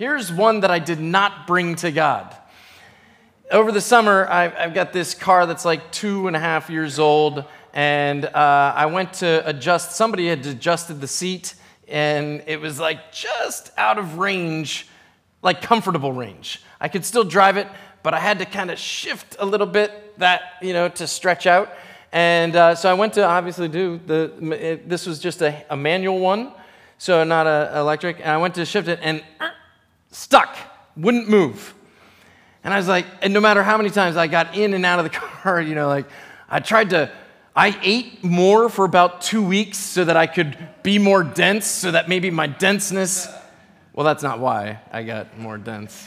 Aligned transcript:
Here's 0.00 0.32
one 0.32 0.60
that 0.60 0.70
I 0.70 0.78
did 0.78 0.98
not 0.98 1.46
bring 1.46 1.74
to 1.74 1.92
God. 1.92 2.34
Over 3.50 3.70
the 3.70 3.82
summer, 3.82 4.26
I've, 4.30 4.56
I've 4.56 4.72
got 4.72 4.94
this 4.94 5.12
car 5.12 5.44
that's 5.44 5.66
like 5.66 5.92
two 5.92 6.26
and 6.26 6.34
a 6.34 6.38
half 6.38 6.70
years 6.70 6.98
old, 6.98 7.44
and 7.74 8.24
uh, 8.24 8.72
I 8.74 8.86
went 8.86 9.12
to 9.14 9.46
adjust, 9.46 9.92
somebody 9.92 10.26
had 10.26 10.46
adjusted 10.46 11.02
the 11.02 11.06
seat, 11.06 11.54
and 11.86 12.42
it 12.46 12.62
was 12.62 12.80
like 12.80 13.12
just 13.12 13.72
out 13.76 13.98
of 13.98 14.16
range, 14.16 14.88
like 15.42 15.60
comfortable 15.60 16.14
range. 16.14 16.62
I 16.80 16.88
could 16.88 17.04
still 17.04 17.24
drive 17.24 17.58
it, 17.58 17.68
but 18.02 18.14
I 18.14 18.20
had 18.20 18.38
to 18.38 18.46
kind 18.46 18.70
of 18.70 18.78
shift 18.78 19.36
a 19.38 19.44
little 19.44 19.66
bit 19.66 20.18
that, 20.18 20.54
you 20.62 20.72
know, 20.72 20.88
to 20.88 21.06
stretch 21.06 21.46
out. 21.46 21.74
And 22.10 22.56
uh, 22.56 22.74
so 22.74 22.90
I 22.90 22.94
went 22.94 23.12
to 23.14 23.26
obviously 23.26 23.68
do 23.68 24.00
the, 24.06 24.32
it, 24.58 24.88
this 24.88 25.04
was 25.04 25.18
just 25.18 25.42
a, 25.42 25.62
a 25.68 25.76
manual 25.76 26.20
one, 26.20 26.52
so 26.96 27.22
not 27.22 27.46
a 27.46 27.72
electric. 27.76 28.20
And 28.20 28.30
I 28.30 28.38
went 28.38 28.54
to 28.54 28.64
shift 28.64 28.88
it 28.88 28.98
and 29.02 29.22
uh, 29.38 29.50
stuck, 30.10 30.56
wouldn't 30.96 31.28
move. 31.28 31.74
And 32.62 32.74
I 32.74 32.76
was 32.76 32.88
like, 32.88 33.06
and 33.22 33.32
no 33.32 33.40
matter 33.40 33.62
how 33.62 33.76
many 33.76 33.90
times 33.90 34.16
I 34.16 34.26
got 34.26 34.56
in 34.56 34.74
and 34.74 34.84
out 34.84 34.98
of 34.98 35.04
the 35.04 35.10
car, 35.18 35.60
you 35.60 35.74
know, 35.74 35.88
like 35.88 36.06
I 36.48 36.60
tried 36.60 36.90
to, 36.90 37.10
I 37.54 37.78
ate 37.82 38.22
more 38.22 38.68
for 38.68 38.84
about 38.84 39.22
two 39.22 39.42
weeks 39.42 39.78
so 39.78 40.04
that 40.04 40.16
I 40.16 40.26
could 40.26 40.56
be 40.82 40.98
more 40.98 41.24
dense, 41.24 41.66
so 41.66 41.90
that 41.90 42.08
maybe 42.08 42.30
my 42.30 42.46
denseness, 42.46 43.28
well, 43.92 44.04
that's 44.04 44.22
not 44.22 44.38
why 44.38 44.80
I 44.92 45.02
got 45.02 45.38
more 45.38 45.58
dense. 45.58 46.06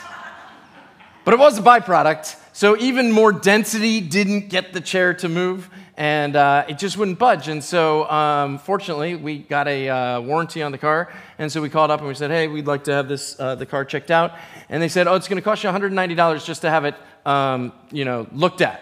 But 1.26 1.34
it 1.34 1.40
was 1.40 1.58
a 1.58 1.62
byproduct. 1.62 2.35
So 2.54 2.77
even 2.77 3.12
more 3.12 3.32
density 3.32 4.02
didn't 4.02 4.49
get 4.49 4.74
the 4.74 4.82
chair 4.82 5.13
to 5.16 5.30
move, 5.30 5.70
and 5.96 6.36
uh, 6.36 6.66
it 6.68 6.78
just 6.78 6.98
wouldn't 6.98 7.20
budge. 7.20 7.48
And 7.48 7.64
so, 7.64 8.10
um, 8.10 8.58
fortunately, 8.58 9.16
we 9.16 9.40
got 9.40 9.68
a 9.68 9.90
uh, 9.90 10.22
warranty 10.22 10.64
on 10.64 10.72
the 10.72 10.78
car, 10.78 11.14
and 11.38 11.52
so 11.52 11.62
we 11.62 11.70
called 11.70 11.92
up 11.92 12.00
and 12.00 12.08
we 12.08 12.16
said, 12.16 12.32
"Hey, 12.32 12.48
we'd 12.48 12.68
like 12.68 12.86
to 12.86 12.94
have 12.94 13.08
this 13.08 13.40
uh, 13.40 13.56
the 13.56 13.66
car 13.66 13.86
checked 13.86 14.12
out." 14.12 14.34
And 14.70 14.82
they 14.82 14.88
said, 14.88 15.08
"Oh, 15.08 15.16
it's 15.16 15.28
going 15.28 15.38
to 15.38 15.44
cost 15.44 15.64
you 15.64 15.70
$190 15.70 16.46
just 16.46 16.62
to 16.62 16.70
have 16.70 16.86
it, 16.86 16.96
um, 17.26 17.74
you 17.91 18.05
know, 18.05 18.27
looked 18.32 18.62
at." 18.62 18.82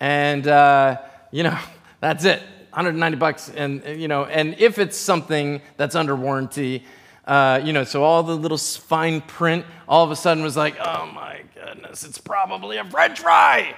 And 0.00 0.46
uh, 0.46 0.98
you 1.30 1.44
know, 1.44 1.56
that's 2.00 2.24
it, 2.24 2.40
190 2.70 3.16
bucks. 3.18 3.50
And 3.50 3.84
you 4.00 4.08
know, 4.08 4.24
and 4.24 4.56
if 4.58 4.78
it's 4.78 4.96
something 4.96 5.60
that's 5.76 5.94
under 5.94 6.16
warranty. 6.16 6.84
Uh, 7.26 7.58
you 7.64 7.72
know, 7.72 7.84
so 7.84 8.04
all 8.04 8.22
the 8.22 8.36
little 8.36 8.58
fine 8.58 9.22
print 9.22 9.64
all 9.88 10.04
of 10.04 10.10
a 10.10 10.16
sudden 10.16 10.44
was 10.44 10.58
like, 10.58 10.76
oh 10.78 11.06
my 11.06 11.40
goodness, 11.54 12.04
it's 12.04 12.18
probably 12.18 12.76
a 12.76 12.84
french 12.84 13.20
fry 13.20 13.74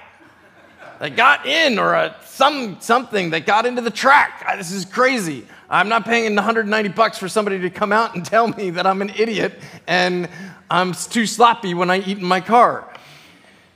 that 0.99 1.15
got 1.15 1.45
in 1.45 1.79
or 1.79 1.93
a, 1.93 2.15
some, 2.25 2.79
something 2.79 3.29
that 3.31 3.45
got 3.45 3.65
into 3.65 3.81
the 3.81 3.91
track. 3.91 4.55
This 4.57 4.71
is 4.71 4.85
crazy. 4.85 5.45
I'm 5.69 5.89
not 5.89 6.05
paying 6.05 6.33
190 6.35 6.89
bucks 6.89 7.17
for 7.17 7.27
somebody 7.27 7.59
to 7.59 7.69
come 7.69 7.91
out 7.91 8.15
and 8.15 8.25
tell 8.25 8.47
me 8.47 8.69
that 8.71 8.87
I'm 8.87 9.01
an 9.01 9.11
idiot 9.17 9.59
and 9.85 10.29
I'm 10.69 10.93
too 10.93 11.25
sloppy 11.25 11.73
when 11.73 11.89
I 11.89 11.99
eat 11.99 12.17
in 12.17 12.25
my 12.25 12.41
car. 12.41 12.91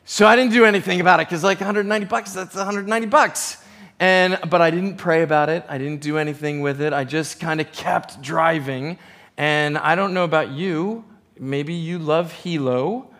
So 0.05 0.25
I 0.25 0.35
didn't 0.35 0.51
do 0.51 0.65
anything 0.65 0.99
about 0.99 1.19
it 1.19 1.27
because 1.27 1.43
like 1.43 1.59
190 1.59 2.07
bucks, 2.07 2.33
that's 2.33 2.55
190 2.55 3.07
bucks. 3.07 3.57
And, 3.99 4.39
but 4.49 4.61
I 4.61 4.71
didn't 4.71 4.97
pray 4.97 5.21
about 5.21 5.49
it. 5.49 5.63
I 5.69 5.77
didn't 5.77 6.01
do 6.01 6.17
anything 6.17 6.61
with 6.61 6.81
it. 6.81 6.91
I 6.91 7.03
just 7.03 7.39
kind 7.39 7.61
of 7.61 7.71
kept 7.71 8.21
driving. 8.21 8.97
And 9.37 9.77
I 9.77 9.95
don't 9.95 10.13
know 10.13 10.23
about 10.23 10.49
you. 10.49 11.05
Maybe 11.37 11.73
you 11.73 11.99
love 11.99 12.31
Hilo. 12.31 13.10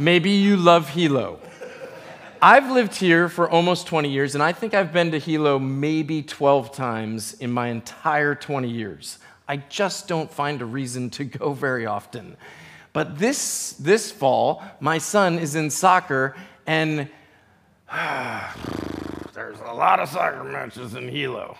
Maybe 0.00 0.30
you 0.30 0.56
love 0.56 0.88
Hilo. 0.88 1.38
I've 2.40 2.70
lived 2.70 2.94
here 2.94 3.28
for 3.28 3.50
almost 3.50 3.86
20 3.86 4.08
years, 4.08 4.34
and 4.34 4.42
I 4.42 4.50
think 4.50 4.72
I've 4.72 4.94
been 4.94 5.10
to 5.10 5.18
Hilo 5.18 5.58
maybe 5.58 6.22
12 6.22 6.72
times 6.72 7.34
in 7.34 7.50
my 7.50 7.68
entire 7.68 8.34
20 8.34 8.66
years. 8.66 9.18
I 9.46 9.58
just 9.58 10.08
don't 10.08 10.32
find 10.32 10.62
a 10.62 10.64
reason 10.64 11.10
to 11.10 11.24
go 11.24 11.52
very 11.52 11.84
often. 11.84 12.38
But 12.94 13.18
this, 13.18 13.72
this 13.72 14.10
fall, 14.10 14.62
my 14.80 14.96
son 14.96 15.38
is 15.38 15.54
in 15.54 15.68
soccer, 15.68 16.34
and 16.66 17.00
there's 19.34 19.60
a 19.66 19.74
lot 19.74 20.00
of 20.00 20.08
soccer 20.08 20.44
matches 20.44 20.94
in 20.94 21.10
Hilo. 21.10 21.58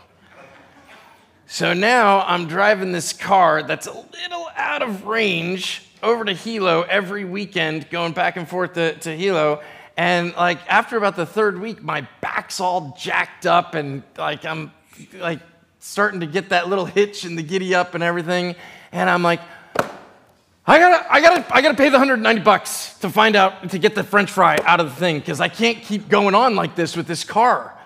So 1.52 1.72
now 1.72 2.20
I'm 2.20 2.46
driving 2.46 2.92
this 2.92 3.12
car 3.12 3.64
that's 3.64 3.88
a 3.88 3.92
little 3.92 4.46
out 4.54 4.82
of 4.82 5.06
range 5.06 5.82
over 6.00 6.24
to 6.24 6.32
Hilo 6.32 6.82
every 6.82 7.24
weekend, 7.24 7.90
going 7.90 8.12
back 8.12 8.36
and 8.36 8.48
forth 8.48 8.74
to, 8.74 8.94
to 9.00 9.16
Hilo. 9.16 9.60
And 9.96 10.32
like 10.36 10.60
after 10.68 10.96
about 10.96 11.16
the 11.16 11.26
third 11.26 11.60
week, 11.60 11.82
my 11.82 12.06
back's 12.20 12.60
all 12.60 12.96
jacked 12.96 13.46
up, 13.46 13.74
and 13.74 14.04
like 14.16 14.44
I'm 14.44 14.70
like 15.14 15.40
starting 15.80 16.20
to 16.20 16.26
get 16.26 16.50
that 16.50 16.68
little 16.68 16.84
hitch 16.84 17.24
and 17.24 17.36
the 17.36 17.42
giddy 17.42 17.74
up 17.74 17.96
and 17.96 18.04
everything. 18.04 18.54
And 18.92 19.10
I'm 19.10 19.24
like, 19.24 19.40
I 19.76 20.78
gotta, 20.78 21.12
I 21.12 21.20
gotta, 21.20 21.52
I 21.52 21.62
gotta 21.62 21.76
pay 21.76 21.88
the 21.88 21.98
190 21.98 22.42
bucks 22.42 22.96
to 23.00 23.10
find 23.10 23.34
out 23.34 23.70
to 23.70 23.78
get 23.80 23.96
the 23.96 24.04
French 24.04 24.30
fry 24.30 24.56
out 24.64 24.78
of 24.78 24.88
the 24.90 24.94
thing 24.94 25.18
because 25.18 25.40
I 25.40 25.48
can't 25.48 25.82
keep 25.82 26.08
going 26.08 26.36
on 26.36 26.54
like 26.54 26.76
this 26.76 26.96
with 26.96 27.08
this 27.08 27.24
car. 27.24 27.76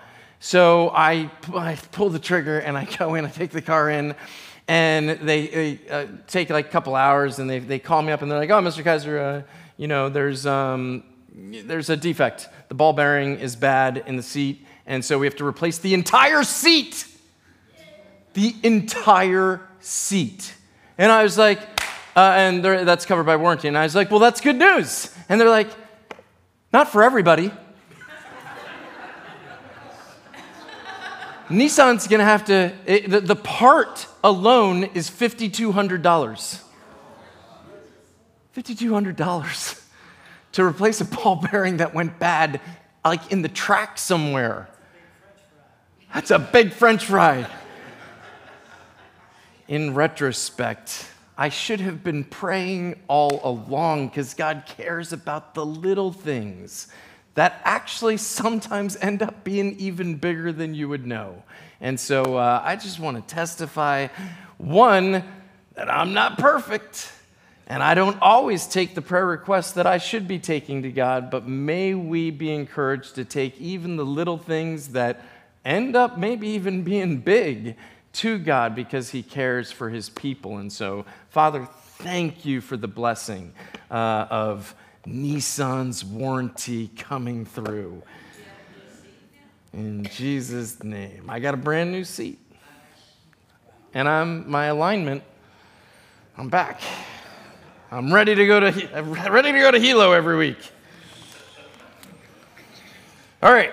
So 0.45 0.89
I, 0.89 1.31
I 1.55 1.75
pull 1.91 2.11
the 2.11 2.19
trigger 2.19 2.59
and 2.59 2.77
I 2.77 2.85
go 2.99 3.15
in. 3.15 3.25
I 3.25 3.29
take 3.29 3.49
the 3.49 3.63
car 3.63 3.89
in, 3.89 4.13
and 4.67 5.09
they, 5.09 5.47
they 5.47 5.79
uh, 5.89 6.05
take 6.27 6.51
like 6.51 6.67
a 6.67 6.69
couple 6.69 6.95
hours 6.95 7.39
and 7.39 7.49
they, 7.49 7.57
they 7.57 7.79
call 7.79 8.03
me 8.03 8.11
up 8.11 8.21
and 8.21 8.29
they're 8.29 8.37
like, 8.37 8.51
oh, 8.51 8.61
Mr. 8.61 8.83
Keiser, 8.83 9.39
uh, 9.39 9.41
you 9.75 9.87
know, 9.87 10.07
there's, 10.07 10.45
um, 10.45 11.03
there's 11.33 11.89
a 11.89 11.97
defect. 11.97 12.47
The 12.67 12.75
ball 12.75 12.93
bearing 12.93 13.39
is 13.39 13.55
bad 13.55 14.03
in 14.05 14.17
the 14.17 14.21
seat, 14.21 14.63
and 14.85 15.03
so 15.03 15.17
we 15.17 15.25
have 15.25 15.35
to 15.37 15.47
replace 15.47 15.79
the 15.79 15.95
entire 15.95 16.43
seat. 16.43 17.07
The 18.35 18.55
entire 18.61 19.61
seat. 19.79 20.53
And 20.99 21.11
I 21.11 21.23
was 21.23 21.39
like, 21.39 21.59
uh, 22.15 22.19
and 22.19 22.63
that's 22.63 23.07
covered 23.07 23.23
by 23.23 23.37
warranty. 23.37 23.67
And 23.67 23.75
I 23.75 23.81
was 23.81 23.95
like, 23.95 24.11
well, 24.11 24.19
that's 24.19 24.41
good 24.41 24.57
news. 24.57 25.11
And 25.27 25.41
they're 25.41 25.49
like, 25.49 25.71
not 26.71 26.91
for 26.91 27.01
everybody. 27.01 27.51
Nissan's 31.49 32.07
gonna 32.07 32.23
have 32.23 32.45
to, 32.45 32.73
it, 32.85 33.09
the, 33.09 33.21
the 33.21 33.35
part 33.35 34.07
alone 34.23 34.85
is 34.95 35.09
$5,200. 35.09 36.61
$5,200 38.55 39.85
to 40.53 40.63
replace 40.63 41.01
a 41.01 41.05
ball 41.05 41.35
bearing 41.35 41.77
that 41.77 41.93
went 41.93 42.17
bad, 42.17 42.61
like 43.03 43.31
in 43.31 43.41
the 43.41 43.49
track 43.49 43.97
somewhere. 43.97 44.69
That's 46.13 46.31
a 46.31 46.39
big 46.39 46.71
french 46.71 47.05
fry. 47.05 47.47
In 49.67 49.93
retrospect, 49.93 51.09
I 51.37 51.49
should 51.49 51.81
have 51.81 52.03
been 52.03 52.23
praying 52.23 53.01
all 53.07 53.41
along 53.43 54.07
because 54.07 54.33
God 54.33 54.63
cares 54.65 55.11
about 55.11 55.53
the 55.53 55.65
little 55.65 56.13
things 56.13 56.87
that 57.35 57.61
actually 57.63 58.17
sometimes 58.17 58.97
end 58.97 59.21
up 59.21 59.43
being 59.43 59.77
even 59.77 60.15
bigger 60.15 60.51
than 60.51 60.73
you 60.73 60.89
would 60.89 61.05
know. 61.05 61.43
And 61.79 61.99
so 61.99 62.37
uh, 62.37 62.61
I 62.63 62.75
just 62.75 62.99
want 62.99 63.17
to 63.17 63.35
testify 63.35 64.07
one, 64.57 65.23
that 65.75 65.93
I'm 65.93 66.13
not 66.13 66.37
perfect. 66.37 67.11
And 67.67 67.83
I 67.83 67.93
don't 67.93 68.17
always 68.21 68.67
take 68.67 68.95
the 68.95 69.01
prayer 69.01 69.25
requests 69.25 69.73
that 69.73 69.87
I 69.87 69.97
should 69.97 70.27
be 70.27 70.39
taking 70.39 70.83
to 70.83 70.91
God, 70.91 71.29
but 71.29 71.47
may 71.47 71.93
we 71.93 72.31
be 72.31 72.51
encouraged 72.51 73.15
to 73.15 73.25
take 73.25 73.59
even 73.59 73.97
the 73.97 74.05
little 74.05 74.37
things 74.37 74.89
that 74.89 75.21
end 75.65 75.95
up 75.95 76.17
maybe 76.17 76.47
even 76.49 76.83
being 76.83 77.17
big 77.17 77.75
to 78.13 78.37
God 78.37 78.75
because 78.75 79.09
He 79.09 79.23
cares 79.23 79.71
for 79.71 79.89
His 79.89 80.09
people. 80.09 80.57
And 80.59 80.71
so, 80.71 81.05
Father, 81.29 81.67
thank 81.97 82.45
you 82.45 82.61
for 82.61 82.77
the 82.77 82.87
blessing 82.87 83.51
uh, 83.89 84.27
of 84.29 84.75
Nissan's 85.07 86.03
warranty 86.03 86.87
coming 86.89 87.45
through. 87.45 88.01
In 89.73 90.03
Jesus' 90.05 90.83
name. 90.83 91.29
I 91.29 91.39
got 91.39 91.53
a 91.53 91.57
brand 91.57 91.91
new 91.91 92.03
seat. 92.03 92.39
And 93.93 94.09
I'm 94.09 94.49
my 94.49 94.65
alignment, 94.65 95.23
I'm 96.37 96.49
back. 96.49 96.81
I'm 97.91 98.13
ready 98.13 98.35
to 98.35 98.45
go 98.45 98.59
to 98.59 99.01
ready 99.03 99.51
to 99.51 99.59
go 99.59 99.71
to 99.71 99.79
Hilo 99.79 100.11
every 100.11 100.35
week. 100.35 100.57
All 103.41 103.53
right. 103.53 103.71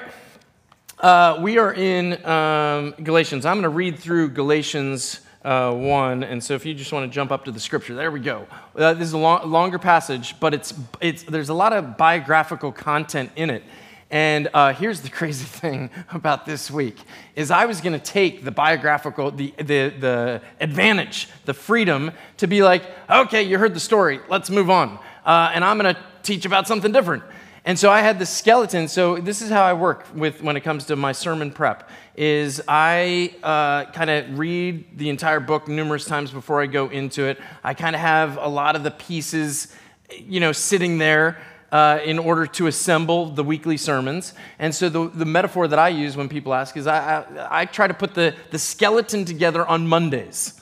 Uh, 0.99 1.39
we 1.41 1.59
are 1.59 1.75
in 1.75 2.25
um, 2.25 2.95
Galatians. 3.03 3.45
I'm 3.45 3.55
going 3.55 3.63
to 3.63 3.69
read 3.69 3.99
through 3.99 4.29
Galatians 4.31 5.21
uh, 5.45 5.73
1. 5.73 6.25
And 6.25 6.43
so 6.43 6.55
if 6.55 6.65
you 6.65 6.75
just 6.75 6.93
want 6.93 7.11
to 7.11 7.15
jump 7.15 7.33
up 7.33 7.45
to 7.45 7.51
the 7.51 7.61
scripture, 7.61 7.95
there 7.95 8.11
we 8.11 8.21
go. 8.21 8.47
Uh, 8.77 8.95
this 8.95 9.09
is 9.09 9.13
a 9.13 9.19
long, 9.19 9.51
longer 9.51 9.79
passage, 9.79 10.39
but 10.41 10.55
it's, 10.55 10.75
it's, 11.01 11.23
there's 11.25 11.49
a 11.49 11.55
lot 11.55 11.73
of 11.73 11.97
biographical 11.97 12.73
content 12.73 13.31
in 13.37 13.51
it. 13.51 13.63
And 14.11 14.49
uh, 14.53 14.75
here's 14.75 15.01
the 15.01 15.09
crazy 15.21 15.45
thing 15.45 15.91
about 16.13 16.47
this 16.47 16.71
week 16.71 16.99
is 17.35 17.51
I 17.51 17.65
was 17.65 17.81
going 17.81 17.95
to 17.95 18.05
take 18.05 18.45
the 18.45 18.51
biographical, 18.51 19.31
the, 19.31 19.55
the, 19.57 19.89
the 19.89 20.43
advantage, 20.61 21.29
the 21.45 21.55
freedom 21.55 22.13
to 22.37 22.47
be 22.47 22.63
like, 22.63 22.85
okay, 23.11 23.43
you 23.43 23.59
heard 23.59 23.75
the 23.75 23.81
story, 23.81 24.21
let's 24.29 24.51
move 24.51 24.71
on. 24.71 24.99
Uh, 25.25 25.51
and 25.55 25.65
I'm 25.65 25.79
going 25.79 25.95
to 25.95 26.01
teach 26.23 26.45
about 26.45 26.69
something 26.69 26.93
different. 26.93 27.23
And 27.65 27.79
so 27.79 27.91
I 27.91 28.01
had 28.01 28.19
the 28.19 28.27
skeleton. 28.27 28.89
So 28.89 29.19
this 29.19 29.41
is 29.41 29.49
how 29.49 29.63
I 29.63 29.73
work 29.73 30.07
with 30.15 30.43
when 30.43 30.57
it 30.57 30.63
comes 30.63 30.87
to 30.87 30.97
my 30.97 31.13
sermon 31.13 31.53
prep 31.53 31.89
is 32.17 32.61
I 32.67 33.35
uh, 33.43 33.91
kind 33.93 34.11
of 34.11 34.39
read 34.39 34.99
the 34.99 35.09
entire 35.09 35.39
book 35.39 35.69
numerous 35.69 36.05
times 36.05 36.33
before 36.33 36.61
I 36.61 36.67
go 36.67 36.89
into 36.89 37.25
it. 37.25 37.41
I 37.63 37.75
kind 37.75 37.95
of 37.95 38.01
have 38.01 38.37
a 38.37 38.49
lot 38.49 38.75
of 38.75 38.83
the 38.83 38.91
pieces, 38.91 39.75
you 40.11 40.41
know, 40.41 40.51
sitting 40.51 40.99
there 40.99 41.41
uh, 41.71 42.01
in 42.05 42.19
order 42.19 42.47
to 42.47 42.67
assemble 42.67 43.27
the 43.27 43.45
weekly 43.45 43.77
sermons. 43.77 44.35
And 44.59 44.75
so 44.75 44.89
the, 44.89 45.09
the 45.09 45.25
metaphor 45.25 45.69
that 45.69 45.79
I 45.79 45.89
use 45.89 46.17
when 46.17 46.29
people 46.29 46.53
ask 46.53 46.77
is 46.77 46.89
I, 46.89 47.21
I, 47.21 47.61
I 47.63 47.65
try 47.65 47.87
to 47.87 47.95
put 47.95 48.15
the, 48.15 48.35
the 48.51 48.59
skeleton 48.59 49.25
together 49.25 49.65
on 49.67 49.87
Mondays. 49.87 50.61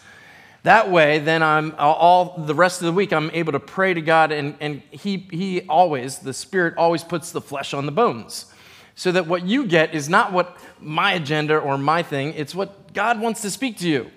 That 0.62 0.90
way, 0.90 1.20
then 1.20 1.42
I'm 1.42 1.74
all 1.78 2.36
the 2.36 2.54
rest 2.54 2.82
of 2.82 2.86
the 2.86 2.92
week, 2.92 3.12
I'm 3.12 3.30
able 3.32 3.52
to 3.52 3.60
pray 3.60 3.94
to 3.94 4.02
God, 4.02 4.30
and, 4.30 4.56
and 4.60 4.82
he, 4.90 5.16
he 5.30 5.62
always, 5.62 6.18
the 6.18 6.34
Spirit 6.34 6.74
always 6.76 7.02
puts 7.02 7.32
the 7.32 7.40
flesh 7.40 7.72
on 7.72 7.86
the 7.86 7.92
bones. 7.92 8.52
So 8.94 9.10
that 9.12 9.26
what 9.26 9.46
you 9.46 9.66
get 9.66 9.94
is 9.94 10.10
not 10.10 10.32
what 10.32 10.58
my 10.78 11.14
agenda 11.14 11.56
or 11.56 11.78
my 11.78 12.02
thing, 12.02 12.34
it's 12.34 12.54
what 12.54 12.92
God 12.92 13.20
wants 13.20 13.40
to 13.42 13.50
speak 13.50 13.78
to 13.78 13.88
you. 13.88 14.10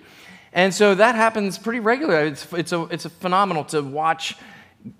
And 0.52 0.74
so 0.74 0.94
that 0.94 1.14
happens 1.14 1.58
pretty 1.58 1.80
regularly. 1.80 2.28
It's, 2.28 2.52
it's, 2.52 2.72
a, 2.72 2.82
it's 2.84 3.06
a 3.06 3.10
phenomenal 3.10 3.64
to 3.66 3.82
watch 3.82 4.36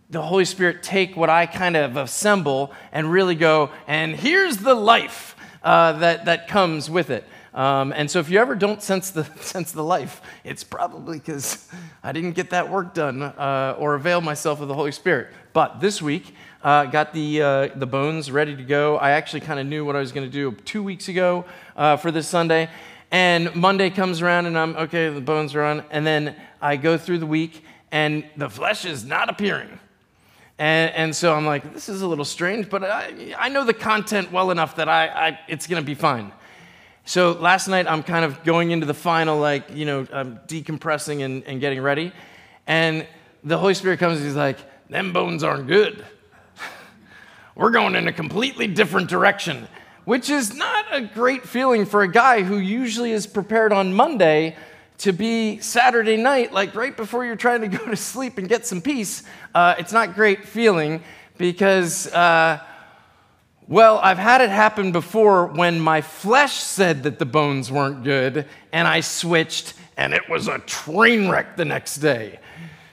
the 0.09 0.23
Holy 0.23 0.47
Spirit 0.47 0.83
take 0.83 1.15
what 1.15 1.29
I 1.29 1.45
kind 1.45 1.77
of 1.77 1.99
assemble 1.99 2.73
and 2.91 3.13
really 3.13 3.35
go, 3.35 3.71
and 3.87 4.17
here's 4.17 4.57
the 4.57 4.75
life 4.75 5.37
uh, 5.63 5.93
that, 5.99 6.25
that 6.25 6.49
comes 6.49 6.89
with 6.89 7.11
it. 7.11 7.25
Um, 7.55 7.93
and 7.93 8.11
so 8.11 8.19
if 8.19 8.29
you 8.29 8.41
ever 8.41 8.57
don't 8.57 8.83
sense 8.83 9.11
the, 9.11 9.25
sense 9.41 9.73
the 9.73 9.85
life, 9.85 10.21
it's 10.43 10.65
probably 10.65 11.19
because 11.19 11.69
I 12.03 12.13
didn't 12.13 12.33
get 12.33 12.51
that 12.51 12.69
work 12.69 12.95
done 12.95 13.23
uh, 13.23 13.77
or 13.79 13.95
avail 13.95 14.21
myself 14.21 14.61
of 14.61 14.69
the 14.69 14.75
Holy 14.75 14.93
Spirit. 14.93 15.29
But 15.53 15.81
this 15.81 16.03
week, 16.03 16.35
uh, 16.65 16.87
got 16.87 17.13
the, 17.13 17.43
uh, 17.43 17.69
the 17.77 17.87
bones 17.87 18.31
ready 18.31 18.57
to 18.57 18.63
go. 18.65 18.97
I 18.97 19.11
actually 19.11 19.41
kind 19.41 19.61
of 19.61 19.67
knew 19.67 19.85
what 19.85 19.95
I 19.95 20.01
was 20.01 20.11
going 20.11 20.27
to 20.27 20.33
do 20.33 20.53
two 20.65 20.83
weeks 20.83 21.09
ago 21.09 21.45
uh, 21.77 21.97
for 21.97 22.11
this 22.11 22.27
Sunday. 22.27 22.69
And 23.13 23.55
Monday 23.55 23.91
comes 23.91 24.23
around 24.23 24.47
and 24.47 24.59
I'm, 24.59 24.75
okay, 24.77 25.09
the 25.11 25.21
bones 25.21 25.55
are 25.55 25.63
on. 25.63 25.85
And 25.91 26.05
then 26.05 26.35
I 26.61 26.77
go 26.77 26.99
through 26.99 27.19
the 27.19 27.27
week 27.27 27.63
and 27.93 28.25
the 28.37 28.51
flesh 28.51 28.85
is 28.85 29.05
not 29.05 29.29
appearing. 29.29 29.79
And, 30.59 30.93
and 30.95 31.15
so 31.15 31.35
I'm 31.35 31.47
like, 31.47 31.75
this 31.75 31.89
is 31.89 32.03
a 32.03 32.07
little 32.09 32.25
strange, 32.25 32.69
but 32.69 32.83
I, 32.83 33.35
I 33.39 33.49
know 33.49 33.65
the 33.65 33.75
content 33.75 34.33
well 34.33 34.51
enough 34.51 34.77
that 34.77 34.89
I, 34.89 35.07
I 35.07 35.41
it's 35.47 35.67
going 35.67 35.83
to 35.83 35.87
be 35.87 35.95
fine. 35.95 36.33
So 37.07 37.33
last 37.33 37.69
night, 37.69 37.87
I'm 37.87 38.03
kind 38.03 38.25
of 38.25 38.43
going 38.45 38.71
into 38.71 38.87
the 38.87 38.95
final, 38.95 39.39
like, 39.39 39.77
you 39.77 39.85
know, 39.85 40.07
I'm 40.11 40.39
decompressing 40.49 41.23
and, 41.23 41.45
and 41.45 41.61
getting 41.61 41.83
ready. 41.83 42.13
And 42.67 43.07
the 43.43 43.59
Holy 43.59 43.75
Spirit 43.75 43.99
comes 43.99 44.17
and 44.19 44.27
he's 44.27 44.37
like, 44.37 44.57
them 44.89 45.13
bones 45.13 45.45
aren't 45.45 45.67
good. 45.67 46.03
We're 47.55 47.73
going 47.73 47.95
in 47.95 48.09
a 48.09 48.13
completely 48.13 48.69
different 48.69 49.11
direction, 49.11 49.69
which 50.07 50.31
is 50.31 50.55
not 50.55 50.87
a 50.93 51.03
great 51.03 51.47
feeling 51.47 51.85
for 51.85 52.03
a 52.03 52.09
guy 52.09 52.43
who 52.43 52.57
usually 52.57 53.13
is 53.13 53.27
prepared 53.27 53.71
on 53.71 53.93
Monday 53.93 54.57
to 54.99 55.13
be 55.13 55.59
Saturday 55.59 56.17
night, 56.17 56.55
like 56.55 56.75
right 56.75 56.97
before 56.97 57.27
you're 57.27 57.37
trying 57.37 57.61
to 57.61 57.69
go 57.69 57.85
to 57.85 57.97
sleep 57.97 58.39
and 58.39 58.49
get 58.49 58.67
some 58.67 58.81
peace. 58.81 59.25
Uh, 59.55 59.75
it's 59.79 59.93
not 59.93 60.15
great 60.15 60.49
feeling 60.49 61.03
because. 61.37 62.07
Uh, 62.15 62.61
well, 63.67 63.99
I've 63.99 64.19
had 64.19 64.41
it 64.41 64.51
happen 64.51 64.93
before 64.93 65.47
when 65.47 65.81
my 65.81 66.03
flesh 66.03 66.55
said 66.55 67.05
that 67.05 67.19
the 67.19 67.25
bones 67.25 67.73
weren't 67.73 68.05
good, 68.05 68.47
and 68.73 68.87
I 68.87 69.01
switched, 69.01 69.75
and 69.97 70.13
it 70.13 70.29
was 70.29 70.49
a 70.49 70.59
train 70.61 71.31
wreck 71.31 71.57
the 71.57 71.65
next 71.65 71.97
day. 71.97 72.41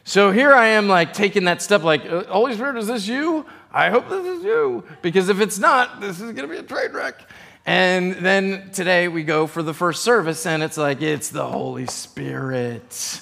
So 0.04 0.32
here 0.32 0.54
I 0.54 0.68
am, 0.68 0.88
like 0.88 1.14
taking 1.14 1.44
that 1.46 1.62
step, 1.62 1.84
like, 1.84 2.06
uh, 2.06 2.24
Holy 2.24 2.54
Spirit, 2.54 2.78
is 2.78 2.88
this 2.88 3.08
you? 3.08 3.46
I 3.74 3.90
hope 3.90 4.10
this 4.10 4.26
is 4.26 4.44
you. 4.44 4.84
Because 5.02 5.30
if 5.30 5.42
it's 5.42 5.60
not, 5.60 6.02
this 6.02 6.20
is 6.20 6.34
to 6.34 6.48
be 6.48 6.58
a 6.58 6.64
train 6.64 6.92
wreck. 6.92 7.22
And 7.66 8.14
then 8.14 8.72
today 8.72 9.08
we 9.08 9.24
go 9.24 9.48
for 9.48 9.62
the 9.62 9.74
first 9.74 10.04
service, 10.04 10.46
and 10.46 10.64
it's 10.64 10.78
like, 10.78 11.02
it's 11.02 11.30
the 11.30 11.46
Holy 11.46 11.86
Spirit. 11.86 13.22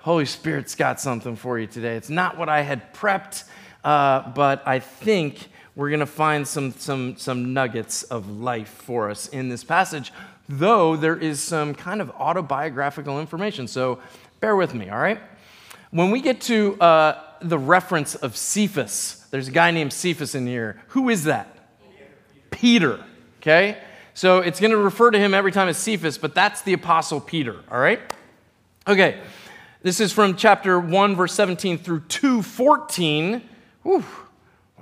Holy 0.00 0.26
Spirit's 0.26 0.74
got 0.74 1.00
something 1.00 1.36
for 1.36 1.58
you 1.58 1.66
today. 1.66 1.96
It's 1.96 2.10
not 2.10 2.36
what 2.36 2.48
I 2.48 2.62
had 2.62 2.92
prepped, 2.94 3.44
uh, 3.82 4.30
but 4.30 4.66
I 4.66 4.78
think 4.78 5.48
we're 5.74 5.88
going 5.88 6.00
to 6.00 6.06
find 6.06 6.46
some, 6.46 6.72
some, 6.72 7.16
some 7.16 7.54
nuggets 7.54 8.02
of 8.04 8.28
life 8.28 8.68
for 8.68 9.10
us 9.10 9.28
in 9.28 9.48
this 9.48 9.64
passage, 9.64 10.12
though 10.48 10.96
there 10.96 11.16
is 11.16 11.40
some 11.40 11.74
kind 11.74 12.00
of 12.00 12.10
autobiographical 12.10 13.18
information. 13.20 13.66
So 13.66 13.98
bear 14.40 14.54
with 14.54 14.74
me, 14.74 14.90
all 14.90 14.98
right? 14.98 15.20
When 15.90 16.10
we 16.10 16.20
get 16.20 16.40
to 16.42 16.80
uh, 16.80 17.22
the 17.40 17.58
reference 17.58 18.14
of 18.14 18.36
Cephas, 18.36 19.26
there's 19.30 19.48
a 19.48 19.52
guy 19.52 19.70
named 19.70 19.92
Cephas 19.92 20.34
in 20.34 20.46
here. 20.46 20.82
Who 20.88 21.08
is 21.08 21.24
that? 21.24 21.48
Peter, 22.50 23.02
okay? 23.40 23.78
So 24.14 24.40
it's 24.40 24.60
going 24.60 24.72
to 24.72 24.76
refer 24.76 25.10
to 25.10 25.18
him 25.18 25.32
every 25.32 25.52
time 25.52 25.68
as 25.68 25.78
Cephas, 25.78 26.18
but 26.18 26.34
that's 26.34 26.62
the 26.62 26.74
Apostle 26.74 27.20
Peter, 27.20 27.56
all 27.70 27.80
right? 27.80 28.00
Okay, 28.86 29.20
this 29.82 30.00
is 30.00 30.12
from 30.12 30.36
chapter 30.36 30.78
1, 30.78 31.16
verse 31.16 31.32
17 31.32 31.78
through 31.78 32.00
2, 32.00 32.42
14. 32.42 33.42
Whew. 33.84 34.04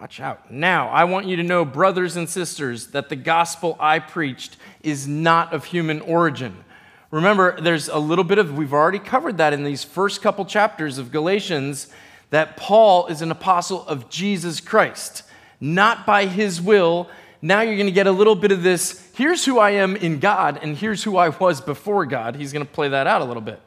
Watch 0.00 0.18
out. 0.18 0.50
Now, 0.50 0.88
I 0.88 1.04
want 1.04 1.26
you 1.26 1.36
to 1.36 1.42
know, 1.42 1.62
brothers 1.62 2.16
and 2.16 2.26
sisters, 2.26 2.86
that 2.92 3.10
the 3.10 3.16
gospel 3.16 3.76
I 3.78 3.98
preached 3.98 4.56
is 4.82 5.06
not 5.06 5.52
of 5.52 5.66
human 5.66 6.00
origin. 6.00 6.64
Remember, 7.10 7.60
there's 7.60 7.90
a 7.90 7.98
little 7.98 8.24
bit 8.24 8.38
of, 8.38 8.56
we've 8.56 8.72
already 8.72 8.98
covered 8.98 9.36
that 9.36 9.52
in 9.52 9.62
these 9.62 9.84
first 9.84 10.22
couple 10.22 10.46
chapters 10.46 10.96
of 10.96 11.12
Galatians, 11.12 11.88
that 12.30 12.56
Paul 12.56 13.08
is 13.08 13.20
an 13.20 13.30
apostle 13.30 13.86
of 13.86 14.08
Jesus 14.08 14.58
Christ, 14.58 15.22
not 15.60 16.06
by 16.06 16.24
his 16.24 16.62
will. 16.62 17.10
Now 17.42 17.60
you're 17.60 17.76
going 17.76 17.84
to 17.84 17.92
get 17.92 18.06
a 18.06 18.12
little 18.12 18.34
bit 18.34 18.52
of 18.52 18.62
this 18.62 19.06
here's 19.16 19.44
who 19.44 19.58
I 19.58 19.72
am 19.72 19.96
in 19.96 20.18
God, 20.18 20.60
and 20.62 20.78
here's 20.78 21.04
who 21.04 21.18
I 21.18 21.28
was 21.28 21.60
before 21.60 22.06
God. 22.06 22.36
He's 22.36 22.54
going 22.54 22.64
to 22.64 22.72
play 22.72 22.88
that 22.88 23.06
out 23.06 23.20
a 23.20 23.26
little 23.26 23.42
bit. 23.42 23.60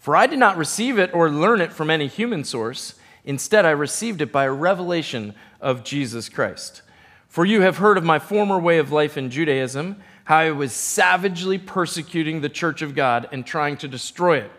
For 0.00 0.16
I 0.16 0.26
did 0.26 0.40
not 0.40 0.56
receive 0.56 0.98
it 0.98 1.14
or 1.14 1.30
learn 1.30 1.60
it 1.60 1.72
from 1.72 1.88
any 1.88 2.08
human 2.08 2.42
source. 2.42 2.94
Instead, 3.28 3.66
I 3.66 3.72
received 3.72 4.22
it 4.22 4.32
by 4.32 4.44
a 4.44 4.50
revelation 4.50 5.34
of 5.60 5.84
Jesus 5.84 6.30
Christ. 6.30 6.80
For 7.28 7.44
you 7.44 7.60
have 7.60 7.76
heard 7.76 7.98
of 7.98 8.02
my 8.02 8.18
former 8.18 8.58
way 8.58 8.78
of 8.78 8.90
life 8.90 9.18
in 9.18 9.28
Judaism, 9.28 10.02
how 10.24 10.38
I 10.38 10.50
was 10.50 10.72
savagely 10.72 11.58
persecuting 11.58 12.40
the 12.40 12.48
church 12.48 12.80
of 12.80 12.94
God 12.94 13.28
and 13.30 13.44
trying 13.44 13.76
to 13.76 13.86
destroy 13.86 14.38
it. 14.38 14.50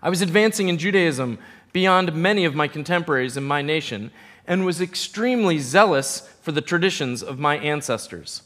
I 0.00 0.10
was 0.10 0.22
advancing 0.22 0.68
in 0.68 0.78
Judaism 0.78 1.40
beyond 1.72 2.14
many 2.14 2.44
of 2.44 2.54
my 2.54 2.68
contemporaries 2.68 3.36
in 3.36 3.42
my 3.42 3.62
nation 3.62 4.12
and 4.46 4.64
was 4.64 4.80
extremely 4.80 5.58
zealous 5.58 6.20
for 6.42 6.52
the 6.52 6.60
traditions 6.60 7.20
of 7.20 7.40
my 7.40 7.58
ancestors. 7.58 8.42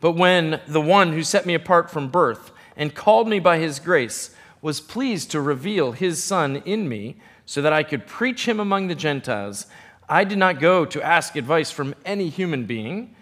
But 0.00 0.12
when 0.12 0.62
the 0.66 0.80
one 0.80 1.12
who 1.12 1.22
set 1.22 1.44
me 1.44 1.52
apart 1.52 1.90
from 1.90 2.08
birth 2.08 2.50
and 2.78 2.94
called 2.94 3.28
me 3.28 3.40
by 3.40 3.58
his 3.58 3.78
grace 3.78 4.34
was 4.62 4.80
pleased 4.80 5.30
to 5.32 5.42
reveal 5.42 5.92
his 5.92 6.24
Son 6.24 6.62
in 6.64 6.88
me 6.88 7.16
so 7.46 7.62
that 7.62 7.72
I 7.72 7.82
could 7.82 8.06
preach 8.06 8.46
him 8.48 8.60
among 8.60 8.88
the 8.88 8.94
Gentiles, 8.94 9.66
I 10.08 10.24
did 10.24 10.38
not 10.38 10.60
go 10.60 10.84
to 10.84 11.02
ask 11.02 11.36
advice 11.36 11.70
from 11.70 11.94
any 12.04 12.28
human 12.28 12.66
being, 12.66 13.14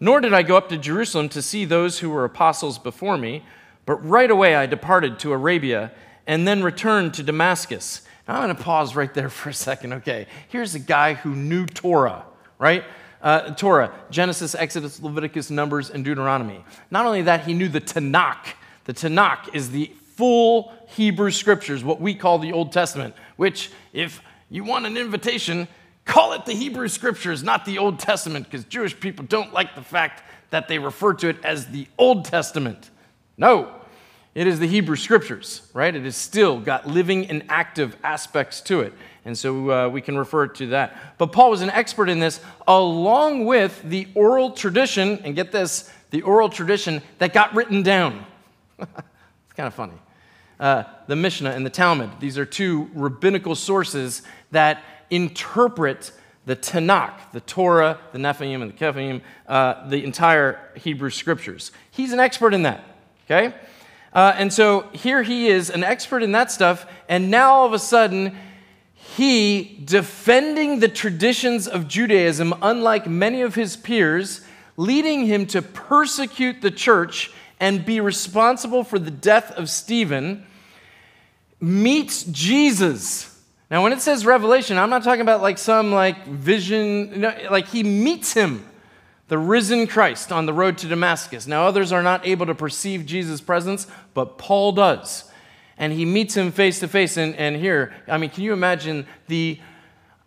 nor 0.00 0.20
did 0.20 0.32
I 0.32 0.42
go 0.42 0.56
up 0.56 0.68
to 0.68 0.78
Jerusalem 0.78 1.28
to 1.30 1.42
see 1.42 1.64
those 1.64 1.98
who 1.98 2.10
were 2.10 2.24
apostles 2.24 2.78
before 2.78 3.18
me, 3.18 3.42
but 3.86 3.96
right 4.04 4.30
away 4.30 4.54
I 4.54 4.66
departed 4.66 5.18
to 5.20 5.32
Arabia 5.32 5.92
and 6.26 6.46
then 6.46 6.62
returned 6.62 7.14
to 7.14 7.22
Damascus. 7.22 8.02
Now 8.26 8.36
I'm 8.36 8.44
going 8.44 8.56
to 8.56 8.62
pause 8.62 8.94
right 8.94 9.12
there 9.12 9.28
for 9.30 9.48
a 9.48 9.54
second. 9.54 9.94
Okay, 9.94 10.26
here's 10.48 10.74
a 10.74 10.78
guy 10.78 11.14
who 11.14 11.34
knew 11.34 11.66
Torah, 11.66 12.24
right? 12.58 12.84
Uh, 13.20 13.52
Torah, 13.54 13.92
Genesis, 14.10 14.54
Exodus, 14.54 15.02
Leviticus, 15.02 15.50
Numbers, 15.50 15.90
and 15.90 16.04
Deuteronomy. 16.04 16.64
Not 16.90 17.04
only 17.04 17.22
that, 17.22 17.46
he 17.46 17.54
knew 17.54 17.68
the 17.68 17.80
Tanakh. 17.80 18.54
The 18.84 18.94
Tanakh 18.94 19.52
is 19.54 19.70
the 19.70 19.90
full 20.18 20.72
Hebrew 20.88 21.30
scriptures, 21.30 21.82
what 21.82 22.00
we 22.00 22.14
call 22.14 22.38
the 22.38 22.52
Old 22.52 22.72
Testament, 22.72 23.14
which, 23.36 23.70
if 23.94 24.20
you 24.50 24.64
want 24.64 24.84
an 24.84 24.98
invitation, 24.98 25.68
Call 26.08 26.32
it 26.32 26.46
the 26.46 26.54
Hebrew 26.54 26.88
Scriptures, 26.88 27.42
not 27.42 27.66
the 27.66 27.76
Old 27.76 27.98
Testament, 27.98 28.46
because 28.46 28.64
Jewish 28.64 28.98
people 28.98 29.26
don't 29.26 29.52
like 29.52 29.74
the 29.74 29.82
fact 29.82 30.22
that 30.48 30.66
they 30.66 30.78
refer 30.78 31.12
to 31.12 31.28
it 31.28 31.44
as 31.44 31.66
the 31.66 31.86
Old 31.98 32.24
Testament. 32.24 32.88
No, 33.36 33.70
it 34.34 34.46
is 34.46 34.58
the 34.58 34.66
Hebrew 34.66 34.96
Scriptures, 34.96 35.68
right? 35.74 35.94
It 35.94 36.04
has 36.04 36.16
still 36.16 36.60
got 36.60 36.86
living 36.86 37.26
and 37.26 37.44
active 37.50 37.94
aspects 38.02 38.62
to 38.62 38.80
it. 38.80 38.94
And 39.26 39.36
so 39.36 39.70
uh, 39.70 39.88
we 39.90 40.00
can 40.00 40.16
refer 40.16 40.46
to 40.46 40.68
that. 40.68 41.18
But 41.18 41.30
Paul 41.30 41.50
was 41.50 41.60
an 41.60 41.68
expert 41.68 42.08
in 42.08 42.20
this, 42.20 42.40
along 42.66 43.44
with 43.44 43.82
the 43.84 44.08
oral 44.14 44.52
tradition, 44.52 45.20
and 45.24 45.36
get 45.36 45.52
this, 45.52 45.92
the 46.08 46.22
oral 46.22 46.48
tradition 46.48 47.02
that 47.18 47.34
got 47.34 47.54
written 47.54 47.82
down. 47.82 48.24
it's 48.78 48.88
kind 49.54 49.66
of 49.66 49.74
funny. 49.74 49.92
Uh, 50.60 50.84
the 51.06 51.16
Mishnah 51.16 51.50
and 51.50 51.64
the 51.64 51.70
Talmud, 51.70 52.10
these 52.18 52.36
are 52.36 52.44
two 52.44 52.90
rabbinical 52.94 53.54
sources 53.54 54.22
that 54.50 54.82
interpret 55.10 56.12
the 56.46 56.56
Tanakh, 56.56 57.30
the 57.32 57.40
Torah, 57.40 57.98
the 58.12 58.18
Nevi'im, 58.18 58.62
and 58.62 58.72
the 58.72 58.76
Kephim, 58.76 59.20
uh, 59.46 59.88
the 59.88 60.02
entire 60.02 60.58
Hebrew 60.74 61.10
scriptures. 61.10 61.72
He's 61.90 62.12
an 62.12 62.20
expert 62.20 62.54
in 62.54 62.62
that, 62.62 62.82
okay? 63.26 63.54
Uh, 64.12 64.34
and 64.36 64.52
so 64.52 64.88
here 64.92 65.22
he 65.22 65.48
is, 65.48 65.70
an 65.70 65.84
expert 65.84 66.22
in 66.22 66.32
that 66.32 66.50
stuff, 66.50 66.86
and 67.08 67.30
now 67.30 67.52
all 67.52 67.66
of 67.66 67.72
a 67.74 67.78
sudden, 67.78 68.34
he, 68.94 69.80
defending 69.84 70.80
the 70.80 70.88
traditions 70.88 71.68
of 71.68 71.86
Judaism, 71.86 72.54
unlike 72.62 73.06
many 73.06 73.42
of 73.42 73.54
his 73.54 73.76
peers, 73.76 74.40
leading 74.76 75.26
him 75.26 75.44
to 75.46 75.60
persecute 75.60 76.62
the 76.62 76.70
church 76.70 77.30
and 77.60 77.84
be 77.84 78.00
responsible 78.00 78.84
for 78.84 78.98
the 78.98 79.10
death 79.10 79.52
of 79.52 79.68
Stephen, 79.68 80.46
meets 81.60 82.24
Jesus. 82.24 83.34
Now, 83.70 83.82
when 83.82 83.92
it 83.92 84.00
says 84.00 84.24
revelation, 84.24 84.78
I'm 84.78 84.90
not 84.90 85.02
talking 85.02 85.20
about 85.20 85.42
like 85.42 85.58
some 85.58 85.92
like 85.92 86.26
vision, 86.26 87.20
no, 87.20 87.34
like 87.50 87.68
he 87.68 87.82
meets 87.82 88.32
him, 88.32 88.66
the 89.28 89.38
risen 89.38 89.86
Christ, 89.86 90.32
on 90.32 90.46
the 90.46 90.54
road 90.54 90.78
to 90.78 90.88
Damascus. 90.88 91.46
Now, 91.46 91.66
others 91.66 91.92
are 91.92 92.02
not 92.02 92.26
able 92.26 92.46
to 92.46 92.54
perceive 92.54 93.04
Jesus' 93.04 93.40
presence, 93.40 93.86
but 94.14 94.38
Paul 94.38 94.72
does. 94.72 95.24
And 95.76 95.92
he 95.92 96.04
meets 96.04 96.36
him 96.36 96.50
face 96.50 96.80
to 96.80 96.88
face. 96.88 97.16
And, 97.16 97.36
and 97.36 97.56
here, 97.56 97.94
I 98.08 98.18
mean, 98.18 98.30
can 98.30 98.42
you 98.42 98.52
imagine 98.52 99.06
the 99.26 99.60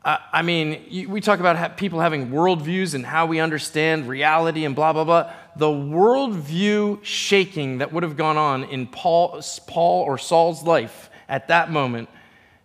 uh, 0.04 0.18
I 0.34 0.42
mean, 0.42 1.08
we 1.10 1.22
talk 1.22 1.40
about 1.40 1.78
people 1.78 2.00
having 2.00 2.32
worldviews 2.32 2.96
and 2.96 3.06
how 3.06 3.28
we 3.28 3.40
understand 3.40 4.08
reality 4.08 4.66
and 4.66 4.76
blah, 4.76 4.94
blah, 4.94 5.04
blah. 5.04 5.32
The 5.56 5.68
worldview 5.68 7.04
shaking 7.04 7.80
that 7.80 7.92
would 7.92 8.04
have 8.04 8.18
gone 8.18 8.38
on 8.38 8.64
in 8.66 8.88
Paul, 8.88 9.42
Paul 9.68 10.04
or 10.04 10.18
Saul's 10.18 10.64
life 10.64 11.10
at 11.28 11.48
that 11.50 11.72
moment, 11.72 12.10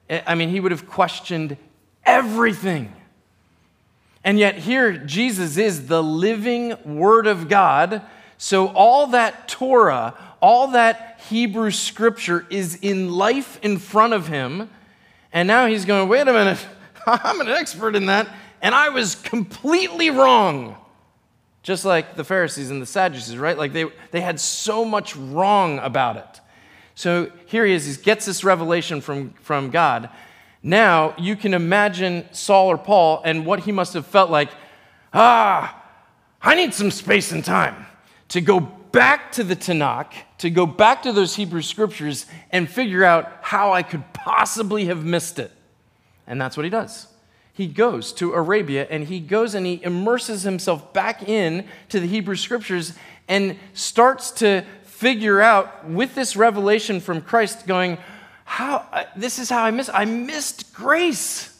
eh, 0.09 0.23
I 0.26 0.35
mean, 0.35 0.49
he 0.49 0.61
would 0.61 0.73
have 0.73 0.88
questioned 0.88 1.57
everything. 2.05 2.93
And 4.25 4.38
yet, 4.38 4.57
here, 4.57 4.97
Jesus 4.97 5.57
is 5.57 5.87
the 5.87 6.02
living 6.02 6.76
Word 6.85 7.26
of 7.26 7.49
God. 7.49 8.02
So, 8.38 8.69
all 8.69 9.09
that 9.09 9.49
Torah, 9.49 10.14
all 10.40 10.69
that 10.69 11.21
Hebrew 11.28 11.71
scripture 11.71 12.47
is 12.50 12.76
in 12.83 13.12
life 13.12 13.59
in 13.62 13.78
front 13.78 14.12
of 14.14 14.28
him. 14.28 14.69
And 15.33 15.47
now 15.47 15.66
he's 15.66 15.85
going, 15.85 16.09
wait 16.09 16.26
a 16.26 16.33
minute. 16.33 16.64
I'm 17.07 17.40
an 17.40 17.49
expert 17.49 17.95
in 17.95 18.07
that, 18.07 18.28
and 18.61 18.75
I 18.75 18.88
was 18.88 19.14
completely 19.14 20.11
wrong. 20.11 20.76
Just 21.66 21.85
like 21.85 22.14
the 22.14 22.23
Pharisees 22.23 22.70
and 22.70 22.80
the 22.80 22.87
Sadducees, 22.87 23.37
right? 23.37 23.58
Like 23.58 23.73
they, 23.73 23.87
they 24.12 24.20
had 24.20 24.38
so 24.38 24.85
much 24.85 25.16
wrong 25.16 25.80
about 25.80 26.16
it. 26.16 26.40
So 26.94 27.32
here 27.46 27.66
he 27.66 27.73
is, 27.73 27.96
he 27.96 28.00
gets 28.04 28.25
this 28.25 28.44
revelation 28.44 29.00
from, 29.00 29.30
from 29.40 29.70
God. 29.70 30.08
Now 30.62 31.16
you 31.18 31.35
can 31.35 31.54
imagine 31.54 32.28
Saul 32.30 32.68
or 32.68 32.78
Paul 32.78 33.20
and 33.25 33.44
what 33.44 33.58
he 33.64 33.73
must 33.73 33.94
have 33.94 34.06
felt 34.06 34.30
like. 34.30 34.50
Ah, 35.12 35.82
I 36.40 36.54
need 36.54 36.73
some 36.73 36.92
space 36.92 37.32
and 37.32 37.44
time 37.44 37.87
to 38.28 38.40
go 38.40 38.61
back 38.61 39.32
to 39.32 39.42
the 39.42 39.56
Tanakh, 39.56 40.12
to 40.38 40.50
go 40.50 40.66
back 40.66 41.02
to 41.02 41.12
those 41.12 41.35
Hebrew 41.35 41.62
scriptures 41.62 42.26
and 42.52 42.70
figure 42.70 43.02
out 43.02 43.38
how 43.42 43.73
I 43.73 43.82
could 43.82 44.04
possibly 44.12 44.85
have 44.85 45.04
missed 45.04 45.40
it. 45.40 45.50
And 46.28 46.40
that's 46.40 46.56
what 46.56 46.62
he 46.62 46.70
does. 46.70 47.08
He 47.56 47.66
goes 47.66 48.12
to 48.14 48.34
Arabia 48.34 48.86
and 48.90 49.04
he 49.04 49.18
goes 49.18 49.54
and 49.54 49.64
he 49.64 49.82
immerses 49.82 50.42
himself 50.42 50.92
back 50.92 51.26
in 51.26 51.66
to 51.88 51.98
the 51.98 52.06
Hebrew 52.06 52.36
scriptures 52.36 52.92
and 53.28 53.56
starts 53.72 54.30
to 54.32 54.62
figure 54.82 55.40
out 55.40 55.88
with 55.88 56.14
this 56.14 56.36
revelation 56.36 57.00
from 57.00 57.22
Christ 57.22 57.66
going, 57.66 57.96
how 58.44 59.06
this 59.16 59.38
is 59.38 59.48
how 59.48 59.64
I 59.64 59.70
missed 59.70 59.88
I 59.94 60.04
missed 60.04 60.75
grace. 60.75 61.58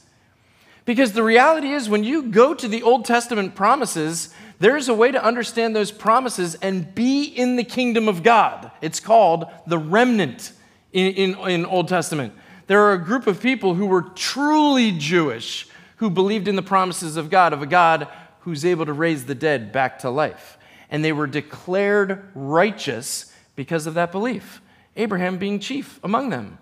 Because 0.85 1.13
the 1.13 1.23
reality 1.23 1.73
is 1.73 1.89
when 1.89 2.05
you 2.05 2.25
go 2.25 2.53
to 2.53 2.69
the 2.69 2.83
Old 2.83 3.07
Testament 3.07 3.55
promises, 3.55 4.35
there's 4.59 4.91
a 4.91 4.95
way 4.95 5.11
to 5.11 5.25
understand 5.25 5.75
those 5.75 5.91
promises 5.91 6.57
and 6.57 6.95
be 6.95 7.25
in 7.25 7.57
the 7.57 7.65
kingdom 7.65 8.07
of 8.07 8.23
God. 8.23 8.71
It's 8.83 9.01
called 9.01 9.47
the 9.67 9.79
remnant 9.79 10.53
in, 10.93 11.15
in, 11.15 11.49
in 11.49 11.65
Old 11.65 11.89
Testament. 11.89 12.35
There 12.67 12.83
are 12.83 12.93
a 12.93 13.03
group 13.03 13.27
of 13.27 13.41
people 13.41 13.75
who 13.75 13.87
were 13.87 14.03
truly 14.03 14.93
Jewish 14.93 15.69
who 15.97 16.11
believed 16.11 16.49
in 16.49 16.57
the 16.57 16.63
promises 16.63 17.17
of 17.17 17.31
God, 17.31 17.53
of 17.53 17.63
a 17.63 17.67
God 17.67 18.09
who's 18.41 18.65
able 18.65 18.87
to 18.87 18.93
raise 18.93 19.27
the 19.27 19.35
dead 19.35 19.73
back 19.73 19.99
to 20.01 20.11
life. 20.11 20.59
And 20.91 21.05
they 21.05 21.13
were 21.13 21.27
declared 21.27 22.31
righteous 22.35 23.33
because 23.57 23.87
of 23.87 23.95
that 23.95 24.13
belief, 24.13 24.61
Abraham 24.97 25.39
being 25.39 25.59
chief 25.59 25.99
among 26.05 26.31
them. 26.31 26.59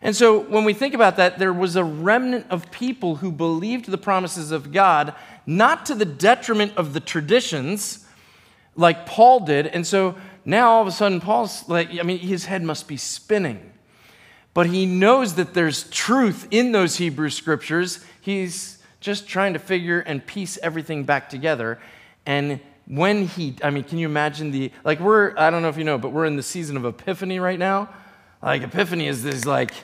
And 0.00 0.14
so 0.14 0.38
when 0.38 0.64
we 0.64 0.72
think 0.72 0.94
about 0.94 1.16
that, 1.16 1.38
there 1.38 1.52
was 1.52 1.74
a 1.74 1.84
remnant 1.84 2.46
of 2.48 2.70
people 2.70 3.16
who 3.16 3.32
believed 3.32 3.86
the 3.86 3.98
promises 3.98 4.52
of 4.52 4.72
God, 4.72 5.14
not 5.46 5.86
to 5.86 5.94
the 5.94 6.04
detriment 6.04 6.76
of 6.76 6.92
the 6.92 7.00
traditions, 7.00 8.06
like 8.76 9.06
Paul 9.06 9.40
did. 9.40 9.66
And 9.66 9.86
so 9.86 10.16
now 10.44 10.70
all 10.70 10.82
of 10.82 10.88
a 10.88 10.92
sudden, 10.92 11.20
Paul's 11.20 11.68
like, 11.68 11.98
I 11.98 12.02
mean, 12.02 12.18
his 12.18 12.44
head 12.44 12.62
must 12.62 12.86
be 12.86 12.96
spinning 12.96 13.72
but 14.56 14.68
he 14.68 14.86
knows 14.86 15.34
that 15.34 15.52
there's 15.52 15.84
truth 15.90 16.48
in 16.50 16.72
those 16.72 16.96
Hebrew 16.96 17.28
scriptures. 17.28 18.02
He's 18.22 18.78
just 19.00 19.28
trying 19.28 19.52
to 19.52 19.58
figure 19.58 20.00
and 20.00 20.26
piece 20.26 20.58
everything 20.62 21.04
back 21.04 21.28
together. 21.28 21.78
And 22.24 22.60
when 22.86 23.26
he, 23.26 23.56
I 23.62 23.68
mean, 23.68 23.84
can 23.84 23.98
you 23.98 24.06
imagine 24.06 24.52
the, 24.52 24.72
like, 24.82 24.98
we're, 24.98 25.36
I 25.36 25.50
don't 25.50 25.60
know 25.60 25.68
if 25.68 25.76
you 25.76 25.84
know, 25.84 25.98
but 25.98 26.08
we're 26.08 26.24
in 26.24 26.36
the 26.36 26.42
season 26.42 26.78
of 26.78 26.86
Epiphany 26.86 27.38
right 27.38 27.58
now. 27.58 27.90
Like, 28.42 28.62
Epiphany 28.62 29.08
is 29.08 29.22
this, 29.22 29.44
like, 29.44 29.74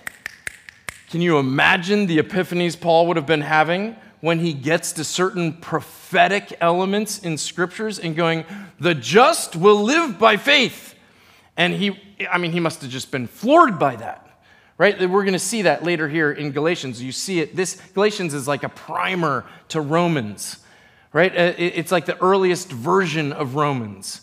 can 1.11 1.21
you 1.21 1.37
imagine 1.37 2.07
the 2.07 2.17
epiphanies 2.17 2.81
Paul 2.81 3.09
would 3.09 3.19
have 3.19 3.26
been 3.26 3.43
having 3.43 3.95
when 4.23 4.38
he 4.38 4.55
gets 4.55 4.93
to 4.93 5.05
certain 5.05 5.52
prophetic 5.52 6.57
elements 6.62 7.19
in 7.19 7.37
scriptures 7.37 7.99
and 7.99 8.17
going, 8.17 8.47
the 8.81 8.95
just 8.95 9.55
will 9.55 9.83
live 9.83 10.19
by 10.19 10.38
faith? 10.38 10.95
And 11.59 11.75
he, 11.75 12.00
I 12.31 12.38
mean, 12.38 12.52
he 12.52 12.61
must 12.61 12.81
have 12.81 12.91
just 12.91 13.11
been 13.11 13.26
floored 13.26 13.79
by 13.79 13.97
that 13.97 14.22
right? 14.83 14.99
We're 15.09 15.23
going 15.23 15.33
to 15.35 15.39
see 15.39 15.62
that 15.62 15.85
later 15.85 16.09
here 16.09 16.33
in 16.33 16.51
Galatians. 16.51 17.01
You 17.01 17.12
see 17.12 17.39
it. 17.39 17.55
This 17.55 17.81
Galatians 17.95 18.35
is 18.35 18.49
like 18.49 18.65
a 18.65 18.69
primer 18.69 19.47
to 19.69 19.81
Romans, 19.81 20.57
right? 21.12 21.31
Uh, 21.31 21.53
it's 21.57 21.93
like 21.93 22.05
the 22.05 22.21
earliest 22.21 22.73
version 22.73 23.33
of 23.33 23.55
Romans. 23.55 24.23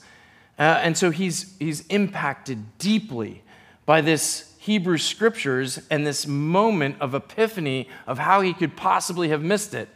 Uh, 0.59 0.63
and 0.83 0.97
so 0.97 1.11
he's, 1.11 1.55
he's 1.59 1.87
impacted 1.87 2.77
deeply 2.77 3.41
by 3.85 4.01
this 4.01 4.53
Hebrew 4.57 4.97
scriptures 4.97 5.79
and 5.89 6.05
this 6.05 6.27
moment 6.27 6.97
of 6.99 7.15
epiphany 7.15 7.87
of 8.05 8.19
how 8.19 8.41
he 8.41 8.53
could 8.53 8.75
possibly 8.75 9.29
have 9.29 9.41
missed 9.41 9.73
it. 9.73 9.87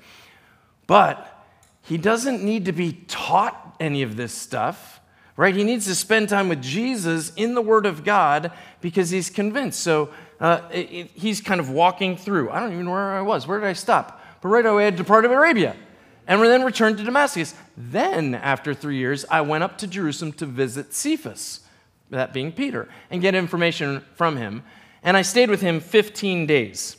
But 0.88 1.46
he 1.82 1.98
doesn't 1.98 2.41
need 2.41 2.63
to 2.65 2.72
be 2.72 2.93
taught 3.10 3.75
any 3.82 4.01
of 4.01 4.15
this 4.15 4.32
stuff, 4.32 5.01
right? 5.36 5.53
He 5.53 5.65
needs 5.65 5.88
to 5.88 5.96
spend 5.96 6.29
time 6.29 6.48
with 6.48 6.62
Jesus 6.62 7.34
in 7.36 7.53
the 7.53 7.62
Word 7.62 7.86
of 7.86 8.05
God 8.05 8.53
because 8.79 9.10
he's 9.10 9.29
convinced. 9.29 9.82
So 9.82 10.10
uh, 10.39 10.67
he's 10.69 11.41
kind 11.41 11.59
of 11.59 11.69
walking 11.69 12.17
through. 12.17 12.49
I 12.49 12.59
don't 12.59 12.73
even 12.73 12.85
know 12.85 12.91
where 12.91 13.13
I 13.13 13.21
was. 13.21 13.47
Where 13.47 13.59
did 13.59 13.67
I 13.67 13.73
stop? 13.73 14.21
But 14.41 14.49
right 14.49 14.65
away, 14.65 14.87
I 14.87 14.89
departed 14.89 15.31
Arabia 15.31 15.75
and 16.27 16.41
then 16.41 16.63
returned 16.63 16.97
to 16.97 17.03
Damascus. 17.03 17.53
Then, 17.77 18.35
after 18.35 18.73
three 18.73 18.97
years, 18.97 19.25
I 19.29 19.41
went 19.41 19.63
up 19.63 19.77
to 19.79 19.87
Jerusalem 19.87 20.33
to 20.33 20.45
visit 20.45 20.93
Cephas, 20.93 21.61
that 22.09 22.33
being 22.33 22.51
Peter, 22.51 22.87
and 23.09 23.21
get 23.21 23.35
information 23.35 24.03
from 24.15 24.37
him. 24.37 24.63
And 25.01 25.17
I 25.17 25.21
stayed 25.21 25.49
with 25.49 25.61
him 25.61 25.79
15 25.79 26.45
days. 26.45 26.97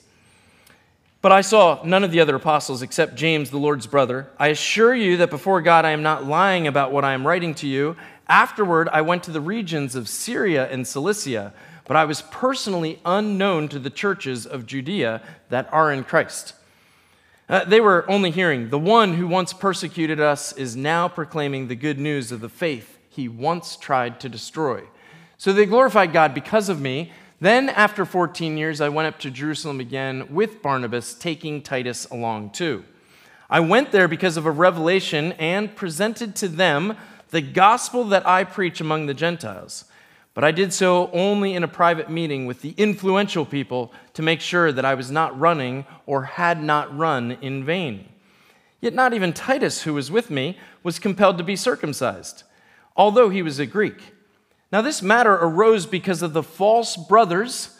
But 1.22 1.32
I 1.32 1.40
saw 1.40 1.80
none 1.84 2.04
of 2.04 2.10
the 2.10 2.20
other 2.20 2.36
apostles 2.36 2.82
except 2.82 3.14
James, 3.14 3.48
the 3.48 3.56
Lord's 3.56 3.86
brother. 3.86 4.28
I 4.38 4.48
assure 4.48 4.94
you 4.94 5.16
that 5.18 5.30
before 5.30 5.62
God 5.62 5.86
I 5.86 5.92
am 5.92 6.02
not 6.02 6.26
lying 6.26 6.66
about 6.66 6.92
what 6.92 7.04
I 7.04 7.14
am 7.14 7.26
writing 7.26 7.54
to 7.56 7.66
you. 7.66 7.96
Afterward, 8.28 8.90
I 8.92 9.00
went 9.00 9.22
to 9.24 9.30
the 9.30 9.40
regions 9.40 9.94
of 9.94 10.06
Syria 10.06 10.68
and 10.70 10.86
Cilicia 10.86 11.54
but 11.86 11.96
I 11.96 12.04
was 12.04 12.22
personally 12.22 13.00
unknown 13.04 13.68
to 13.68 13.78
the 13.78 13.90
churches 13.90 14.46
of 14.46 14.66
Judea 14.66 15.22
that 15.50 15.68
are 15.72 15.92
in 15.92 16.04
Christ. 16.04 16.54
Uh, 17.48 17.64
they 17.64 17.80
were 17.80 18.10
only 18.10 18.30
hearing, 18.30 18.70
the 18.70 18.78
one 18.78 19.14
who 19.14 19.26
once 19.26 19.52
persecuted 19.52 20.18
us 20.18 20.52
is 20.54 20.76
now 20.76 21.08
proclaiming 21.08 21.68
the 21.68 21.76
good 21.76 21.98
news 21.98 22.32
of 22.32 22.40
the 22.40 22.48
faith 22.48 22.98
he 23.10 23.28
once 23.28 23.76
tried 23.76 24.18
to 24.20 24.28
destroy. 24.28 24.82
So 25.36 25.52
they 25.52 25.66
glorified 25.66 26.12
God 26.12 26.32
because 26.32 26.68
of 26.68 26.80
me. 26.80 27.12
Then, 27.40 27.68
after 27.68 28.06
14 28.06 28.56
years, 28.56 28.80
I 28.80 28.88
went 28.88 29.08
up 29.08 29.18
to 29.20 29.30
Jerusalem 29.30 29.78
again 29.78 30.32
with 30.32 30.62
Barnabas, 30.62 31.12
taking 31.12 31.60
Titus 31.60 32.06
along 32.06 32.50
too. 32.50 32.84
I 33.50 33.60
went 33.60 33.92
there 33.92 34.08
because 34.08 34.38
of 34.38 34.46
a 34.46 34.50
revelation 34.50 35.32
and 35.32 35.76
presented 35.76 36.34
to 36.36 36.48
them 36.48 36.96
the 37.28 37.42
gospel 37.42 38.04
that 38.04 38.26
I 38.26 38.44
preach 38.44 38.80
among 38.80 39.04
the 39.06 39.14
Gentiles. 39.14 39.84
But 40.34 40.42
I 40.42 40.50
did 40.50 40.72
so 40.72 41.10
only 41.12 41.54
in 41.54 41.62
a 41.62 41.68
private 41.68 42.10
meeting 42.10 42.44
with 42.44 42.60
the 42.60 42.74
influential 42.76 43.46
people 43.46 43.92
to 44.14 44.22
make 44.22 44.40
sure 44.40 44.72
that 44.72 44.84
I 44.84 44.94
was 44.94 45.10
not 45.10 45.38
running 45.38 45.86
or 46.06 46.24
had 46.24 46.60
not 46.60 46.96
run 46.96 47.38
in 47.40 47.64
vain. 47.64 48.08
Yet 48.80 48.94
not 48.94 49.14
even 49.14 49.32
Titus, 49.32 49.82
who 49.82 49.94
was 49.94 50.10
with 50.10 50.30
me, 50.30 50.58
was 50.82 50.98
compelled 50.98 51.38
to 51.38 51.44
be 51.44 51.56
circumcised, 51.56 52.42
although 52.96 53.30
he 53.30 53.42
was 53.42 53.60
a 53.60 53.66
Greek. 53.66 54.12
Now, 54.72 54.82
this 54.82 55.02
matter 55.02 55.34
arose 55.34 55.86
because 55.86 56.20
of 56.20 56.32
the 56.32 56.42
false 56.42 56.96
brothers 56.96 57.78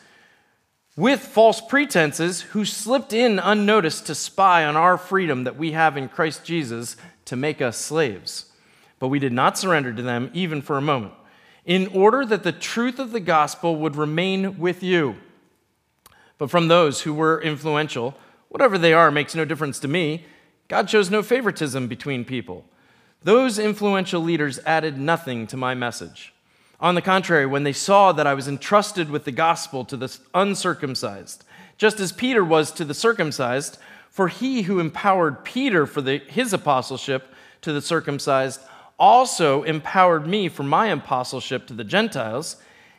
with 0.97 1.21
false 1.21 1.61
pretenses 1.61 2.41
who 2.41 2.65
slipped 2.65 3.13
in 3.13 3.41
unnoticed 3.41 4.07
to 4.07 4.15
spy 4.15 4.65
on 4.65 4.77
our 4.77 4.97
freedom 4.97 5.43
that 5.43 5.57
we 5.57 5.73
have 5.73 5.97
in 5.97 6.09
Christ 6.09 6.45
Jesus 6.45 6.97
to 7.25 7.35
make 7.35 7.61
us 7.61 7.77
slaves. 7.77 8.47
But 9.01 9.09
we 9.09 9.19
did 9.19 9.33
not 9.33 9.59
surrender 9.59 9.93
to 9.93 10.03
them 10.03 10.31
even 10.33 10.63
for 10.63 10.79
a 10.79 10.83
moment 10.83 11.15
in 11.65 11.87
order 11.89 12.25
that 12.25 12.43
the 12.43 12.53
truth 12.53 12.99
of 12.99 13.13
the 13.13 13.21
gospel 13.21 13.77
would 13.77 13.97
remain 13.97 14.59
with 14.59 14.83
you. 14.83 15.17
But 16.39 16.51
from 16.51 16.69
those 16.69 17.03
who 17.03 17.15
were 17.15 17.41
influential, 17.41 18.17
Whatever 18.55 18.79
they 18.79 18.93
are 18.93 19.11
makes 19.11 19.35
no 19.35 19.45
difference 19.45 19.81
to 19.81 19.89
me. 19.89 20.27
God 20.69 20.89
shows 20.89 21.11
no 21.11 21.25
favoritism 21.25 21.89
between 21.89 22.25
people. 22.25 22.65
Those 23.21 23.59
influential 23.59 24.21
leaders 24.21 24.61
added 24.65 24.97
nothing 24.97 25.49
to 25.49 25.57
my 25.57 25.75
message. 25.75 26.33
On 26.79 26.95
the 26.95 27.03
contrary, 27.03 27.47
when 27.47 27.65
they 27.65 27.73
saw 27.73 28.13
that 28.13 28.29
I 28.29 28.35
was 28.35 28.47
entrusted 28.47 29.11
with 29.11 29.25
the 29.25 29.33
gospel 29.33 29.85
to 29.87 29.97
the 29.97 30.17
uncircumcised, 30.35 31.43
just 31.79 31.99
as 31.99 32.13
Peter 32.13 32.45
was 32.45 32.71
to 32.71 32.85
the 32.85 32.95
circumcised, 32.95 33.77
for 34.09 34.29
he 34.29 34.63
who 34.63 34.79
empowered 34.79 35.45
Peter 35.45 35.85
for 35.85 36.01
the, 36.01 36.19
his 36.19 36.53
apostleship 36.53 37.35
to 37.63 37.73
the 37.73 37.83
circumcised 37.83 38.61
also 38.99 39.63
empowered 39.63 40.27
me 40.27 40.49
for 40.49 40.63
my 40.63 40.87
apostleship 40.89 41.67
to 41.67 41.75
the 41.75 41.85
Gentiles. 41.85 42.57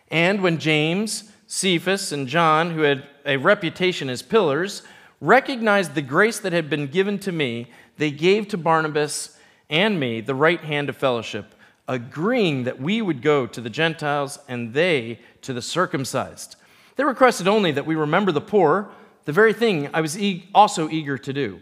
And 0.10 0.42
when 0.42 0.58
James, 0.58 1.32
Cephas, 1.48 2.12
and 2.12 2.28
John, 2.28 2.72
who 2.72 2.82
had 2.82 3.08
a 3.26 3.38
reputation 3.38 4.10
as 4.10 4.22
pillars, 4.22 4.84
recognized 5.22 5.96
the 5.96 6.02
grace 6.02 6.40
that 6.40 6.54
had 6.54 6.70
been 6.70 6.88
given 6.88 7.20
to 7.20 7.32
me, 7.32 7.72
they 7.98 8.12
gave 8.12 8.48
to 8.50 8.58
Barnabas 8.58 9.38
and 9.70 10.00
me 10.00 10.22
the 10.22 10.36
right 10.36 10.62
hand 10.62 10.90
of 10.90 10.98
fellowship, 10.98 11.56
agreeing 11.88 12.64
that 12.66 12.80
we 12.80 13.02
would 13.02 13.22
go 13.22 13.48
to 13.48 13.62
the 13.62 13.70
Gentiles 13.70 14.40
and 14.48 14.74
they 14.74 15.20
to 15.42 15.54
the 15.54 15.62
circumcised. 15.62 16.56
They 16.96 17.04
requested 17.04 17.48
only 17.48 17.72
that 17.72 17.86
we 17.86 17.96
remember 17.96 18.32
the 18.32 18.42
poor, 18.42 18.90
the 19.26 19.32
very 19.32 19.54
thing 19.54 19.90
I 19.94 20.02
was 20.02 20.18
e- 20.20 20.48
also 20.54 20.90
eager 20.90 21.18
to 21.18 21.34
do. 21.34 21.62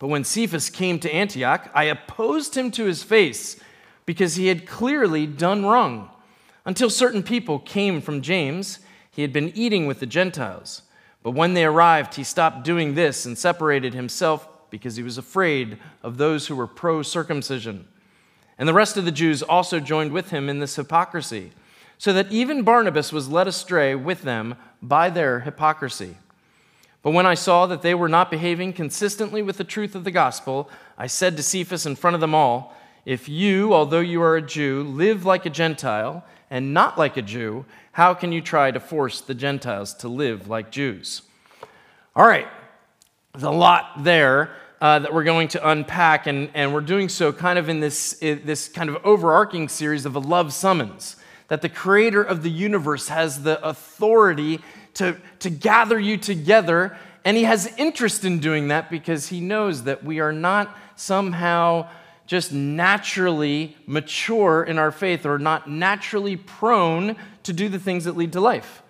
But 0.00 0.08
when 0.08 0.24
Cephas 0.24 0.70
came 0.70 0.98
to 1.00 1.14
Antioch, 1.14 1.70
I 1.74 1.84
opposed 1.84 2.56
him 2.56 2.70
to 2.72 2.86
his 2.86 3.04
face 3.04 3.60
because 4.06 4.34
he 4.34 4.48
had 4.48 4.66
clearly 4.66 5.26
done 5.26 5.64
wrong. 5.64 6.10
Until 6.64 6.90
certain 6.90 7.22
people 7.22 7.58
came 7.58 8.00
from 8.00 8.22
James, 8.22 8.80
he 9.10 9.22
had 9.22 9.32
been 9.32 9.52
eating 9.54 9.86
with 9.86 10.00
the 10.00 10.06
Gentiles. 10.06 10.82
But 11.22 11.32
when 11.32 11.52
they 11.52 11.66
arrived, 11.66 12.14
he 12.14 12.24
stopped 12.24 12.64
doing 12.64 12.94
this 12.94 13.26
and 13.26 13.36
separated 13.36 13.92
himself 13.92 14.48
because 14.70 14.96
he 14.96 15.02
was 15.02 15.18
afraid 15.18 15.78
of 16.02 16.16
those 16.16 16.46
who 16.46 16.56
were 16.56 16.66
pro 16.66 17.02
circumcision. 17.02 17.86
And 18.56 18.66
the 18.66 18.74
rest 18.74 18.96
of 18.96 19.04
the 19.04 19.12
Jews 19.12 19.42
also 19.42 19.80
joined 19.80 20.12
with 20.12 20.30
him 20.30 20.48
in 20.48 20.60
this 20.60 20.76
hypocrisy, 20.76 21.52
so 21.98 22.14
that 22.14 22.32
even 22.32 22.62
Barnabas 22.62 23.12
was 23.12 23.28
led 23.28 23.48
astray 23.48 23.94
with 23.94 24.22
them 24.22 24.54
by 24.80 25.10
their 25.10 25.40
hypocrisy. 25.40 26.16
But 27.02 27.12
when 27.12 27.26
I 27.26 27.34
saw 27.34 27.66
that 27.66 27.82
they 27.82 27.94
were 27.94 28.08
not 28.08 28.30
behaving 28.30 28.74
consistently 28.74 29.42
with 29.42 29.56
the 29.56 29.64
truth 29.64 29.94
of 29.94 30.04
the 30.04 30.10
gospel, 30.10 30.68
I 30.98 31.06
said 31.06 31.36
to 31.36 31.42
Cephas 31.42 31.86
in 31.86 31.96
front 31.96 32.14
of 32.14 32.20
them 32.20 32.34
all, 32.34 32.76
If 33.06 33.28
you, 33.28 33.72
although 33.72 34.00
you 34.00 34.22
are 34.22 34.36
a 34.36 34.42
Jew, 34.42 34.82
live 34.82 35.24
like 35.24 35.46
a 35.46 35.50
Gentile 35.50 36.24
and 36.50 36.74
not 36.74 36.98
like 36.98 37.16
a 37.16 37.22
Jew, 37.22 37.64
how 37.92 38.12
can 38.12 38.32
you 38.32 38.42
try 38.42 38.70
to 38.70 38.80
force 38.80 39.20
the 39.20 39.34
Gentiles 39.34 39.94
to 39.94 40.08
live 40.08 40.48
like 40.48 40.70
Jews? 40.70 41.22
All 42.14 42.26
right, 42.26 42.48
there's 43.32 43.44
a 43.44 43.50
lot 43.50 44.04
there 44.04 44.50
uh, 44.80 44.98
that 44.98 45.12
we're 45.12 45.24
going 45.24 45.48
to 45.48 45.68
unpack, 45.68 46.26
and, 46.26 46.50
and 46.54 46.74
we're 46.74 46.80
doing 46.80 47.08
so 47.08 47.32
kind 47.32 47.58
of 47.58 47.68
in 47.68 47.80
this, 47.80 48.14
in 48.14 48.42
this 48.44 48.68
kind 48.68 48.90
of 48.90 49.04
overarching 49.04 49.68
series 49.68 50.06
of 50.06 50.16
a 50.16 50.18
love 50.18 50.52
summons. 50.52 51.16
That 51.48 51.62
the 51.62 51.68
creator 51.68 52.22
of 52.22 52.42
the 52.42 52.50
universe 52.50 53.08
has 53.08 53.42
the 53.42 53.62
authority 53.66 54.60
to, 54.94 55.16
to 55.40 55.50
gather 55.50 55.98
you 55.98 56.16
together, 56.16 56.96
and 57.24 57.36
he 57.36 57.44
has 57.44 57.72
interest 57.76 58.24
in 58.24 58.38
doing 58.38 58.68
that 58.68 58.90
because 58.90 59.28
he 59.28 59.40
knows 59.40 59.84
that 59.84 60.04
we 60.04 60.20
are 60.20 60.32
not 60.32 60.76
somehow 60.96 61.88
just 62.26 62.52
naturally 62.52 63.76
mature 63.86 64.62
in 64.62 64.78
our 64.78 64.92
faith 64.92 65.26
or 65.26 65.38
not 65.38 65.68
naturally 65.68 66.36
prone 66.36 67.16
to 67.42 67.52
do 67.52 67.68
the 67.68 67.78
things 67.78 68.04
that 68.04 68.16
lead 68.16 68.32
to 68.32 68.40
life. 68.40 68.82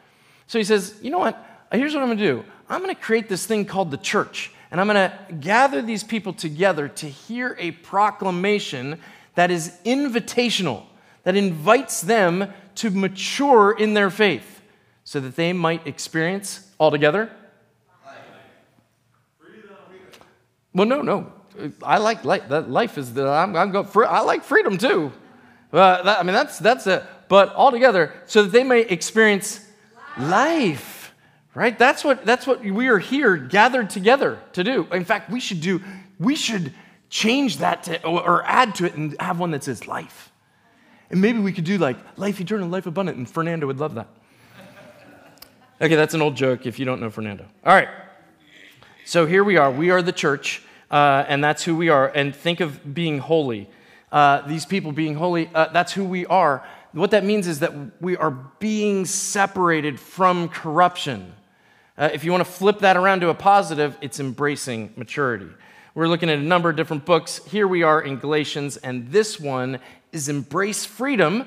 So 0.47 0.59
he 0.59 0.65
says, 0.65 0.95
You 1.01 1.11
know 1.11 1.19
what? 1.19 1.47
Here's 1.73 1.95
what 1.95 2.03
I'm 2.03 2.09
going 2.09 2.19
to 2.19 2.25
do 2.25 2.45
I'm 2.69 2.83
going 2.83 2.95
to 2.95 3.01
create 3.01 3.29
this 3.29 3.47
thing 3.47 3.65
called 3.65 3.91
the 3.91 3.97
church, 3.97 4.53
and 4.71 4.81
I'm 4.81 4.87
going 4.87 5.11
to 5.11 5.35
gather 5.35 5.81
these 5.83 6.05
people 6.05 6.33
together 6.33 6.89
to 6.89 7.07
hear 7.09 7.57
a 7.59 7.71
proclamation 7.71 9.01
that 9.37 9.51
is 9.51 9.73
invitational, 9.85 10.85
that 11.23 11.37
invites 11.37 12.01
them 12.01 12.53
to 12.77 12.91
mature 12.91 13.73
in 13.73 13.95
their 13.95 14.11
faith 14.11 14.60
so 15.11 15.19
that 15.19 15.35
they 15.35 15.53
might 15.53 15.85
experience 15.89 16.71
altogether. 16.79 17.33
Well, 20.73 20.87
no, 20.87 21.03
no. 21.03 21.33
I 21.83 21.99
like 21.99 22.25
life. 22.25 22.49
That 22.49 22.71
life 22.71 22.97
is 22.97 23.13
the 23.13 23.29
I'm, 23.29 23.57
I'm 23.57 23.73
going. 23.73 23.89
I 24.07 24.21
like 24.21 24.45
freedom 24.45 24.79
too. 24.79 25.11
Uh, 25.73 26.03
that, 26.05 26.21
I 26.21 26.23
mean, 26.23 26.35
that's 26.35 26.61
that's 26.61 26.87
it 26.87 27.03
but 27.27 27.53
altogether 27.57 28.13
so 28.27 28.45
that 28.45 28.53
they 28.53 28.63
may 28.63 28.83
experience 28.83 29.67
life. 30.17 31.13
Right? 31.57 31.77
That's 31.77 32.05
what 32.05 32.25
that's 32.25 32.47
what 32.47 32.63
we 32.63 32.87
are 32.87 33.01
here 33.01 33.37
gathered 33.37 33.91
together 33.91 34.39
to 34.53 34.63
do. 34.63 34.87
In 34.93 35.05
fact, 35.05 35.29
we 35.29 35.41
should 35.41 35.61
do 35.61 35.81
we 36.21 36.37
should 36.37 36.73
change 37.09 37.57
that 37.57 37.83
to, 37.83 38.07
or 38.07 38.45
add 38.45 38.77
to 38.77 38.85
it 38.85 38.95
and 38.95 39.21
have 39.21 39.41
one 39.41 39.51
that 39.51 39.65
says 39.65 39.89
life. 39.89 40.31
And 41.11 41.21
maybe 41.21 41.41
we 41.41 41.53
could 41.53 41.65
do 41.65 41.79
like 41.79 41.97
life 42.17 42.41
eternal, 42.41 42.69
life 42.69 42.87
abundant, 42.87 43.19
and 43.19 43.29
Fernando 43.29 43.67
would 43.67 43.81
love 43.81 43.97
that. 43.97 44.07
Okay, 45.81 45.97
that's 45.97 46.15
an 46.15 46.23
old 46.23 46.37
joke 46.37 46.67
if 46.67 46.79
you 46.79 46.85
don't 46.85 47.01
know 47.01 47.11
Fernando. 47.11 47.47
All 47.65 47.75
right. 47.75 47.89
So 49.05 49.27
here 49.27 49.43
we 49.43 49.57
are. 49.57 49.71
We 49.71 49.91
are 49.91 50.03
the 50.03 50.13
church, 50.13 50.63
uh, 50.91 51.25
and 51.27 51.43
that's 51.43 51.65
who 51.65 51.75
we 51.75 51.89
are. 51.89 52.09
And 52.09 52.35
think 52.35 52.61
of 52.61 52.95
being 52.95 53.19
holy. 53.19 53.69
Uh, 54.13 54.47
these 54.47 54.67
people 54.67 54.93
being 54.93 55.15
holy, 55.15 55.51
uh, 55.55 55.69
that's 55.73 55.93
who 55.93 56.05
we 56.05 56.27
are 56.27 56.65
what 56.93 57.13
that 57.13 57.25
means 57.25 57.47
is 57.47 57.61
that 57.61 57.73
we 58.01 58.17
are 58.17 58.31
being 58.31 59.05
separated 59.05 60.01
from 60.01 60.49
corruption. 60.49 61.33
Uh, 61.97 62.09
if 62.13 62.25
you 62.25 62.33
want 62.33 62.45
to 62.45 62.51
flip 62.51 62.81
that 62.81 62.97
around 62.97 63.21
to 63.21 63.29
a 63.29 63.35
positive, 63.35 63.97
it's 64.01 64.19
embracing 64.19 64.93
maturity. 64.97 65.49
We're 65.95 66.09
looking 66.09 66.31
at 66.31 66.39
a 66.39 66.43
number 66.43 66.71
of 66.71 66.77
different 66.77 67.05
books. 67.05 67.41
Here 67.47 67.69
we 67.69 67.83
are 67.83 68.01
in 68.01 68.17
Galatians, 68.17 68.77
and 68.79 69.11
this 69.11 69.39
one 69.39 69.79
is 70.13 70.29
Embrace 70.29 70.85
Freedom. 70.85 71.47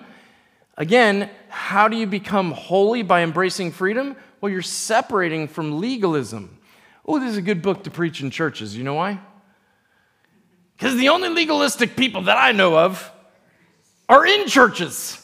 Again, 0.77 1.29
how 1.49 1.87
do 1.87 1.95
you 1.95 2.07
become 2.07 2.51
holy 2.51 3.03
by 3.03 3.21
embracing 3.21 3.71
freedom? 3.71 4.15
Well, 4.41 4.51
you're 4.51 4.61
separating 4.61 5.47
from 5.47 5.79
legalism. 5.79 6.57
Oh, 7.05 7.19
this 7.19 7.31
is 7.31 7.37
a 7.37 7.41
good 7.41 7.61
book 7.61 7.83
to 7.83 7.91
preach 7.91 8.21
in 8.21 8.31
churches. 8.31 8.75
You 8.75 8.83
know 8.83 8.95
why? 8.95 9.19
Because 10.77 10.95
the 10.97 11.09
only 11.09 11.29
legalistic 11.29 11.95
people 11.95 12.23
that 12.23 12.37
I 12.37 12.51
know 12.51 12.77
of 12.77 13.11
are 14.09 14.25
in 14.25 14.47
churches. 14.47 15.19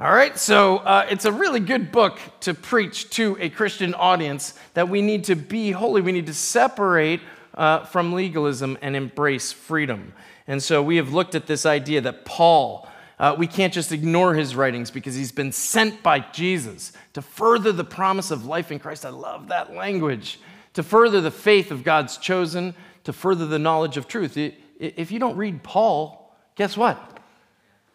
All 0.00 0.12
right, 0.12 0.36
so 0.38 0.78
uh, 0.78 1.06
it's 1.08 1.24
a 1.24 1.32
really 1.32 1.60
good 1.60 1.92
book 1.92 2.18
to 2.40 2.52
preach 2.52 3.10
to 3.10 3.36
a 3.40 3.48
Christian 3.48 3.94
audience 3.94 4.54
that 4.74 4.88
we 4.88 5.00
need 5.02 5.24
to 5.24 5.36
be 5.36 5.70
holy. 5.70 6.00
We 6.00 6.12
need 6.12 6.26
to 6.26 6.34
separate 6.34 7.20
uh, 7.54 7.84
from 7.84 8.12
legalism 8.12 8.76
and 8.82 8.96
embrace 8.96 9.52
freedom. 9.52 10.12
And 10.46 10.62
so 10.62 10.82
we 10.82 10.96
have 10.96 11.12
looked 11.12 11.34
at 11.34 11.46
this 11.46 11.64
idea 11.64 12.00
that 12.02 12.24
Paul, 12.24 12.88
uh, 13.24 13.34
we 13.34 13.46
can't 13.46 13.72
just 13.72 13.90
ignore 13.90 14.34
his 14.34 14.54
writings 14.54 14.90
because 14.90 15.14
he's 15.14 15.32
been 15.32 15.50
sent 15.50 16.02
by 16.02 16.18
Jesus 16.18 16.92
to 17.14 17.22
further 17.22 17.72
the 17.72 17.82
promise 17.82 18.30
of 18.30 18.44
life 18.44 18.70
in 18.70 18.78
Christ. 18.78 19.06
I 19.06 19.08
love 19.08 19.48
that 19.48 19.74
language. 19.74 20.38
To 20.74 20.82
further 20.82 21.22
the 21.22 21.30
faith 21.30 21.70
of 21.70 21.84
God's 21.84 22.18
chosen, 22.18 22.74
to 23.04 23.14
further 23.14 23.46
the 23.46 23.58
knowledge 23.58 23.96
of 23.96 24.06
truth. 24.06 24.36
If 24.36 25.10
you 25.10 25.18
don't 25.18 25.38
read 25.38 25.62
Paul, 25.62 26.36
guess 26.54 26.76
what? 26.76 27.18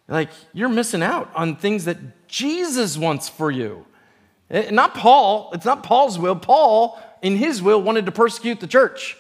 Like, 0.08 0.32
you're 0.52 0.68
missing 0.68 1.04
out 1.04 1.30
on 1.36 1.58
things 1.58 1.86
that 1.86 2.28
Jesus 2.28 2.98
wants 2.98 3.30
for 3.30 3.52
you. 3.52 3.86
Eh, 4.50 4.72
not 4.72 4.96
Paul. 4.96 5.52
It's 5.54 5.63
not 5.63 5.84
Paul's 5.84 6.18
will. 6.18 6.38
Paul, 6.38 7.00
in 7.22 7.36
his 7.36 7.62
will, 7.62 7.84
wanted 7.84 8.08
to 8.08 8.12
persecute 8.12 8.62
the 8.62 8.68
church. 8.68 9.15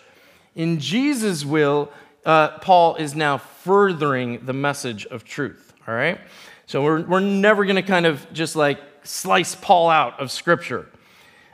In 0.55 0.79
Jesus' 0.79 1.45
will, 1.45 1.91
uh, 2.25 2.57
Paul 2.57 2.95
is 2.95 3.13
now 3.13 3.37
furthering 3.37 4.43
the 4.47 4.53
message 4.53 5.05
of 5.05 5.23
truth. 5.23 5.68
All 5.89 5.95
right? 5.95 6.21
So 6.67 6.83
we're, 6.83 7.01
we're 7.01 7.19
never 7.19 7.65
going 7.65 7.75
to 7.75 7.81
kind 7.81 8.05
of 8.05 8.31
just 8.31 8.55
like 8.55 8.79
slice 9.01 9.55
Paul 9.55 9.89
out 9.89 10.19
of 10.19 10.29
Scripture. 10.29 10.87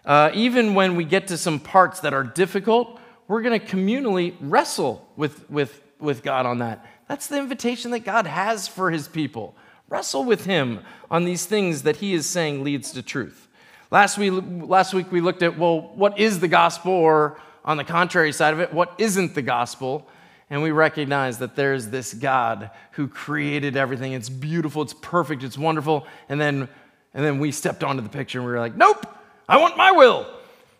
Uh, 0.03 0.29
even 0.33 0.73
when 0.73 0.97
we 0.97 1.05
get 1.05 1.29
to 1.29 1.37
some 1.37 1.57
parts 1.57 2.01
that 2.01 2.13
are 2.13 2.25
difficult, 2.25 2.99
we're 3.29 3.41
going 3.41 3.57
to 3.57 3.65
communally 3.65 4.35
wrestle 4.41 5.07
with, 5.15 5.49
with, 5.49 5.81
with 5.99 6.21
God 6.21 6.45
on 6.45 6.57
that. 6.57 6.85
That's 7.07 7.27
the 7.27 7.37
invitation 7.37 7.91
that 7.91 8.01
God 8.01 8.27
has 8.27 8.67
for 8.67 8.91
his 8.91 9.07
people. 9.07 9.55
Wrestle 9.87 10.25
with 10.25 10.43
him 10.43 10.81
on 11.09 11.23
these 11.23 11.45
things 11.45 11.83
that 11.83 11.95
he 11.95 12.13
is 12.13 12.25
saying 12.25 12.61
leads 12.61 12.91
to 12.91 13.01
truth. 13.01 13.47
Last 13.89 14.17
week, 14.17 14.33
last 14.35 14.93
week 14.93 15.13
we 15.13 15.21
looked 15.21 15.43
at, 15.43 15.57
well, 15.57 15.93
what 15.95 16.19
is 16.19 16.41
the 16.41 16.49
gospel? 16.49 16.91
Or 16.91 17.39
on 17.63 17.77
the 17.77 17.85
contrary 17.85 18.33
side 18.33 18.53
of 18.53 18.59
it, 18.59 18.73
what 18.73 18.95
isn't 18.97 19.33
the 19.33 19.41
gospel? 19.41 20.09
And 20.55 20.63
we 20.63 20.71
recognize 20.71 21.39
that 21.39 21.57
there's 21.57 21.89
this 21.89 22.13
God 22.13 22.71
who 22.91 23.09
created 23.09 23.75
everything. 23.75 24.13
It's 24.13 24.29
beautiful, 24.29 24.83
it's 24.83 24.93
perfect, 24.93 25.43
it's 25.43 25.57
wonderful. 25.57 26.07
And 26.29 26.39
then, 26.39 26.69
and 27.13 27.25
then 27.25 27.39
we 27.39 27.51
stepped 27.51 27.83
onto 27.83 28.01
the 28.01 28.07
picture 28.07 28.39
and 28.39 28.45
we 28.45 28.53
were 28.53 28.59
like, 28.61 28.73
nope, 28.73 29.05
I 29.49 29.57
want 29.57 29.75
my 29.75 29.91
will. 29.91 30.25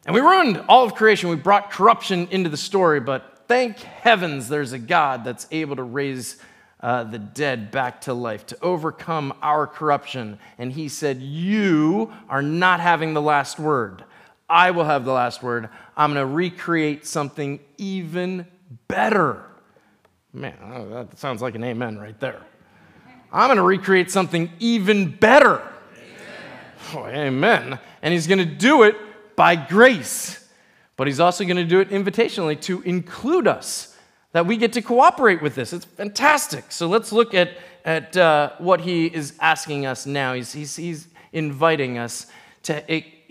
And 0.05 0.15
we 0.15 0.21
ruined 0.21 0.63
all 0.69 0.85
of 0.85 0.95
creation. 0.95 1.29
We 1.29 1.35
brought 1.35 1.71
corruption 1.71 2.29
into 2.31 2.49
the 2.49 2.55
story, 2.55 3.01
but 3.01 3.43
thank 3.49 3.79
heavens 3.79 4.47
there's 4.47 4.71
a 4.71 4.79
God 4.79 5.25
that's 5.25 5.45
able 5.51 5.75
to 5.75 5.83
raise 5.83 6.37
uh, 6.79 7.03
the 7.03 7.19
dead 7.19 7.69
back 7.69 7.99
to 8.03 8.13
life, 8.13 8.45
to 8.45 8.57
overcome 8.61 9.33
our 9.41 9.67
corruption. 9.67 10.39
And 10.57 10.71
he 10.71 10.87
said, 10.87 11.21
You 11.21 12.13
are 12.29 12.41
not 12.41 12.79
having 12.79 13.13
the 13.13 13.21
last 13.21 13.59
word. 13.59 14.05
I 14.49 14.71
will 14.71 14.85
have 14.85 15.03
the 15.03 15.11
last 15.11 15.43
word. 15.43 15.67
I'm 15.97 16.13
going 16.13 16.25
to 16.25 16.33
recreate 16.33 17.05
something 17.05 17.59
even 17.77 18.47
better. 18.87 19.43
Man, 20.35 20.53
oh, 20.65 20.89
that 20.89 21.17
sounds 21.17 21.41
like 21.41 21.55
an 21.55 21.63
amen 21.63 21.97
right 21.97 22.19
there. 22.19 22.41
I'm 23.31 23.47
going 23.47 23.55
to 23.55 23.63
recreate 23.63 24.11
something 24.11 24.51
even 24.59 25.09
better. 25.09 25.61
Amen. 25.61 26.93
Oh, 26.93 27.05
amen. 27.07 27.79
And 28.01 28.13
he's 28.13 28.27
going 28.27 28.39
to 28.39 28.45
do 28.45 28.83
it 28.83 28.97
by 29.37 29.55
grace, 29.55 30.45
but 30.97 31.07
he's 31.07 31.21
also 31.21 31.45
going 31.45 31.55
to 31.55 31.63
do 31.63 31.79
it 31.79 31.89
invitationally 31.89 32.59
to 32.63 32.81
include 32.81 33.47
us, 33.47 33.97
that 34.33 34.45
we 34.45 34.57
get 34.57 34.73
to 34.73 34.81
cooperate 34.81 35.41
with 35.41 35.55
this. 35.55 35.71
It's 35.71 35.85
fantastic. 35.85 36.65
So 36.69 36.89
let's 36.89 37.13
look 37.13 37.33
at, 37.33 37.51
at 37.85 38.17
uh, 38.17 38.51
what 38.57 38.81
he 38.81 39.05
is 39.05 39.37
asking 39.39 39.85
us 39.85 40.05
now. 40.05 40.33
He's, 40.33 40.51
he's, 40.51 40.75
he's 40.75 41.07
inviting 41.31 41.97
us 41.97 42.27
to 42.63 42.83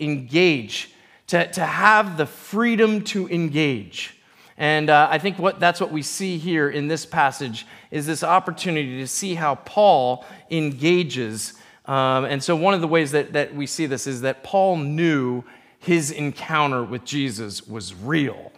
engage, 0.03 0.91
to, 1.27 1.51
to 1.51 1.65
have 1.65 2.17
the 2.17 2.25
freedom 2.25 3.03
to 3.03 3.29
engage. 3.29 4.14
And 4.57 4.89
uh, 4.89 5.07
I 5.11 5.17
think 5.17 5.37
what, 5.37 5.59
that's 5.59 5.81
what 5.81 5.91
we 5.91 6.01
see 6.01 6.37
here 6.37 6.69
in 6.69 6.87
this 6.87 7.05
passage 7.05 7.67
is 7.91 8.05
this 8.05 8.23
opportunity 8.23 8.99
to 8.99 9.07
see 9.07 9.35
how 9.35 9.55
Paul 9.55 10.25
engages. 10.49 11.53
Um, 11.85 12.25
and 12.25 12.41
so, 12.41 12.55
one 12.55 12.73
of 12.73 12.81
the 12.81 12.87
ways 12.87 13.11
that, 13.11 13.33
that 13.33 13.53
we 13.53 13.67
see 13.67 13.85
this 13.85 14.07
is 14.07 14.21
that 14.21 14.43
Paul 14.43 14.77
knew 14.77 15.43
his 15.79 16.09
encounter 16.09 16.83
with 16.83 17.03
Jesus 17.03 17.67
was 17.67 17.93
real, 17.93 18.51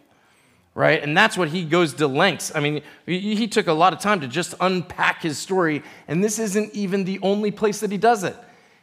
right? 0.76 1.02
And 1.02 1.18
that's 1.18 1.36
what 1.36 1.50
he 1.50 1.66
goes 1.66 1.94
to 1.96 2.08
lengths. 2.08 2.52
I 2.56 2.60
mean, 2.60 2.84
he, 3.06 3.48
took 3.48 3.68
a 3.68 3.74
lot 3.74 3.92
of 3.92 4.00
time 4.00 4.22
to 4.22 4.28
just 4.28 4.54
unpack 4.62 5.24
his 5.24 5.38
story, 5.38 5.84
and 6.08 6.24
this 6.24 6.40
isn't 6.40 6.74
even 6.74 7.04
the 7.04 7.20
only 7.22 7.52
place 7.52 7.80
that 7.80 7.92
he 7.92 7.98
does 7.98 8.24
it. 8.24 8.36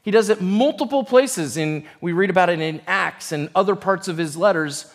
He 0.02 0.10
does 0.10 0.28
it 0.28 0.42
multiple 0.42 1.04
places. 1.04 1.56
In, 1.56 1.86
we 2.02 2.12
read 2.12 2.28
about 2.28 2.50
it 2.50 2.60
in 2.60 2.82
Acts 2.86 3.32
and 3.32 3.48
other 3.54 3.74
parts 3.74 4.08
of 4.08 4.18
his 4.18 4.36
letters 4.36 4.93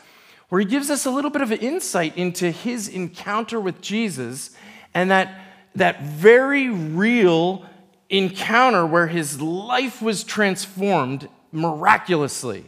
where 0.49 0.59
he 0.59 0.65
gives 0.65 0.89
us 0.89 1.05
a 1.05 1.11
little 1.11 1.31
bit 1.31 1.41
of 1.41 1.51
an 1.51 1.59
insight 1.59 2.17
into 2.17 2.51
his 2.51 2.87
encounter 2.87 3.59
with 3.59 3.81
Jesus 3.81 4.51
and 4.93 5.11
that, 5.11 5.41
that 5.75 6.01
very 6.01 6.69
real 6.69 7.65
encounter 8.09 8.85
where 8.85 9.07
his 9.07 9.39
life 9.39 10.01
was 10.01 10.23
transformed 10.23 11.29
miraculously. 11.51 12.65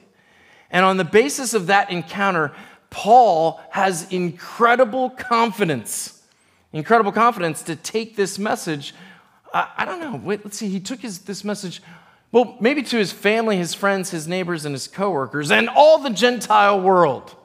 And 0.69 0.85
on 0.85 0.97
the 0.97 1.03
basis 1.03 1.53
of 1.53 1.67
that 1.67 1.89
encounter, 1.89 2.53
Paul 2.91 3.59
has 3.71 4.11
incredible 4.11 5.09
confidence, 5.09 6.21
incredible 6.71 7.11
confidence 7.11 7.63
to 7.63 7.75
take 7.75 8.15
this 8.15 8.37
message. 8.37 8.93
I, 9.53 9.69
I 9.77 9.85
don't 9.85 9.99
know, 9.99 10.21
wait, 10.23 10.45
let's 10.45 10.57
see, 10.57 10.69
he 10.69 10.79
took 10.79 10.99
his, 10.99 11.19
this 11.19 11.43
message, 11.43 11.81
well, 12.31 12.57
maybe 12.61 12.83
to 12.83 12.97
his 12.97 13.11
family, 13.11 13.57
his 13.57 13.73
friends, 13.73 14.11
his 14.11 14.27
neighbors, 14.27 14.65
and 14.65 14.73
his 14.73 14.87
coworkers, 14.87 15.51
and 15.51 15.67
all 15.67 15.97
the 15.97 16.11
Gentile 16.11 16.79
world. 16.79 17.35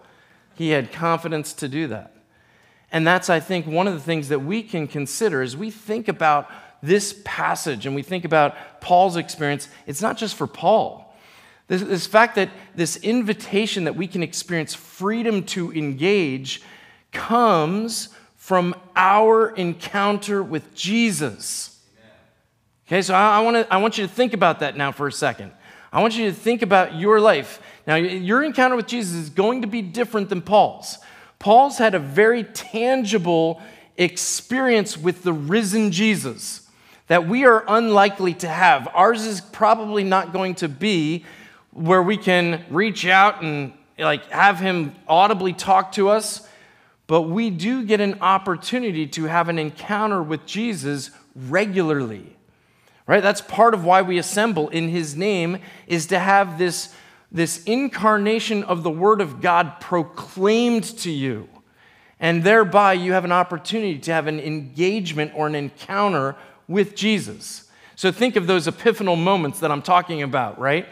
He 0.56 0.70
had 0.70 0.90
confidence 0.90 1.52
to 1.54 1.68
do 1.68 1.86
that. 1.88 2.12
And 2.90 3.06
that's, 3.06 3.30
I 3.30 3.40
think, 3.40 3.66
one 3.66 3.86
of 3.86 3.94
the 3.94 4.00
things 4.00 4.28
that 4.28 4.40
we 4.40 4.62
can 4.62 4.88
consider 4.88 5.42
as 5.42 5.56
we 5.56 5.70
think 5.70 6.08
about 6.08 6.50
this 6.82 7.20
passage 7.24 7.86
and 7.86 7.94
we 7.94 8.02
think 8.02 8.24
about 8.24 8.80
Paul's 8.80 9.16
experience. 9.16 9.68
It's 9.86 10.02
not 10.02 10.16
just 10.16 10.34
for 10.34 10.46
Paul. 10.46 11.14
This, 11.68 11.82
this 11.82 12.06
fact 12.06 12.36
that 12.36 12.50
this 12.74 12.96
invitation 12.96 13.84
that 13.84 13.96
we 13.96 14.06
can 14.06 14.22
experience 14.22 14.72
freedom 14.74 15.42
to 15.44 15.72
engage 15.72 16.62
comes 17.12 18.10
from 18.36 18.74
our 18.94 19.50
encounter 19.50 20.42
with 20.42 20.74
Jesus. 20.74 21.80
Okay, 22.86 23.02
so 23.02 23.14
I, 23.14 23.38
I, 23.38 23.40
wanna, 23.40 23.66
I 23.68 23.78
want 23.78 23.98
you 23.98 24.06
to 24.06 24.12
think 24.12 24.32
about 24.32 24.60
that 24.60 24.76
now 24.76 24.92
for 24.92 25.08
a 25.08 25.12
second. 25.12 25.50
I 25.92 26.00
want 26.00 26.16
you 26.16 26.26
to 26.26 26.32
think 26.32 26.62
about 26.62 26.94
your 26.94 27.18
life. 27.18 27.60
Now, 27.87 27.94
your 27.96 28.42
encounter 28.42 28.77
with 28.77 28.87
Jesus 28.87 29.14
is 29.14 29.31
going 29.31 29.62
to 29.62 29.68
be 29.68 29.81
different 29.83 30.29
than 30.29 30.42
Paul's. 30.42 30.99
Paul's 31.38 31.79
had 31.79 31.94
a 31.94 31.99
very 31.99 32.44
tangible 32.44 33.61
experience 33.96 34.96
with 34.96 35.22
the 35.22 35.33
risen 35.33 35.92
Jesus 35.92 36.68
that 37.07 37.29
we 37.29 37.44
are 37.44 37.64
unlikely 37.68 38.35
to 38.35 38.49
have. 38.49 38.88
Ours 38.94 39.25
is 39.25 39.40
probably 39.40 40.03
not 40.03 40.33
going 40.33 40.57
to 40.57 40.68
be 40.68 41.25
where 41.70 42.03
we 42.03 42.16
can 42.16 42.64
reach 42.70 43.07
out 43.07 43.42
and 43.42 43.72
like 43.99 44.29
have 44.31 44.59
him 44.59 44.94
audibly 45.07 45.53
talk 45.53 45.92
to 45.92 46.09
us, 46.09 46.46
but 47.07 47.22
we 47.22 47.51
do 47.51 47.85
get 47.85 48.01
an 48.01 48.18
opportunity 48.20 49.07
to 49.07 49.25
have 49.25 49.49
an 49.49 49.59
encounter 49.59 50.22
with 50.22 50.44
Jesus 50.46 51.11
regularly 51.35 52.35
right 53.07 53.22
that's 53.22 53.42
part 53.42 53.75
of 53.75 53.85
why 53.85 54.01
we 54.01 54.16
assemble 54.16 54.70
in 54.70 54.88
his 54.88 55.14
name 55.14 55.59
is 55.87 56.07
to 56.07 56.18
have 56.18 56.59
this 56.59 56.94
this 57.30 57.62
incarnation 57.64 58.62
of 58.64 58.82
the 58.82 58.90
word 58.90 59.20
of 59.20 59.40
god 59.40 59.80
proclaimed 59.80 60.84
to 60.84 61.10
you 61.10 61.48
and 62.18 62.44
thereby 62.44 62.92
you 62.92 63.12
have 63.12 63.24
an 63.24 63.32
opportunity 63.32 63.98
to 63.98 64.12
have 64.12 64.26
an 64.26 64.40
engagement 64.40 65.32
or 65.34 65.46
an 65.46 65.54
encounter 65.54 66.36
with 66.68 66.94
jesus 66.94 67.70
so 67.94 68.12
think 68.12 68.36
of 68.36 68.46
those 68.46 68.66
epiphanal 68.66 69.20
moments 69.20 69.60
that 69.60 69.70
i'm 69.70 69.82
talking 69.82 70.22
about 70.22 70.58
right 70.58 70.86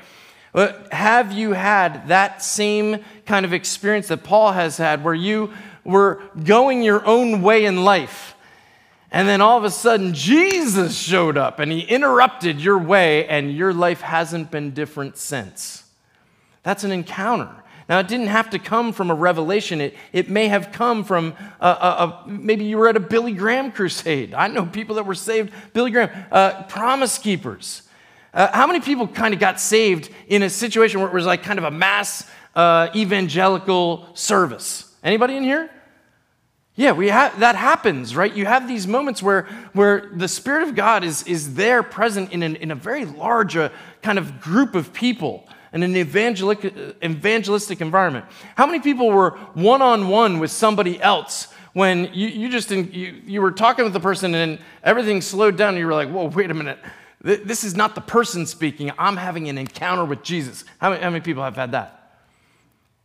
uh, 0.54 0.72
have 0.92 1.32
you 1.32 1.52
had 1.52 2.06
that 2.08 2.42
same 2.42 3.02
kind 3.26 3.44
of 3.44 3.52
experience 3.52 4.08
that 4.08 4.22
paul 4.22 4.52
has 4.52 4.76
had 4.76 5.02
where 5.04 5.14
you 5.14 5.52
were 5.84 6.22
going 6.44 6.82
your 6.82 7.04
own 7.06 7.42
way 7.42 7.64
in 7.64 7.84
life 7.84 8.34
and 9.14 9.28
then 9.28 9.40
all 9.40 9.56
of 9.56 9.62
a 9.62 9.70
sudden, 9.70 10.12
Jesus 10.12 10.98
showed 10.98 11.36
up 11.36 11.60
and 11.60 11.70
he 11.70 11.82
interrupted 11.82 12.60
your 12.60 12.78
way, 12.78 13.28
and 13.28 13.56
your 13.56 13.72
life 13.72 14.00
hasn't 14.00 14.50
been 14.50 14.72
different 14.72 15.16
since. 15.16 15.83
That's 16.64 16.82
an 16.82 16.90
encounter. 16.90 17.62
Now, 17.88 17.98
it 17.98 18.08
didn't 18.08 18.28
have 18.28 18.50
to 18.50 18.58
come 18.58 18.92
from 18.92 19.10
a 19.10 19.14
revelation. 19.14 19.80
It, 19.82 19.94
it 20.12 20.30
may 20.30 20.48
have 20.48 20.72
come 20.72 21.04
from 21.04 21.34
a, 21.60 21.68
a, 21.68 21.68
a, 21.68 22.28
maybe 22.28 22.64
you 22.64 22.78
were 22.78 22.88
at 22.88 22.96
a 22.96 23.00
Billy 23.00 23.32
Graham 23.32 23.70
crusade. 23.70 24.32
I 24.32 24.48
know 24.48 24.64
people 24.64 24.96
that 24.96 25.04
were 25.04 25.14
saved, 25.14 25.52
Billy 25.74 25.90
Graham, 25.90 26.10
uh, 26.32 26.62
promise 26.64 27.18
keepers. 27.18 27.82
Uh, 28.32 28.50
how 28.52 28.66
many 28.66 28.80
people 28.80 29.06
kind 29.06 29.34
of 29.34 29.38
got 29.38 29.60
saved 29.60 30.10
in 30.28 30.42
a 30.42 30.50
situation 30.50 31.00
where 31.00 31.08
it 31.10 31.14
was 31.14 31.26
like 31.26 31.42
kind 31.42 31.58
of 31.58 31.66
a 31.66 31.70
mass 31.70 32.28
uh, 32.56 32.88
evangelical 32.96 34.08
service? 34.14 34.90
Anybody 35.04 35.36
in 35.36 35.42
here? 35.42 35.70
Yeah, 36.76 36.92
we 36.92 37.08
have, 37.08 37.38
that 37.40 37.54
happens, 37.54 38.16
right? 38.16 38.34
You 38.34 38.46
have 38.46 38.66
these 38.66 38.86
moments 38.86 39.22
where, 39.22 39.42
where 39.74 40.10
the 40.12 40.26
Spirit 40.26 40.66
of 40.66 40.74
God 40.74 41.04
is, 41.04 41.22
is 41.24 41.54
there 41.54 41.82
present 41.84 42.32
in, 42.32 42.42
an, 42.42 42.56
in 42.56 42.70
a 42.70 42.74
very 42.74 43.04
large 43.04 43.56
uh, 43.56 43.68
kind 44.02 44.18
of 44.18 44.40
group 44.40 44.74
of 44.74 44.92
people 44.92 45.46
in 45.74 45.82
an 45.82 45.96
evangelic, 45.96 46.64
evangelistic 47.02 47.80
environment. 47.80 48.24
How 48.54 48.64
many 48.64 48.78
people 48.78 49.10
were 49.10 49.30
one 49.54 49.82
on 49.82 50.08
one 50.08 50.38
with 50.38 50.52
somebody 50.52 51.02
else 51.02 51.48
when 51.72 52.10
you, 52.14 52.28
you 52.28 52.48
just 52.48 52.70
you, 52.70 53.20
you 53.26 53.42
were 53.42 53.50
talking 53.50 53.84
with 53.84 53.92
the 53.92 54.00
person 54.00 54.34
and 54.36 54.60
everything 54.84 55.20
slowed 55.20 55.58
down 55.58 55.70
and 55.70 55.78
you 55.78 55.86
were 55.86 55.92
like, 55.92 56.08
whoa, 56.08 56.26
wait 56.26 56.50
a 56.50 56.54
minute. 56.54 56.78
This 57.20 57.64
is 57.64 57.74
not 57.74 57.94
the 57.94 58.00
person 58.00 58.46
speaking. 58.46 58.92
I'm 58.98 59.16
having 59.16 59.48
an 59.48 59.58
encounter 59.58 60.04
with 60.04 60.22
Jesus. 60.22 60.64
How 60.78 60.90
many, 60.90 61.02
how 61.02 61.10
many 61.10 61.22
people 61.22 61.42
have 61.42 61.56
had 61.56 61.72
that? 61.72 62.20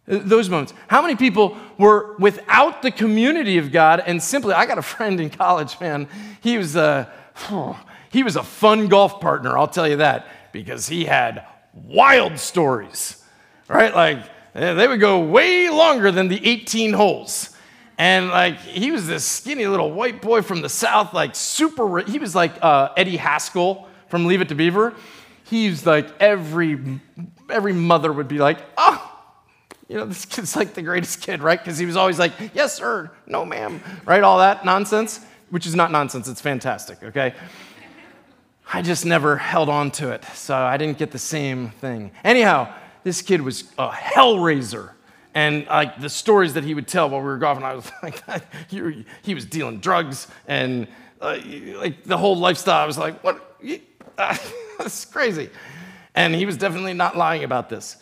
Those 0.06 0.50
moments. 0.50 0.74
How 0.88 1.02
many 1.02 1.16
people 1.16 1.58
were 1.78 2.16
without 2.18 2.82
the 2.82 2.92
community 2.92 3.58
of 3.58 3.72
God 3.72 4.04
and 4.06 4.22
simply, 4.22 4.54
I 4.54 4.66
got 4.66 4.78
a 4.78 4.84
friend 4.84 5.20
in 5.20 5.30
college, 5.32 5.80
man. 5.80 6.08
He 6.42 6.58
was 6.58 6.76
a, 6.76 7.12
he 8.12 8.22
was 8.22 8.36
a 8.36 8.44
fun 8.44 8.90
golf 8.90 9.20
partner, 9.22 9.58
I'll 9.58 9.68
tell 9.68 9.88
you 9.88 9.98
that, 9.98 10.28
because 10.52 10.88
he 10.88 11.06
had 11.06 11.46
wild 11.74 12.40
stories, 12.40 13.24
right? 13.68 13.94
Like, 13.94 14.20
eh, 14.56 14.74
they 14.74 14.88
would 14.88 15.00
go 15.00 15.20
way 15.20 15.70
longer 15.70 16.12
than 16.12 16.28
the 16.28 16.46
18 16.46 16.94
holes. 16.94 17.56
And 17.98 18.30
like, 18.30 18.58
he 18.60 18.92
was 18.92 19.08
this 19.08 19.26
skinny 19.26 19.68
little 19.68 19.92
white 19.92 20.22
boy 20.22 20.42
from 20.42 20.62
the 20.62 20.70
South, 20.70 21.14
like 21.14 21.36
super, 21.36 22.00
he 22.00 22.18
was 22.18 22.34
like 22.34 22.54
uh, 22.62 22.90
Eddie 22.96 23.18
Haskell 23.18 23.88
from 24.08 24.26
Leave 24.26 24.42
It 24.42 24.50
to 24.50 24.56
Beaver. 24.56 24.94
He 25.44 25.70
was 25.70 25.86
like, 25.86 26.08
every, 26.20 26.80
every 27.50 27.74
mother 27.74 28.14
would 28.14 28.28
be 28.28 28.38
like, 28.38 28.60
oh, 28.78 29.06
you 29.90 29.98
know, 29.98 30.06
this 30.06 30.24
kid's 30.26 30.56
like 30.56 30.76
the 30.76 30.82
greatest 30.82 31.22
kid, 31.22 31.42
right? 31.42 31.60
Because 31.60 31.78
he 31.78 31.86
was 31.86 31.98
always 31.98 32.20
like, 32.20 32.32
yes, 32.54 32.76
sir, 32.76 33.12
no, 33.26 33.44
ma'am, 33.44 33.82
right? 34.06 34.24
All 34.24 34.38
that 34.38 34.64
nonsense, 34.64 35.20
which 35.50 35.66
is 35.66 35.76
not 35.76 35.92
nonsense, 35.92 36.28
it's 36.28 36.42
fantastic, 36.42 37.04
okay? 37.04 37.34
I 38.72 38.84
just 38.84 39.04
never 39.04 39.36
held 39.36 39.68
on 39.68 39.90
to 39.92 40.12
it, 40.12 40.24
so 40.36 40.56
I 40.56 40.78
didn't 40.78 41.00
get 41.00 41.10
the 41.10 41.20
same 41.20 41.70
thing. 41.70 42.12
Anyhow, 42.24 42.72
this 43.04 43.24
kid 43.24 43.42
was 43.42 43.64
a 43.80 43.90
hellraiser. 43.90 44.92
And 45.34 45.66
like 45.66 46.00
the 46.00 46.10
stories 46.10 46.54
that 46.54 46.64
he 46.64 46.76
would 46.76 46.88
tell 46.88 47.10
while 47.10 47.22
we 47.22 47.28
were 47.28 47.38
golfing, 47.38 47.64
I 47.64 47.74
was 47.74 47.92
like, 48.04 48.24
he, 49.24 49.34
was 49.34 49.46
dealing 49.46 49.80
drugs 49.80 50.28
and 50.48 50.88
uh, 51.20 51.40
like 51.78 52.04
the 52.04 52.18
whole 52.18 52.38
lifestyle. 52.38 52.84
I 52.84 52.86
was 52.86 52.98
like, 52.98 53.24
what? 53.24 53.60
Uh, 54.18 54.38
that's 54.78 55.06
crazy. 55.06 55.50
And 56.14 56.36
he 56.36 56.46
was 56.46 56.58
definitely 56.58 56.94
not 56.94 57.18
lying 57.18 57.44
about 57.44 57.70
this. 57.70 57.98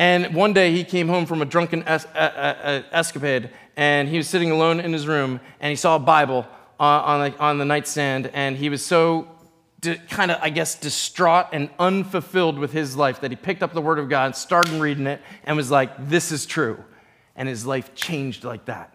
And 0.00 0.34
one 0.34 0.52
day 0.52 0.72
he 0.72 0.82
came 0.82 1.08
home 1.08 1.26
from 1.26 1.42
a 1.42 1.44
drunken 1.44 1.82
es- 1.84 2.06
escapade, 2.14 3.50
and 3.76 4.08
he 4.08 4.16
was 4.16 4.28
sitting 4.28 4.50
alone 4.50 4.80
in 4.80 4.92
his 4.92 5.06
room, 5.08 5.40
and 5.60 5.70
he 5.70 5.76
saw 5.76 5.96
a 5.96 5.98
Bible 5.98 6.46
on, 6.78 7.02
on, 7.02 7.30
the, 7.30 7.38
on 7.38 7.58
the 7.58 7.64
nightstand, 7.64 8.30
and 8.32 8.56
he 8.56 8.68
was 8.68 8.84
so 8.84 9.28
kind 10.08 10.30
of, 10.30 10.38
I 10.42 10.50
guess, 10.50 10.74
distraught 10.74 11.46
and 11.52 11.70
unfulfilled 11.78 12.58
with 12.58 12.72
his 12.72 12.96
life 12.96 13.20
that 13.20 13.30
he 13.30 13.36
picked 13.36 13.62
up 13.62 13.72
the 13.72 13.80
Word 13.80 13.98
of 13.98 14.08
God, 14.08 14.34
started 14.34 14.72
reading 14.80 15.06
it, 15.06 15.20
and 15.44 15.56
was 15.56 15.70
like, 15.70 16.08
this 16.08 16.32
is 16.32 16.46
true. 16.46 16.82
And 17.36 17.48
his 17.48 17.64
life 17.64 17.94
changed 17.94 18.42
like 18.44 18.64
that. 18.64 18.94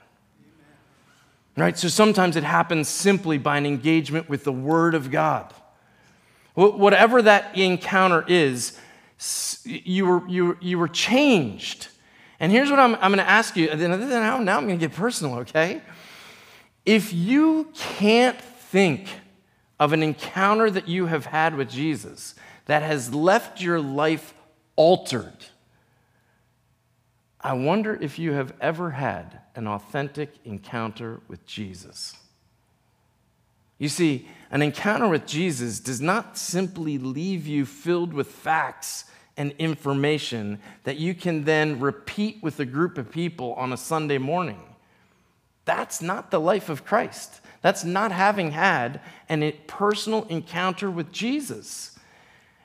Right? 1.56 1.78
So 1.78 1.88
sometimes 1.88 2.36
it 2.36 2.44
happens 2.44 2.90
simply 2.90 3.38
by 3.38 3.58
an 3.58 3.66
engagement 3.66 4.28
with 4.28 4.44
the 4.44 4.52
Word 4.52 4.96
of 4.96 5.12
God. 5.12 5.54
Whatever 6.56 7.22
that 7.22 7.58
encounter 7.58 8.26
is, 8.28 8.78
you 9.64 10.06
were, 10.06 10.28
you, 10.28 10.58
you 10.60 10.78
were 10.78 10.88
changed. 10.88 11.88
And 12.40 12.52
here's 12.52 12.70
what 12.70 12.80
I'm, 12.80 12.96
I'm 12.96 13.12
going 13.12 13.18
to 13.18 13.30
ask 13.30 13.56
you. 13.56 13.74
Now, 13.74 14.40
now 14.40 14.58
I'm 14.58 14.68
going 14.68 14.80
to 14.80 14.88
get 14.88 14.96
personal, 14.96 15.36
okay? 15.40 15.82
If 16.86 17.14
you 17.14 17.72
can't 17.74 18.40
think 18.40 19.08
of 19.80 19.94
an 19.94 20.04
encounter 20.04 20.70
that 20.70 20.88
you 20.88 21.08
have 21.08 21.26
had 21.26 21.56
with 21.56 21.70
Jesus 21.70 22.36
that 22.66 22.84
has 22.84 23.14
left 23.14 23.62
your 23.62 23.80
life 23.80 24.34
altered, 24.76 25.46
I 27.42 27.54
wonder 27.54 27.98
if 28.00 28.18
you 28.18 28.32
have 28.34 28.54
ever 28.62 28.92
had 28.92 29.40
an 29.56 29.68
authentic 29.68 30.34
encounter 30.46 31.20
with 31.28 31.46
Jesus. 31.46 32.16
You 33.78 33.90
see, 33.90 34.30
an 34.50 34.62
encounter 34.62 35.10
with 35.10 35.26
Jesus 35.26 35.80
does 35.80 36.00
not 36.00 36.38
simply 36.38 36.98
leave 36.98 37.46
you 37.46 37.66
filled 37.66 38.14
with 38.14 38.28
facts 38.28 39.06
and 39.36 39.52
information 39.60 40.60
that 40.84 40.98
you 40.98 41.14
can 41.14 41.44
then 41.44 41.80
repeat 41.80 42.42
with 42.42 42.60
a 42.60 42.66
group 42.66 42.98
of 42.98 43.12
people 43.12 43.54
on 43.56 43.74
a 43.74 43.78
Sunday 43.78 44.20
morning. 44.20 44.62
That's 45.66 46.02
not 46.02 46.32
the 46.32 46.40
life 46.40 46.70
of 46.70 46.86
Christ. 46.86 47.42
That's 47.64 47.84
not 47.84 48.12
having 48.12 48.52
had 48.52 49.02
a 49.30 49.52
personal 49.66 50.26
encounter 50.26 50.92
with 50.92 51.12
Jesus. 51.12 51.98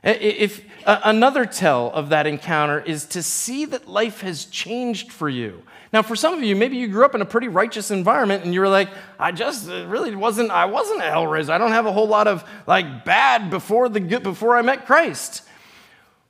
If 0.02 0.64
another 0.84 1.46
tell 1.46 1.90
of 1.92 2.10
that 2.10 2.26
encounter 2.26 2.80
is 2.80 3.06
to 3.06 3.22
see 3.22 3.64
that 3.66 3.88
life 3.88 4.20
has 4.20 4.44
changed 4.44 5.10
for 5.12 5.28
you. 5.28 5.62
Now, 5.92 6.02
for 6.02 6.16
some 6.16 6.34
of 6.34 6.42
you, 6.42 6.54
maybe 6.54 6.76
you 6.76 6.88
grew 6.88 7.04
up 7.04 7.14
in 7.14 7.22
a 7.22 7.24
pretty 7.24 7.48
righteous 7.48 7.90
environment 7.90 8.44
and 8.44 8.52
you 8.52 8.60
were 8.60 8.68
like, 8.68 8.90
I 9.18 9.32
just 9.32 9.70
uh, 9.70 9.86
really 9.86 10.14
wasn't, 10.14 10.50
I 10.50 10.66
wasn't 10.66 11.00
a 11.00 11.04
hellraiser. 11.04 11.50
I 11.50 11.58
don't 11.58 11.70
have 11.70 11.86
a 11.86 11.92
whole 11.92 12.08
lot 12.08 12.28
of 12.28 12.44
like 12.66 13.04
bad 13.04 13.50
before 13.50 13.88
the 13.88 14.00
good 14.00 14.22
before 14.22 14.56
I 14.56 14.62
met 14.62 14.84
Christ. 14.84 15.42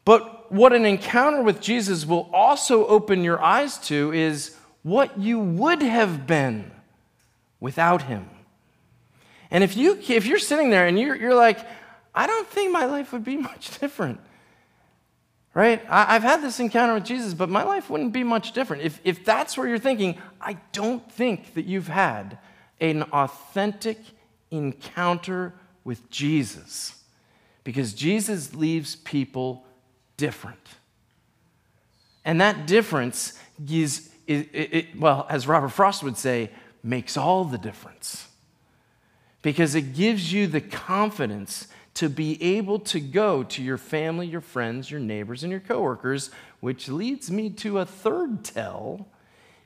But 0.05 0.53
what 0.53 0.73
an 0.73 0.85
encounter 0.85 1.43
with 1.43 1.61
Jesus 1.61 2.07
will 2.07 2.31
also 2.33 2.87
open 2.87 3.25
your 3.25 3.43
eyes 3.43 3.79
to 3.89 4.13
is 4.13 4.57
what 4.83 5.19
you 5.19 5.41
would 5.41 5.83
have 5.83 6.27
been 6.27 6.71
without 7.61 8.03
him. 8.03 8.31
And 9.51 9.65
if 9.65 9.77
you 9.77 9.99
if 10.09 10.27
you're 10.27 10.39
sitting 10.39 10.71
there 10.71 10.87
and 10.87 10.99
you're, 10.99 11.17
you're 11.17 11.35
like, 11.35 11.59
I 12.15 12.27
don't 12.27 12.49
think 12.49 12.73
my 12.73 12.85
life 12.85 13.13
would 13.13 13.25
be 13.25 13.37
much 13.51 13.79
different. 13.79 14.21
Right? 15.55 15.85
I, 15.89 16.13
have 16.13 16.23
had 16.23 16.43
this 16.43 16.61
encounter 16.61 16.95
with 16.95 17.05
Jesus, 17.05 17.35
but 17.35 17.49
my 17.49 17.65
life 17.65 17.91
wouldn't 17.91 18.13
be 18.13 18.23
much 18.23 18.53
different. 18.53 18.83
If, 18.83 19.01
if 19.03 19.25
that's 19.25 19.57
where 19.57 19.67
you're 19.67 19.79
thinking, 19.79 20.17
I 20.41 20.59
don't 20.73 21.11
think 21.11 21.55
that 21.55 21.65
you've 21.65 21.89
had 21.89 22.39
an 22.81 23.03
authentic 23.05 23.99
encounter 24.53 25.55
with 25.83 26.09
Jesus. 26.11 27.03
Because 27.65 27.93
Jesus 27.93 28.55
leaves 28.55 28.97
people 28.97 29.65
different. 30.17 30.61
And 32.25 32.41
that 32.41 32.67
difference 32.67 33.33
is, 33.69 34.11
it, 34.29 34.49
it, 34.53 35.01
well, 35.01 35.27
as 35.29 35.49
Robert 35.49 35.71
Frost 35.71 36.05
would 36.05 36.19
say, 36.19 36.51
makes 36.85 37.17
all 37.17 37.45
the 37.45 37.59
difference. 37.59 38.28
Because 39.49 39.75
it 39.75 39.95
gives 39.95 40.31
you 40.31 40.47
the 40.47 40.61
confidence 40.61 41.69
to 41.95 42.11
be 42.11 42.37
able 42.59 42.81
to 42.81 43.01
go 43.01 43.43
to 43.45 43.63
your 43.63 43.79
family, 43.79 44.27
your 44.27 44.43
friends, 44.43 44.91
your 44.91 45.01
neighbors, 45.01 45.43
and 45.43 45.51
your 45.51 45.59
coworkers, 45.59 46.31
which 46.61 46.91
leads 46.91 47.31
me 47.31 47.49
to 47.49 47.79
a 47.79 47.87
third 47.87 48.45
tell. 48.45 49.09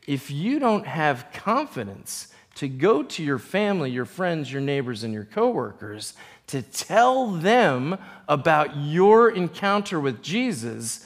If 0.06 0.30
you 0.30 0.60
don't 0.60 0.86
have 0.86 1.26
confidence 1.32 2.28
to 2.54 2.68
go 2.68 3.02
to 3.02 3.24
your 3.24 3.40
family, 3.40 3.90
your 3.90 4.04
friends, 4.04 4.52
your 4.52 4.62
neighbors, 4.62 5.02
and 5.02 5.12
your 5.12 5.24
coworkers 5.24 6.14
to 6.46 6.62
tell 6.62 7.32
them 7.32 7.98
about 8.28 8.76
your 8.76 9.30
encounter 9.30 9.98
with 9.98 10.22
Jesus, 10.22 11.04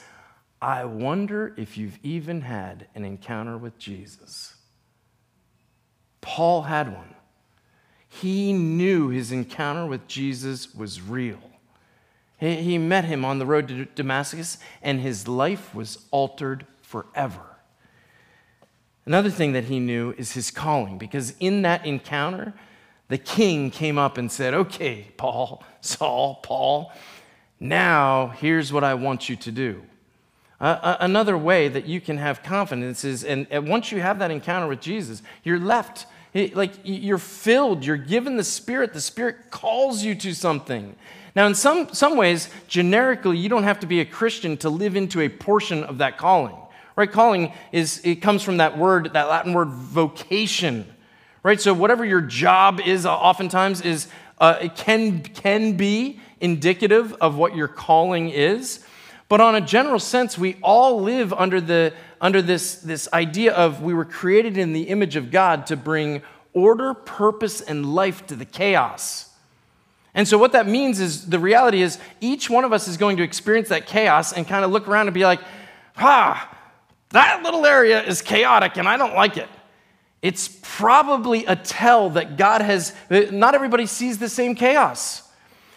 I 0.61 0.85
wonder 0.85 1.55
if 1.57 1.79
you've 1.79 1.99
even 2.03 2.43
had 2.43 2.89
an 2.95 3.07
encounter 3.07 3.57
with 3.57 3.79
Jesus. 3.79 4.55
Paul 6.21 6.61
had 6.61 6.93
one. 6.93 7.16
He 8.21 8.53
knew 8.53 9.09
his 9.09 9.33
encounter 9.33 9.87
with 9.87 10.09
Jesus 10.09 10.75
was 10.75 11.01
real. 11.01 11.39
He 12.39 12.77
met 12.77 13.05
him 13.05 13.25
on 13.25 13.39
the 13.39 13.47
road 13.47 13.69
to 13.69 13.87
Damascus, 13.87 14.59
and 14.83 15.01
his 15.01 15.27
life 15.27 15.75
was 15.75 16.05
altered 16.11 16.67
forever. 16.83 17.41
Another 19.07 19.31
thing 19.31 19.53
that 19.53 19.65
he 19.65 19.81
knew 19.81 20.13
is 20.19 20.33
his 20.33 20.51
calling, 20.51 20.99
because 20.99 21.35
in 21.41 21.63
that 21.63 21.87
encounter, 21.87 22.53
the 23.09 23.19
king 23.19 23.71
came 23.71 23.99
up 23.99 24.19
and 24.19 24.31
said, 24.31 24.53
Okay, 24.53 25.09
Paul, 25.17 25.63
Saul, 25.81 26.41
Paul, 26.43 26.93
now 27.59 28.29
here's 28.29 28.73
what 28.73 28.85
I 28.85 28.95
want 28.95 29.29
you 29.29 29.37
to 29.37 29.53
do. 29.53 29.83
Uh, 30.61 30.97
another 31.01 31.37
way 31.37 31.69
that 31.69 31.87
you 31.87 32.01
can 32.01 32.19
have 32.19 32.43
confidence 32.43 33.05
is, 33.05 33.25
and, 33.25 33.47
and 33.51 33.69
once 33.69 33.93
you 33.93 34.01
have 34.01 34.19
that 34.19 34.31
encounter 34.31 34.67
with 34.67 34.81
Jesus, 34.81 35.23
you're 35.45 35.61
left 35.61 36.07
like 36.55 36.73
you're 36.85 37.19
filled, 37.19 37.85
you're 37.85 37.97
given 37.97 38.37
the 38.37 38.45
Spirit. 38.45 38.93
The 38.93 39.01
Spirit 39.01 39.51
calls 39.51 40.05
you 40.05 40.15
to 40.17 40.35
something. 40.35 40.95
Now, 41.35 41.47
in 41.47 41.55
some, 41.55 41.93
some 41.93 42.17
ways, 42.17 42.49
generically, 42.67 43.37
you 43.37 43.49
don't 43.49 43.65
have 43.65 43.81
to 43.81 43.87
be 43.87 44.01
a 44.01 44.05
Christian 44.05 44.57
to 44.59 44.71
live 44.71 44.97
into 44.97 45.21
a 45.21 45.29
portion 45.29 45.85
of 45.85 45.99
that 45.99 46.17
calling. 46.19 46.57
Right? 46.97 47.11
Calling 47.11 47.53
is 47.73 48.01
it 48.05 48.17
comes 48.17 48.43
from 48.43 48.57
that 48.57 48.79
word, 48.79 49.13
that 49.13 49.29
Latin 49.29 49.53
word 49.53 49.69
vocation. 49.69 50.87
Right? 51.43 51.61
So 51.61 51.75
whatever 51.75 52.05
your 52.05 52.23
job 52.23 52.81
is, 52.81 53.07
uh, 53.07 53.15
oftentimes 53.15 53.83
is 53.83 54.09
uh, 54.39 54.59
it 54.63 54.77
can 54.77 55.23
can 55.23 55.77
be 55.77 56.21
indicative 56.41 57.15
of 57.15 57.37
what 57.37 57.55
your 57.55 57.69
calling 57.69 58.31
is. 58.31 58.85
But 59.29 59.41
on 59.41 59.57
a 59.57 59.61
general 59.61 59.99
sense, 59.99 60.39
we 60.39 60.57
all 60.63 61.03
live 61.03 61.33
under, 61.33 61.61
the, 61.61 61.93
under 62.21 62.43
this, 62.43 62.77
this 62.77 63.09
idea 63.13 63.53
of 63.53 63.83
we 63.83 63.95
were 63.95 64.05
created 64.05 64.57
in 64.57 64.73
the 64.73 64.85
image 64.85 65.17
of 65.17 65.31
God 65.31 65.67
to 65.67 65.77
bring 65.77 66.23
order, 66.53 66.95
purpose, 66.95 67.61
and 67.61 67.95
life 67.95 68.27
to 68.29 68.37
the 68.37 68.45
chaos. 68.45 69.31
And 70.15 70.27
so, 70.27 70.39
what 70.39 70.53
that 70.53 70.67
means 70.67 70.99
is 70.99 71.29
the 71.29 71.39
reality 71.39 71.83
is 71.83 71.99
each 72.21 72.49
one 72.49 72.65
of 72.65 72.73
us 72.73 72.89
is 72.89 72.97
going 72.97 73.19
to 73.19 73.23
experience 73.23 73.69
that 73.69 73.87
chaos 73.87 74.33
and 74.33 74.49
kind 74.49 74.65
of 74.65 74.71
look 74.71 74.89
around 74.89 75.09
and 75.09 75.15
be 75.15 75.25
like, 75.25 75.41
ah, 75.99 76.57
that 77.11 77.43
little 77.43 77.67
area 77.67 78.03
is 78.03 78.23
chaotic 78.23 78.79
and 78.79 78.89
I 78.89 78.97
don't 78.97 79.15
like 79.15 79.37
it. 79.37 79.49
It's 80.23 80.49
probably 80.63 81.45
a 81.45 81.55
tell 81.55 82.11
that 82.11 82.37
God 82.37 82.63
has, 82.63 82.95
not 83.11 83.55
everybody 83.55 83.87
sees 83.87 84.19
the 84.19 84.29
same 84.29 84.55
chaos. 84.55 85.23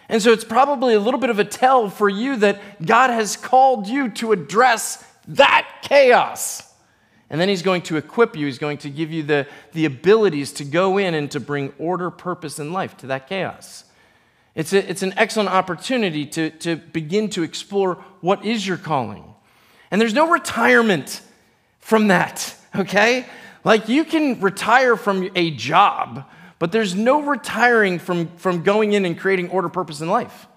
And 0.08 0.22
so 0.22 0.32
it's 0.32 0.44
probably 0.44 0.96
a 0.96 1.00
little 1.00 1.20
bit 1.20 1.30
of 1.30 1.38
a 1.38 1.46
tell 1.46 1.90
for 1.90 2.10
you 2.10 2.38
that 2.38 2.84
God 2.84 3.12
has 3.12 3.38
called 3.38 3.88
you 3.88 4.10
to 4.12 4.32
address 4.32 5.04
that 5.30 5.80
chaos. 5.82 6.66
And 7.30 7.40
then 7.40 7.48
he's 7.48 7.62
going 7.62 7.84
to 7.84 7.98
equip 7.98 8.36
you, 8.36 8.48
he's 8.48 8.58
going 8.58 8.80
to 8.80 8.90
give 8.90 9.12
you 9.12 9.24
the, 9.24 9.48
the 9.74 9.86
abilities 9.86 10.52
to 10.54 10.66
go 10.66 10.98
in 10.98 11.14
and 11.14 11.30
to 11.32 11.40
bring 11.40 11.74
order, 11.78 12.10
purpose, 12.10 12.58
and 12.60 12.74
life 12.74 12.98
to 12.98 13.08
that 13.08 13.28
chaos. 13.28 13.86
It's, 14.56 14.74
a, 14.74 14.90
it's 14.90 15.04
an 15.04 15.14
excellent 15.16 15.50
opportunity 15.50 16.26
to, 16.26 16.50
to 16.50 16.76
begin 16.76 17.30
to 17.32 17.44
explore 17.44 17.96
what 18.22 18.44
is 18.44 18.68
your 18.68 18.78
calling. 18.78 19.24
And 19.92 20.02
there's 20.02 20.14
no 20.14 20.30
retirement 20.30 21.22
from 21.80 22.08
that, 22.08 22.56
okay? 22.76 23.26
Like 23.64 23.90
you 23.90 24.04
can 24.06 24.42
retire 24.42 24.96
from 24.96 25.30
a 25.36 25.52
job, 25.52 26.26
but 26.58 26.72
there's 26.72 26.96
no 26.96 27.22
retiring 27.22 28.00
from, 28.00 28.28
from 28.38 28.64
going 28.64 28.94
in 28.94 29.06
and 29.06 29.18
creating 29.18 29.50
order, 29.50 29.70
purpose 29.70 30.02
in 30.02 30.10
life. 30.10 30.48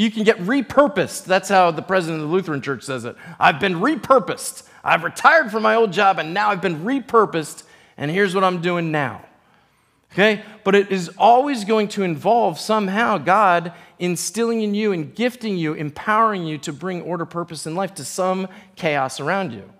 You 0.00 0.10
can 0.10 0.24
get 0.24 0.38
repurposed. 0.38 1.26
That's 1.26 1.50
how 1.50 1.72
the 1.72 1.82
president 1.82 2.22
of 2.22 2.30
the 2.30 2.34
Lutheran 2.34 2.62
Church 2.62 2.84
says 2.84 3.04
it. 3.04 3.16
I've 3.38 3.60
been 3.60 3.74
repurposed. 3.74 4.62
I've 4.82 5.04
retired 5.04 5.50
from 5.50 5.62
my 5.62 5.74
old 5.74 5.92
job 5.92 6.18
and 6.18 6.32
now 6.32 6.48
I've 6.48 6.62
been 6.62 6.86
repurposed, 6.86 7.64
and 7.98 8.10
here's 8.10 8.34
what 8.34 8.42
I'm 8.42 8.62
doing 8.62 8.90
now. 8.92 9.22
Okay? 10.14 10.42
But 10.64 10.74
it 10.74 10.90
is 10.90 11.10
always 11.18 11.66
going 11.66 11.88
to 11.88 12.02
involve 12.02 12.58
somehow 12.58 13.18
God 13.18 13.74
instilling 13.98 14.62
in 14.62 14.72
you 14.72 14.92
and 14.92 15.14
gifting 15.14 15.58
you, 15.58 15.74
empowering 15.74 16.46
you 16.46 16.56
to 16.56 16.72
bring 16.72 17.02
order, 17.02 17.26
purpose 17.26 17.66
in 17.66 17.74
life 17.74 17.92
to 17.96 18.04
some 18.04 18.48
chaos 18.76 19.20
around 19.20 19.52
you. 19.52 19.70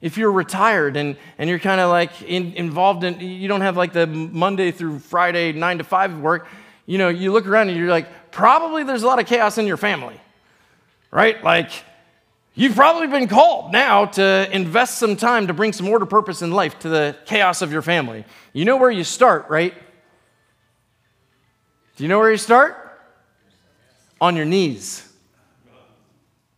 If 0.00 0.18
you're 0.18 0.32
retired 0.32 0.96
and, 0.96 1.16
and 1.38 1.48
you're 1.48 1.60
kind 1.60 1.80
of 1.80 1.90
like 1.90 2.22
in, 2.22 2.54
involved 2.54 3.04
in, 3.04 3.20
you 3.20 3.46
don't 3.46 3.60
have 3.60 3.76
like 3.76 3.92
the 3.92 4.08
Monday 4.08 4.72
through 4.72 4.98
Friday, 4.98 5.52
nine 5.52 5.78
to 5.78 5.84
five 5.84 6.18
work, 6.18 6.48
you 6.86 6.98
know, 6.98 7.08
you 7.08 7.30
look 7.30 7.46
around 7.46 7.68
and 7.68 7.78
you're 7.78 7.88
like, 7.88 8.08
probably 8.32 8.84
there's 8.84 9.02
a 9.02 9.06
lot 9.06 9.18
of 9.18 9.26
chaos 9.26 9.58
in 9.58 9.66
your 9.66 9.76
family, 9.76 10.20
right? 11.10 11.42
Like, 11.42 11.70
you've 12.54 12.74
probably 12.74 13.06
been 13.06 13.28
called 13.28 13.72
now 13.72 14.06
to 14.06 14.48
invest 14.52 14.98
some 14.98 15.16
time 15.16 15.46
to 15.46 15.54
bring 15.54 15.72
some 15.72 15.88
order, 15.88 16.06
purpose 16.06 16.42
in 16.42 16.52
life 16.52 16.78
to 16.80 16.88
the 16.88 17.16
chaos 17.26 17.62
of 17.62 17.72
your 17.72 17.82
family. 17.82 18.24
You 18.52 18.64
know 18.64 18.76
where 18.76 18.90
you 18.90 19.04
start, 19.04 19.48
right? 19.48 19.74
Do 21.96 22.04
you 22.04 22.08
know 22.08 22.18
where 22.18 22.30
you 22.30 22.36
start? 22.36 22.80
on 24.20 24.36
your 24.36 24.44
knees. 24.44 25.06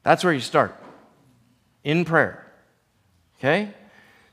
That's 0.03 0.25
where 0.25 0.33
you 0.33 0.41
start 0.41 0.75
in 1.85 2.05
prayer. 2.05 2.45
Okay? 3.39 3.73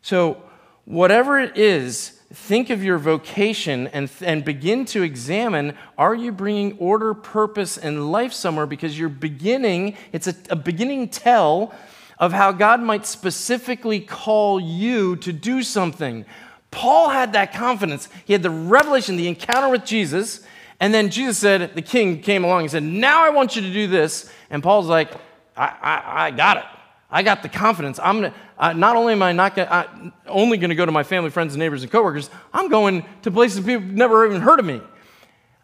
So, 0.02 0.42
whatever 0.86 1.40
it 1.40 1.58
is, 1.58 2.19
think 2.32 2.70
of 2.70 2.84
your 2.84 2.98
vocation 2.98 3.88
and, 3.88 4.10
and 4.22 4.46
begin 4.46 4.86
to 4.86 5.02
examine 5.02 5.76
are 5.98 6.14
you 6.14 6.32
bringing 6.32 6.78
order, 6.78 7.14
purpose, 7.14 7.78
and 7.78 8.12
life 8.12 8.34
somewhere? 8.34 8.66
Because 8.66 9.00
you're 9.00 9.10
beginning, 9.10 9.98
it's 10.12 10.28
a, 10.28 10.36
a 10.50 10.56
beginning 10.56 11.10
tell 11.10 11.74
of 12.20 12.34
how 12.34 12.52
God 12.52 12.82
might 12.82 13.06
specifically 13.06 14.00
call 14.00 14.60
you 14.60 15.16
to 15.18 15.34
do 15.34 15.64
something. 15.64 16.26
Paul 16.70 17.10
had 17.10 17.34
that 17.34 17.54
confidence. 17.54 18.10
He 18.26 18.34
had 18.34 18.44
the 18.44 18.52
revelation, 18.52 19.16
the 19.16 19.28
encounter 19.28 19.70
with 19.70 19.86
Jesus, 19.86 20.46
and 20.80 20.94
then 20.94 21.10
Jesus 21.10 21.38
said, 21.38 21.76
the 21.76 21.82
king 21.82 22.22
came 22.22 22.44
along 22.44 22.62
and 22.62 22.72
said, 22.72 22.84
Now 22.84 23.26
I 23.26 23.30
want 23.32 23.56
you 23.56 23.62
to 23.62 23.74
do 23.74 23.88
this. 23.88 24.32
And 24.50 24.64
Paul's 24.64 24.88
like, 24.88 25.12
I, 25.58 25.76
I, 25.82 26.26
I 26.26 26.32
got 26.32 26.58
it. 26.58 26.64
I 27.12 27.24
got 27.24 27.42
the 27.42 27.50
confidence. 27.50 28.00
I'm 28.02 28.22
gonna, 28.22 28.34
uh, 28.58 28.74
not 28.74 28.96
only 28.96 29.14
am 29.14 29.24
I 29.24 29.32
not 29.32 29.56
gonna, 29.56 30.14
only 30.28 30.58
going 30.58 30.70
to 30.70 30.76
go 30.76 30.86
to 30.86 30.92
my 30.92 31.04
family, 31.04 31.30
friends, 31.32 31.54
and 31.54 31.60
neighbors 31.60 31.82
and 31.82 31.92
coworkers, 31.92 32.30
I'm 32.54 32.70
going 32.70 33.04
to 33.24 33.32
places 33.32 33.66
people 33.66 33.88
never 33.88 34.26
even 34.26 34.42
heard 34.42 34.60
of 34.60 34.66
me. 34.66 34.82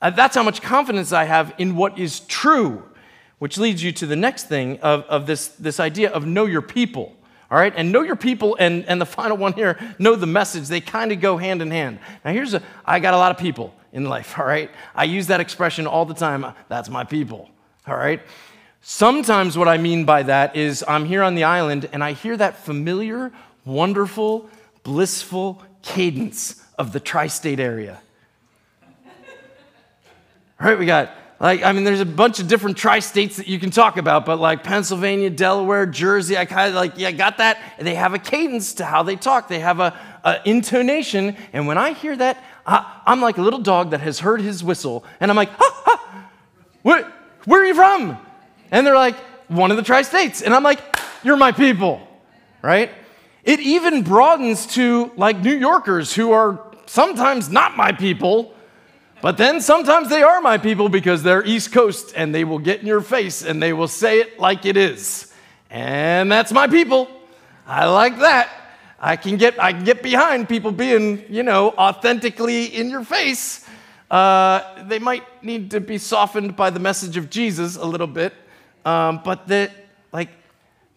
Uh, 0.02 0.10
that's 0.10 0.36
how 0.36 0.44
much 0.44 0.62
confidence 0.62 1.12
I 1.12 1.26
have 1.26 1.54
in 1.58 1.76
what 1.76 2.00
is 2.00 2.22
true, 2.22 2.84
which 3.40 3.58
leads 3.58 3.84
you 3.84 3.92
to 3.94 4.06
the 4.06 4.16
next 4.16 4.48
thing 4.48 4.80
of, 4.80 5.04
of 5.04 5.28
this, 5.28 5.50
this 5.50 5.80
idea 5.80 6.12
of 6.12 6.26
know 6.26 6.46
your 6.46 6.62
people. 6.62 7.16
All 7.52 7.60
right, 7.60 7.74
and 7.76 7.92
know 7.92 8.02
your 8.02 8.16
people, 8.16 8.58
and, 8.60 8.84
and 8.86 9.00
the 9.00 9.06
final 9.06 9.38
one 9.38 9.54
here, 9.54 9.78
know 10.00 10.16
the 10.16 10.26
message. 10.26 10.68
They 10.68 10.82
kind 10.82 11.12
of 11.12 11.22
go 11.22 11.38
hand 11.38 11.62
in 11.62 11.70
hand. 11.70 12.00
Now, 12.24 12.32
here's 12.32 12.56
a, 12.56 12.64
I 12.84 13.00
got 13.00 13.14
a 13.14 13.18
lot 13.18 13.32
of 13.32 13.38
people 13.38 13.76
in 13.94 14.06
life, 14.06 14.38
all 14.40 14.46
right? 14.46 14.72
I 14.96 15.04
use 15.04 15.28
that 15.28 15.40
expression 15.40 15.86
all 15.86 16.06
the 16.06 16.16
time. 16.16 16.46
That's 16.70 16.90
my 16.90 17.04
people, 17.04 17.50
all 17.88 17.96
right? 17.96 18.22
Sometimes 18.88 19.58
what 19.58 19.68
I 19.68 19.80
mean 19.80 20.06
by 20.06 20.22
that 20.22 20.56
is 20.56 20.86
I'm 20.88 21.06
here 21.06 21.24
on 21.24 21.34
the 21.34 21.44
island 21.44 21.90
and 21.92 22.04
I 22.04 22.12
hear 22.12 22.38
that 22.38 22.56
familiar, 22.56 23.32
wonderful, 23.66 24.48
blissful 24.84 25.64
cadence 25.82 26.64
of 26.78 26.94
the 26.94 27.00
tri 27.00 27.26
state 27.26 27.60
area. 27.60 28.00
Right? 30.60 30.78
We 30.78 30.86
got, 30.86 31.14
like, 31.40 31.64
I 31.64 31.72
mean, 31.72 31.84
there's 31.84 32.00
a 32.00 32.06
bunch 32.06 32.40
of 32.40 32.48
different 32.48 32.78
tri 32.78 33.00
states 33.00 33.38
that 33.38 33.48
you 33.48 33.58
can 33.58 33.72
talk 33.72 33.98
about, 33.98 34.24
but 34.24 34.40
like 34.40 34.64
Pennsylvania, 34.64 35.32
Delaware, 35.32 35.88
Jersey, 35.88 36.38
I 36.38 36.46
kind 36.46 36.70
of 36.70 36.76
like, 36.76 36.94
yeah, 36.96 37.10
got 37.10 37.40
that. 37.40 37.58
They 37.80 37.96
have 37.96 38.14
a 38.14 38.20
cadence 38.20 38.76
to 38.76 38.86
how 38.86 39.02
they 39.02 39.16
talk, 39.16 39.48
they 39.48 39.62
have 39.62 39.80
a, 39.80 40.00
a 40.24 40.42
intonation. 40.46 41.36
And 41.54 41.66
when 41.66 41.80
I 41.80 41.94
hear 41.94 42.16
that, 42.18 42.38
I, 42.68 43.02
am 43.08 43.20
like 43.20 43.40
a 43.40 43.42
little 43.42 43.62
dog 43.62 43.90
that 43.90 44.02
has 44.02 44.20
heard 44.20 44.42
his 44.42 44.64
whistle, 44.64 45.04
and 45.20 45.32
I'm 45.32 45.38
like, 45.38 45.50
ha, 45.50 45.82
ha, 45.86 46.30
where, 46.84 47.12
where 47.46 47.64
are 47.64 47.66
you 47.66 47.74
from? 47.74 48.20
And 48.72 48.86
they're 48.86 48.96
like, 48.96 49.16
one 49.48 49.72
of 49.72 49.78
the 49.78 49.84
tri 49.84 50.02
states. 50.02 50.42
And 50.42 50.54
I'm 50.54 50.64
like, 50.64 50.80
you're 51.24 51.38
my 51.38 51.52
people, 51.52 52.06
right? 52.62 52.92
It 53.44 53.60
even 53.60 54.04
broadens 54.04 54.66
to 54.68 55.12
like 55.16 55.40
New 55.40 55.56
Yorkers 55.56 56.14
who 56.14 56.32
are 56.32 56.60
sometimes 56.88 57.50
not 57.50 57.78
my 57.78 57.92
people, 57.92 58.54
but 59.22 59.38
then 59.38 59.62
sometimes 59.62 60.10
they 60.10 60.24
are 60.24 60.42
my 60.42 60.58
people 60.58 60.90
because 60.90 61.24
they're 61.24 61.46
East 61.46 61.72
Coast 61.72 62.14
and 62.16 62.34
they 62.34 62.44
will 62.44 62.60
get 62.60 62.82
in 62.82 62.88
your 62.88 63.02
face 63.02 63.44
and 63.44 63.62
they 63.62 63.74
will 63.74 63.88
say 63.88 64.20
it 64.20 64.40
like 64.40 64.66
it 64.66 64.78
is. 64.78 65.32
And 65.70 66.32
that's 66.32 66.52
my 66.52 66.68
people. 66.68 67.10
I 67.68 67.86
like 67.86 68.20
that. 68.20 68.50
I 69.00 69.16
can 69.16 69.38
get, 69.38 69.62
I 69.62 69.74
can 69.74 69.84
get 69.84 70.02
behind 70.02 70.48
people 70.48 70.72
being, 70.72 71.24
you 71.30 71.44
know, 71.44 71.72
authentically 71.72 72.66
in 72.66 72.90
your 72.90 73.04
face. 73.04 73.68
Uh, 74.10 74.84
they 74.84 75.00
might 75.00 75.24
need 75.44 75.72
to 75.72 75.80
be 75.80 75.98
softened 75.98 76.56
by 76.56 76.70
the 76.70 76.80
message 76.80 77.18
of 77.18 77.30
Jesus 77.30 77.76
a 77.76 77.86
little 77.86 78.08
bit. 78.08 78.34
Um, 78.86 79.22
but 79.24 79.48
that, 79.48 79.72
like, 80.14 80.30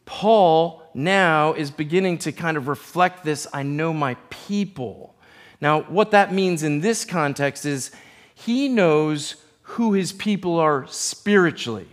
Paul 0.04 0.82
now 0.94 1.54
is 1.54 1.70
beginning 1.70 2.18
to 2.18 2.32
kind 2.32 2.56
of 2.56 2.68
reflect 2.68 3.24
this 3.24 3.46
I 3.52 3.62
know 3.62 3.92
my 3.92 4.14
people. 4.30 5.14
Now, 5.60 5.82
what 5.82 6.12
that 6.12 6.32
means 6.32 6.62
in 6.62 6.80
this 6.80 7.04
context 7.04 7.64
is 7.64 7.90
he 8.34 8.68
knows 8.68 9.36
who 9.62 9.92
his 9.92 10.12
people 10.12 10.58
are 10.58 10.86
spiritually. 10.86 11.88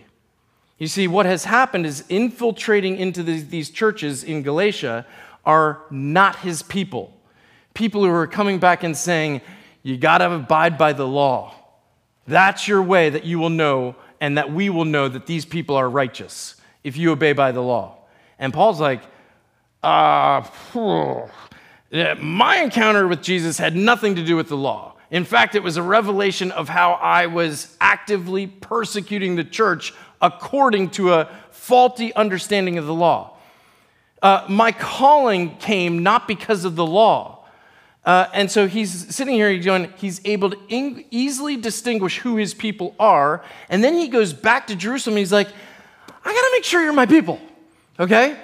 You 0.77 0.88
see, 0.88 1.08
what 1.08 1.25
has 1.25 1.45
happened 1.45 1.86
is 1.86 2.03
infiltrating 2.10 2.97
into 2.97 3.23
these 3.23 3.69
churches 3.69 4.23
in 4.23 4.43
Galatia 4.43 5.05
are 5.45 5.81
not 5.89 6.38
his 6.38 6.62
people. 6.62 7.13
People 7.73 8.03
who 8.03 8.12
are 8.12 8.27
coming 8.27 8.60
back 8.60 8.84
and 8.84 8.95
saying, 8.95 9.41
You 9.84 9.97
got 9.97 10.19
to 10.19 10.31
abide 10.31 10.77
by 10.77 10.93
the 10.93 11.08
law. 11.08 11.55
That's 12.27 12.67
your 12.67 12.81
way 12.81 13.10
that 13.10 13.25
you 13.25 13.39
will 13.39 13.49
know 13.49 13.95
and 14.25 14.39
that 14.39 14.51
we 14.51 14.71
will 14.71 14.85
know 14.85 15.07
that 15.07 15.27
these 15.27 15.45
people 15.45 15.75
are 15.75 15.88
righteous 15.88 16.55
if 16.83 16.97
you 16.97 17.11
obey 17.11 17.31
by 17.31 17.51
the 17.51 17.61
law. 17.61 17.95
And 18.39 18.51
Paul's 18.51 18.79
like, 18.79 19.03
uh, 19.83 20.41
my 21.91 22.57
encounter 22.57 23.07
with 23.07 23.21
Jesus 23.21 23.59
had 23.59 23.75
nothing 23.75 24.15
to 24.15 24.25
do 24.25 24.35
with 24.35 24.49
the 24.49 24.57
law. 24.57 24.95
In 25.11 25.25
fact, 25.25 25.53
it 25.53 25.61
was 25.61 25.77
a 25.77 25.83
revelation 25.83 26.49
of 26.49 26.67
how 26.67 26.93
I 26.93 27.27
was 27.27 27.77
actively 27.79 28.47
persecuting 28.47 29.35
the 29.35 29.43
church 29.43 29.93
according 30.19 30.89
to 30.91 31.13
a 31.13 31.29
faulty 31.51 32.11
understanding 32.15 32.79
of 32.79 32.88
the 32.88 32.95
law. 32.95 33.38
Uh, 34.23 34.43
my 34.49 34.71
calling 34.71 35.55
came 35.57 36.01
not 36.01 36.27
because 36.27 36.65
of 36.65 36.75
the 36.75 36.85
law, 36.85 37.34
uh, 38.05 38.27
and 38.33 38.51
so 38.51 38.67
he's 38.67 39.15
sitting 39.15 39.33
here, 39.33 39.49
he's, 39.49 39.65
going, 39.65 39.91
he's 39.97 40.21
able 40.25 40.51
to 40.51 40.59
in- 40.69 41.05
easily 41.09 41.57
distinguish 41.57 42.19
who 42.19 42.35
his 42.35 42.53
people 42.53 42.95
are. 42.99 43.43
And 43.67 43.83
then 43.83 43.95
he 43.95 44.07
goes 44.07 44.31
back 44.31 44.67
to 44.67 44.75
Jerusalem. 44.75 45.17
he's 45.17 45.33
like, 45.33 45.47
I 45.47 46.33
got 46.33 46.41
to 46.41 46.49
make 46.53 46.63
sure 46.63 46.83
you're 46.83 46.93
my 46.93 47.07
people. 47.07 47.39
Okay? 47.99 48.37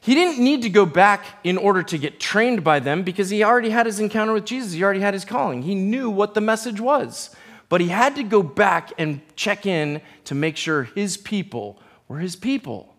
He 0.00 0.14
didn't 0.14 0.42
need 0.42 0.62
to 0.62 0.70
go 0.70 0.86
back 0.86 1.24
in 1.42 1.58
order 1.58 1.82
to 1.82 1.98
get 1.98 2.20
trained 2.20 2.62
by 2.62 2.78
them 2.78 3.02
because 3.02 3.28
he 3.28 3.42
already 3.42 3.70
had 3.70 3.86
his 3.86 3.98
encounter 3.98 4.32
with 4.32 4.44
Jesus. 4.44 4.72
He 4.72 4.84
already 4.84 5.00
had 5.00 5.14
his 5.14 5.24
calling. 5.24 5.62
He 5.62 5.74
knew 5.74 6.08
what 6.08 6.34
the 6.34 6.40
message 6.40 6.80
was. 6.80 7.34
But 7.68 7.80
he 7.80 7.88
had 7.88 8.14
to 8.16 8.22
go 8.22 8.42
back 8.42 8.92
and 8.98 9.20
check 9.34 9.66
in 9.66 10.00
to 10.24 10.34
make 10.36 10.56
sure 10.56 10.84
his 10.84 11.16
people 11.16 11.80
were 12.06 12.18
his 12.18 12.36
people. 12.36 12.94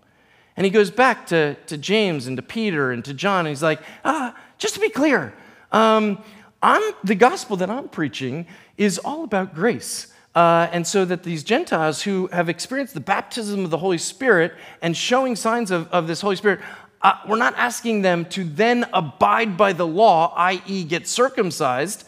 And 0.57 0.65
he 0.65 0.69
goes 0.69 0.91
back 0.91 1.27
to, 1.27 1.55
to 1.67 1.77
James 1.77 2.27
and 2.27 2.35
to 2.35 2.43
Peter 2.43 2.91
and 2.91 3.03
to 3.05 3.13
John. 3.13 3.39
And 3.45 3.49
he's 3.49 3.63
like, 3.63 3.79
ah, 4.03 4.35
just 4.57 4.75
to 4.75 4.81
be 4.81 4.89
clear, 4.89 5.33
um, 5.71 6.23
I'm, 6.61 6.93
the 7.03 7.15
gospel 7.15 7.57
that 7.57 7.69
I'm 7.69 7.89
preaching 7.89 8.47
is 8.77 8.97
all 8.99 9.23
about 9.23 9.55
grace. 9.55 10.13
Uh, 10.35 10.69
and 10.71 10.85
so 10.85 11.05
that 11.05 11.23
these 11.23 11.43
Gentiles 11.43 12.03
who 12.03 12.27
have 12.27 12.49
experienced 12.49 12.93
the 12.93 12.99
baptism 12.99 13.65
of 13.65 13.71
the 13.71 13.77
Holy 13.77 13.97
Spirit 13.97 14.53
and 14.81 14.95
showing 14.95 15.35
signs 15.35 15.71
of, 15.71 15.87
of 15.91 16.07
this 16.07 16.21
Holy 16.21 16.35
Spirit, 16.35 16.59
uh, 17.01 17.13
we're 17.27 17.37
not 17.37 17.55
asking 17.57 18.01
them 18.01 18.25
to 18.25 18.43
then 18.43 18.85
abide 18.93 19.57
by 19.57 19.73
the 19.73 19.87
law, 19.87 20.33
i.e., 20.35 20.83
get 20.83 21.07
circumcised. 21.07 22.05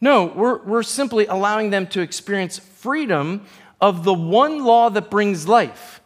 No, 0.00 0.26
we're, 0.26 0.62
we're 0.62 0.82
simply 0.82 1.26
allowing 1.26 1.70
them 1.70 1.86
to 1.88 2.00
experience 2.00 2.58
freedom 2.58 3.46
of 3.80 4.04
the 4.04 4.14
one 4.14 4.64
law 4.64 4.88
that 4.90 5.10
brings 5.10 5.48
life. 5.48 6.00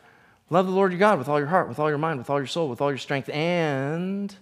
Love 0.48 0.66
the 0.66 0.72
Lord 0.72 0.92
your 0.92 0.98
God 0.98 1.18
with 1.18 1.28
all 1.28 1.38
your 1.38 1.48
heart, 1.48 1.68
with 1.68 1.78
all 1.78 1.88
your 1.88 1.98
mind, 1.98 2.18
with 2.18 2.30
all 2.30 2.38
your 2.38 2.46
soul, 2.46 2.68
with 2.68 2.80
all 2.80 2.90
your 2.90 2.98
strength, 2.98 3.28
and 3.28 4.34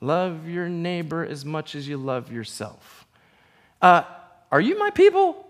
Love 0.00 0.48
your 0.48 0.68
neighbor 0.68 1.24
as 1.24 1.44
much 1.44 1.74
as 1.74 1.86
you 1.86 1.96
love 1.96 2.32
yourself. 2.32 3.06
Uh, 3.82 4.02
are 4.50 4.60
you 4.60 4.78
my 4.78 4.90
people? 4.90 5.46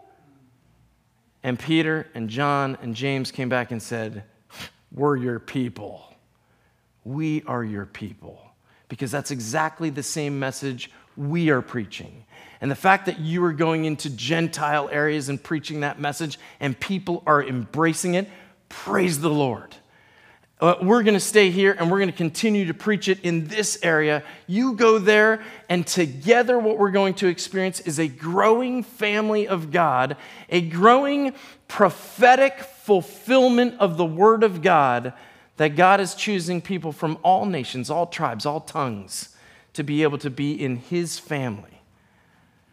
And 1.43 1.59
Peter 1.59 2.09
and 2.15 2.29
John 2.29 2.77
and 2.83 2.95
James 2.95 3.31
came 3.31 3.49
back 3.49 3.71
and 3.71 3.83
said, 3.83 4.25
We're 4.93 5.17
your 5.17 5.39
people. 5.39 6.15
We 7.05 7.43
are 7.45 7.65
your 7.65 7.87
people. 7.87 8.41
Because 8.89 9.11
that's 9.11 9.31
exactly 9.31 9.91
the 9.91 10.03
same 10.03 10.39
message 10.39 10.91
we 11.17 11.51
are 11.51 11.63
preaching. 11.63 12.25
And 12.61 12.71
the 12.71 12.77
fact 12.77 13.07
that 13.07 13.21
you 13.21 13.43
are 13.45 13.53
going 13.53 13.85
into 13.85 14.11
Gentile 14.11 14.89
areas 14.91 15.29
and 15.29 15.43
preaching 15.43 15.81
that 15.81 15.99
message 15.99 16.39
and 16.59 16.79
people 16.79 17.23
are 17.27 17.43
embracing 17.43 18.15
it, 18.15 18.29
praise 18.69 19.21
the 19.21 19.31
Lord. 19.31 19.77
Uh, 20.61 20.75
we're 20.83 21.03
going 21.03 21.15
to 21.15 21.21
stay 21.21 21.51
here 21.51 21.75
and 21.79 21.91
we're 21.91 21.99
going 21.99 22.11
to 22.11 22.17
continue 22.17 22.67
to 22.67 22.75
preach 22.75 23.09
it 23.09 23.19
in 23.23 23.47
this 23.47 23.79
area. 23.83 24.23
You 24.47 24.75
go 24.75 24.99
there, 24.99 25.43
and 25.71 25.87
together, 25.87 26.59
what 26.59 26.79
we're 26.79 26.91
going 26.91 27.15
to 27.15 27.29
experience 27.29 27.81
is 27.81 27.99
a 27.99 28.09
growing 28.09 28.83
family 28.83 29.49
of 29.49 29.71
God, 29.71 30.19
a 30.51 30.61
growing 30.61 31.33
prophetic 31.67 32.61
fulfillment 32.61 33.77
of 33.81 33.97
the 33.97 34.05
Word 34.05 34.43
of 34.43 34.61
God 34.61 35.15
that 35.57 35.77
God 35.77 36.01
is 36.01 36.15
choosing 36.15 36.61
people 36.61 36.93
from 36.93 37.19
all 37.23 37.47
nations, 37.47 37.89
all 37.89 38.07
tribes, 38.07 38.45
all 38.45 38.61
tongues 38.61 39.35
to 39.73 39.83
be 39.83 40.03
able 40.03 40.19
to 40.19 40.31
be 40.31 40.53
in 40.53 40.77
His 40.77 41.19
family. 41.19 41.81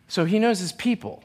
So 0.09 0.25
He 0.25 0.39
knows 0.39 0.59
His 0.59 0.73
people. 0.73 1.23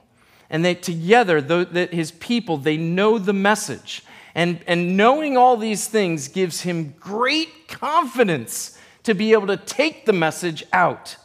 And 0.53 0.63
they 0.63 0.75
together, 0.75 1.41
that 1.41 1.95
his 1.95 2.13
people, 2.13 2.59
they 2.59 2.77
know 2.77 3.17
the 3.17 3.33
message. 3.33 4.03
And, 4.35 4.61
and 4.67 4.97
knowing 4.97 5.37
all 5.37 5.57
these 5.57 5.89
things 5.89 6.29
gives 6.29 6.63
him 6.63 6.95
great 6.99 7.69
confidence 7.69 8.79
to 9.03 9.15
be 9.15 9.33
able 9.33 9.49
to 9.49 9.57
take 9.57 10.07
the 10.07 10.13
message 10.13 10.65
out. 10.73 11.17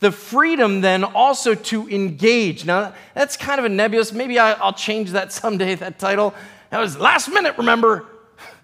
The 0.00 0.12
freedom 0.12 0.80
then 0.80 1.04
also 1.04 1.54
to 1.54 1.88
engage. 1.88 2.64
Now, 2.64 2.92
that's 3.14 3.36
kind 3.36 3.58
of 3.58 3.64
a 3.64 3.68
nebulous, 3.68 4.12
maybe 4.12 4.38
I, 4.38 4.62
will 4.62 4.72
change 4.72 5.12
that 5.12 5.32
someday, 5.32 5.76
that 5.76 5.98
title. 5.98 6.34
That 6.70 6.80
was 6.80 6.98
last 6.98 7.28
minute, 7.28 7.56
remember? 7.56 8.06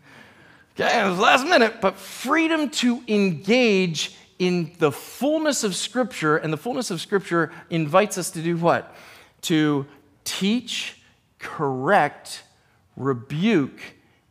okay, 0.74 1.00
it 1.00 1.08
was 1.08 1.18
last 1.18 1.46
minute, 1.46 1.80
but 1.80 1.96
freedom 1.96 2.70
to 2.70 3.02
engage 3.06 4.16
in 4.38 4.72
the 4.78 4.90
fullness 4.92 5.64
of 5.64 5.74
Scripture, 5.74 6.36
and 6.36 6.52
the 6.52 6.56
fullness 6.56 6.90
of 6.90 7.00
Scripture 7.00 7.52
invites 7.70 8.18
us 8.18 8.30
to 8.32 8.42
do 8.42 8.56
what? 8.56 8.94
To 9.42 9.86
teach, 10.24 11.00
correct, 11.38 12.42
rebuke, 12.98 13.80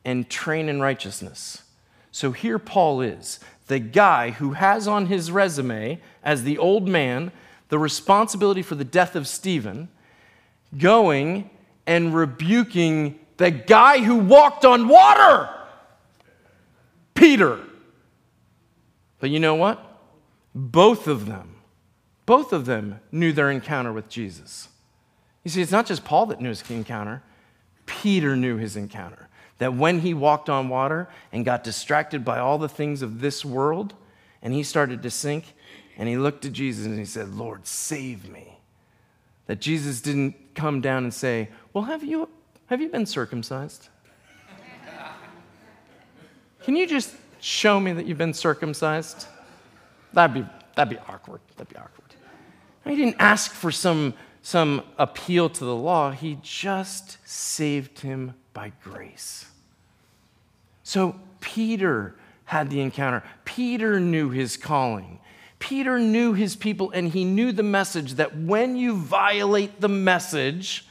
and 0.06 0.30
train 0.30 0.70
in 0.70 0.82
righteousness. 0.82 1.64
So 2.12 2.32
here 2.32 2.60
Paul 2.60 3.02
is, 3.02 3.40
the 3.68 3.80
guy 3.80 4.32
who 4.32 4.54
has 4.54 4.88
on 4.88 5.08
his 5.08 5.32
resume, 5.32 6.02
as 6.24 6.44
the 6.44 6.58
old 6.58 6.88
man, 6.88 7.32
the 7.70 7.80
responsibility 7.80 8.62
for 8.62 8.76
the 8.76 8.86
death 8.86 9.16
of 9.16 9.28
Stephen, 9.28 9.90
going 10.78 11.50
and 11.86 12.14
rebuking 12.14 13.20
the 13.38 13.52
guy 13.52 14.00
who 14.00 14.16
walked 14.16 14.66
on 14.66 14.88
water, 14.88 15.50
Peter. 17.14 17.60
But 19.20 19.30
you 19.30 19.40
know 19.40 19.56
what? 19.56 19.84
Both 20.54 21.08
of 21.08 21.26
them, 21.26 21.56
both 22.26 22.54
of 22.54 22.66
them 22.66 23.00
knew 23.12 23.32
their 23.32 23.52
encounter 23.52 23.94
with 23.94 24.10
Jesus. 24.10 24.70
You 25.44 25.52
see, 25.52 25.62
it's 25.62 25.72
not 25.72 25.86
just 25.86 26.04
Paul 26.04 26.26
that 26.28 26.42
knew 26.42 26.50
his 26.50 26.64
encounter, 26.70 27.24
Peter 27.88 28.36
knew 28.36 28.58
his 28.58 28.76
encounter. 28.76 29.28
That 29.58 29.74
when 29.74 30.02
he 30.02 30.14
walked 30.14 30.50
on 30.50 30.70
water 30.70 31.10
and 31.32 31.44
got 31.44 31.64
distracted 31.64 32.24
by 32.24 32.38
all 32.38 32.60
the 32.60 32.70
things 32.70 33.02
of 33.02 33.22
this 33.22 33.44
world, 33.44 33.96
and 34.44 34.54
he 34.54 34.62
started 34.62 35.02
to 35.02 35.10
sink, 35.10 35.56
and 35.98 36.08
he 36.08 36.16
looked 36.16 36.44
to 36.44 36.52
Jesus 36.52 36.86
and 36.86 37.00
he 37.00 37.06
said, 37.06 37.34
Lord, 37.34 37.66
save 37.66 38.30
me. 38.30 38.60
That 39.48 39.60
Jesus 39.60 40.00
didn't 40.02 40.36
come 40.54 40.80
down 40.82 41.04
and 41.04 41.14
say, 41.14 41.50
Well, 41.74 41.86
have 41.86 42.04
you, 42.04 42.30
have 42.68 42.82
you 42.82 42.90
been 42.90 43.08
circumcised? 43.08 43.90
Can 46.64 46.76
you 46.76 46.86
just 46.86 47.16
show 47.40 47.80
me 47.80 47.94
that 47.94 48.06
you've 48.06 48.18
been 48.18 48.34
circumcised? 48.34 49.26
That'd 50.12 50.34
be, 50.34 50.46
that'd 50.76 50.96
be 50.96 51.02
awkward. 51.08 51.40
That'd 51.56 51.74
be 51.74 51.80
awkward. 51.80 52.14
He 52.86 52.96
didn't 52.96 53.16
ask 53.20 53.52
for 53.52 53.72
some, 53.72 54.14
some 54.48 54.82
appeal 54.98 55.50
to 55.50 55.66
the 55.66 55.76
law, 55.76 56.10
he 56.10 56.38
just 56.42 57.18
saved 57.28 58.00
him 58.00 58.34
by 58.54 58.72
grace. 58.82 59.46
So 60.84 61.20
Peter 61.42 62.16
had 62.46 62.70
the 62.70 62.80
encounter. 62.80 63.24
Peter 63.44 64.00
knew 64.00 64.30
his 64.30 64.56
calling. 64.56 65.20
Peter 65.60 66.00
knew 66.00 66.32
his 66.32 66.56
people 66.56 66.92
and 66.92 67.10
he 67.10 67.26
knew 67.26 67.52
the 67.52 67.62
message 67.62 68.14
that 68.14 68.38
when 68.38 68.78
you 68.78 68.96
violate 68.96 69.82
the 69.82 69.90
message, 69.90 70.88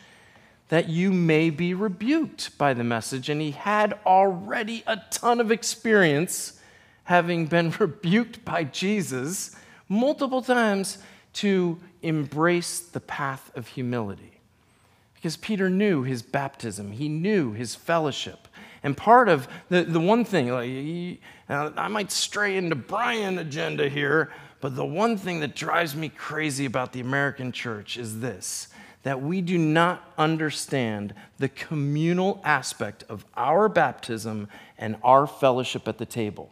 that 0.69 0.91
you 0.91 1.11
may 1.11 1.49
be 1.49 1.73
rebuked 1.73 2.59
by 2.59 2.75
the 2.75 2.85
message. 2.85 3.31
And 3.31 3.41
he 3.41 3.53
had 3.53 3.99
already 4.05 4.85
a 4.87 5.01
ton 5.11 5.41
of 5.41 5.51
experience 5.51 6.61
having 7.05 7.47
been 7.47 7.71
rebuked 7.79 8.45
by 8.45 8.65
Jesus 8.65 9.57
multiple 9.89 10.43
times 10.43 10.99
to 11.37 11.79
embrace 12.03 12.81
the 12.81 13.01
path 13.01 13.51
of 13.55 13.69
humility. 13.69 14.41
Because 15.15 15.37
Peter 15.37 15.69
knew 15.69 16.03
his 16.03 16.23
baptism, 16.23 16.93
he 16.93 17.09
knew 17.09 17.53
his 17.53 17.75
fellowship. 17.75 18.49
And 18.83 18.97
part 18.97 19.29
of 19.29 19.49
the, 19.69 19.83
the 19.83 20.01
one 20.01 20.25
thing, 20.25 20.49
like, 20.49 20.67
he, 20.67 21.21
I 21.49 21.89
might 21.89 22.13
stray 22.13 22.57
into 22.57 22.77
Brian 22.77 23.39
agenda 23.39 23.89
here, 23.89 24.31
but 24.61 24.77
the 24.77 24.85
one 24.85 25.17
thing 25.17 25.41
that 25.41 25.55
drives 25.55 25.95
me 25.95 26.09
crazy 26.09 26.65
about 26.65 26.93
the 26.93 27.01
American 27.01 27.53
church 27.53 27.97
is 27.97 28.21
this 28.21 28.69
that 29.03 29.23
we 29.23 29.41
do 29.41 29.57
not 29.57 30.13
understand 30.19 31.15
the 31.39 31.49
communal 31.49 32.41
aspect 32.43 33.05
of 33.09 33.25
our 33.37 33.69
baptism 33.69 34.49
and 34.79 34.97
our 35.05 35.29
fellowship 35.29 35.87
at 35.87 35.99
the 35.99 36.07
table. 36.07 36.51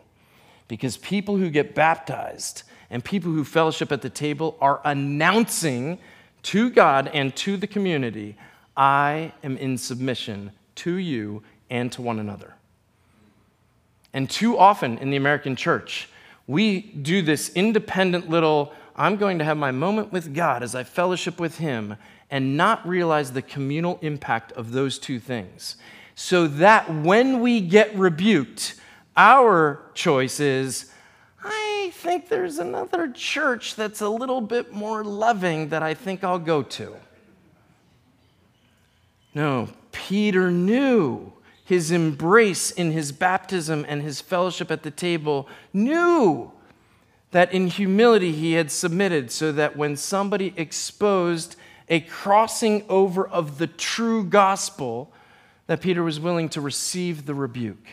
Because 0.68 0.96
people 0.96 1.36
who 1.36 1.50
get 1.50 1.74
baptized 1.74 2.62
and 2.94 3.04
people 3.04 3.32
who 3.32 3.42
fellowship 3.42 3.90
at 3.90 4.02
the 4.02 4.08
table 4.08 4.56
are 4.60 4.80
announcing 4.84 5.98
to 6.44 6.70
God 6.70 7.10
and 7.12 7.34
to 7.34 7.56
the 7.56 7.66
community, 7.66 8.36
I 8.76 9.32
am 9.42 9.56
in 9.56 9.78
submission 9.78 10.52
to 10.76 10.94
you 10.94 11.42
and 11.68 11.90
to 11.90 12.00
one 12.00 12.20
another. 12.20 12.54
And 14.12 14.30
too 14.30 14.56
often 14.56 14.98
in 14.98 15.10
the 15.10 15.16
American 15.16 15.56
church, 15.56 16.08
we 16.46 16.82
do 16.82 17.20
this 17.20 17.48
independent 17.56 18.30
little, 18.30 18.72
I'm 18.94 19.16
going 19.16 19.40
to 19.40 19.44
have 19.44 19.56
my 19.56 19.72
moment 19.72 20.12
with 20.12 20.32
God 20.32 20.62
as 20.62 20.76
I 20.76 20.84
fellowship 20.84 21.40
with 21.40 21.58
Him, 21.58 21.96
and 22.30 22.56
not 22.56 22.86
realize 22.86 23.32
the 23.32 23.42
communal 23.42 23.98
impact 24.02 24.52
of 24.52 24.70
those 24.70 25.00
two 25.00 25.18
things. 25.18 25.78
So 26.14 26.46
that 26.46 26.94
when 26.94 27.40
we 27.40 27.60
get 27.60 27.92
rebuked, 27.96 28.76
our 29.16 29.82
choice 29.94 30.38
is, 30.38 30.92
Think 31.90 32.28
there's 32.28 32.58
another 32.58 33.10
church 33.10 33.74
that's 33.76 34.00
a 34.00 34.08
little 34.08 34.40
bit 34.40 34.72
more 34.72 35.02
loving 35.02 35.70
that 35.70 35.82
I 35.82 35.94
think 35.94 36.22
I'll 36.22 36.38
go 36.38 36.62
to. 36.62 36.96
No, 39.34 39.68
Peter 39.90 40.50
knew 40.50 41.32
his 41.64 41.90
embrace 41.90 42.70
in 42.70 42.92
his 42.92 43.10
baptism 43.10 43.84
and 43.88 44.02
his 44.02 44.20
fellowship 44.20 44.70
at 44.70 44.82
the 44.82 44.90
table, 44.90 45.48
knew 45.72 46.52
that 47.30 47.52
in 47.52 47.68
humility 47.68 48.32
he 48.32 48.52
had 48.52 48.70
submitted, 48.70 49.30
so 49.30 49.50
that 49.52 49.76
when 49.76 49.96
somebody 49.96 50.52
exposed 50.56 51.56
a 51.88 52.00
crossing 52.00 52.84
over 52.88 53.26
of 53.26 53.58
the 53.58 53.66
true 53.66 54.24
gospel, 54.24 55.12
that 55.66 55.80
Peter 55.80 56.02
was 56.02 56.20
willing 56.20 56.48
to 56.50 56.60
receive 56.60 57.26
the 57.26 57.34
rebuke. 57.34 57.86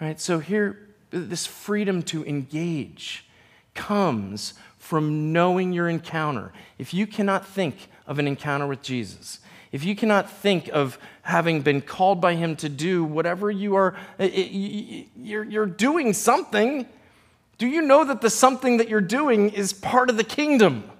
Right? 0.00 0.20
So 0.20 0.38
here, 0.38 0.88
this 1.12 1.46
freedom 1.46 2.02
to 2.04 2.24
engage 2.24 3.26
comes 3.74 4.54
from 4.78 5.32
knowing 5.32 5.72
your 5.72 5.88
encounter. 5.88 6.52
If 6.78 6.92
you 6.92 7.06
cannot 7.06 7.46
think 7.46 7.88
of 8.06 8.18
an 8.18 8.26
encounter 8.26 8.66
with 8.66 8.82
Jesus, 8.82 9.38
if 9.70 9.84
you 9.84 9.96
cannot 9.96 10.30
think 10.30 10.68
of 10.68 10.98
having 11.22 11.62
been 11.62 11.80
called 11.80 12.20
by 12.20 12.34
Him 12.34 12.56
to 12.56 12.68
do 12.68 13.04
whatever 13.04 13.50
you 13.50 13.74
are, 13.74 13.96
you're, 14.18 15.66
doing 15.66 16.12
something. 16.12 16.86
Do 17.58 17.66
you 17.66 17.80
know 17.80 18.04
that 18.04 18.20
the 18.20 18.28
something 18.28 18.78
that 18.78 18.88
you're 18.88 19.00
doing 19.00 19.50
is 19.50 19.72
part 19.72 20.10
of 20.10 20.16
the 20.16 20.24
kingdom? 20.24 20.90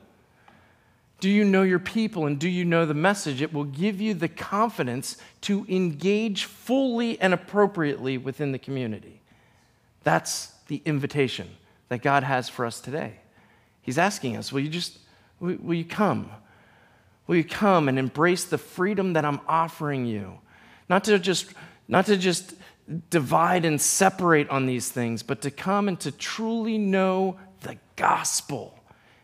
Do 1.20 1.28
you 1.28 1.44
know 1.44 1.62
your 1.62 1.78
people 1.78 2.26
and 2.26 2.38
do 2.38 2.48
you 2.48 2.64
know 2.64 2.86
the 2.86 2.94
message? 2.94 3.42
It 3.42 3.52
will 3.52 3.64
give 3.64 4.00
you 4.00 4.14
the 4.14 4.28
confidence 4.28 5.16
to 5.42 5.66
engage 5.68 6.44
fully 6.44 7.20
and 7.20 7.34
appropriately 7.34 8.18
within 8.18 8.52
the 8.52 8.58
community. 8.58 9.21
That's 10.02 10.52
the 10.68 10.82
invitation 10.84 11.48
that 11.88 12.02
God 12.02 12.22
has 12.22 12.48
for 12.48 12.64
us 12.64 12.80
today. 12.80 13.14
He's 13.82 13.98
asking 13.98 14.36
us, 14.36 14.52
will 14.52 14.60
you 14.60 14.68
just, 14.68 14.98
will, 15.40 15.74
you 15.74 15.84
come? 15.84 16.30
Will 17.26 17.36
you 17.36 17.44
come 17.44 17.88
and 17.88 17.98
embrace 17.98 18.44
the 18.44 18.58
freedom 18.58 19.14
that 19.14 19.24
I'm 19.24 19.40
offering 19.48 20.06
you? 20.06 20.38
Not 20.88 21.04
to 21.04 21.18
just, 21.18 21.52
not 21.88 22.06
to 22.06 22.16
just 22.16 22.54
divide 23.10 23.64
and 23.64 23.80
separate 23.80 24.48
on 24.50 24.66
these 24.66 24.88
things, 24.90 25.22
but 25.22 25.42
to 25.42 25.50
come 25.50 25.88
and 25.88 25.98
to 26.00 26.12
truly 26.12 26.78
know 26.78 27.38
the 27.62 27.76
gospel 27.96 28.78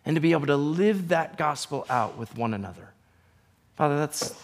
and 0.04 0.14
to 0.14 0.20
be 0.20 0.32
able 0.32 0.46
to 0.46 0.56
live 0.56 1.08
that 1.08 1.36
gospel 1.36 1.86
out 1.90 2.16
with 2.16 2.36
one 2.36 2.54
another. 2.54 2.92
Father, 3.76 3.98
that's. 3.98 4.34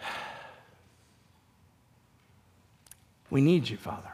We 3.30 3.40
need 3.40 3.68
you, 3.68 3.76
Father. 3.76 4.13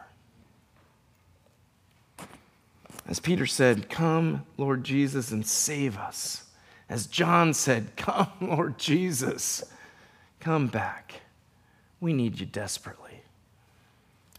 As 3.11 3.19
Peter 3.19 3.45
said, 3.45 3.91
Come, 3.91 4.47
Lord 4.57 4.85
Jesus, 4.85 5.33
and 5.33 5.45
save 5.45 5.99
us. 5.99 6.45
As 6.89 7.09
John 7.09 7.53
said, 7.53 7.97
Come, 7.97 8.29
Lord 8.41 8.79
Jesus, 8.79 9.65
come 10.39 10.69
back. 10.69 11.23
We 12.01 12.13
need 12.13 12.39
you 12.39 12.47
desperately. 12.47 13.23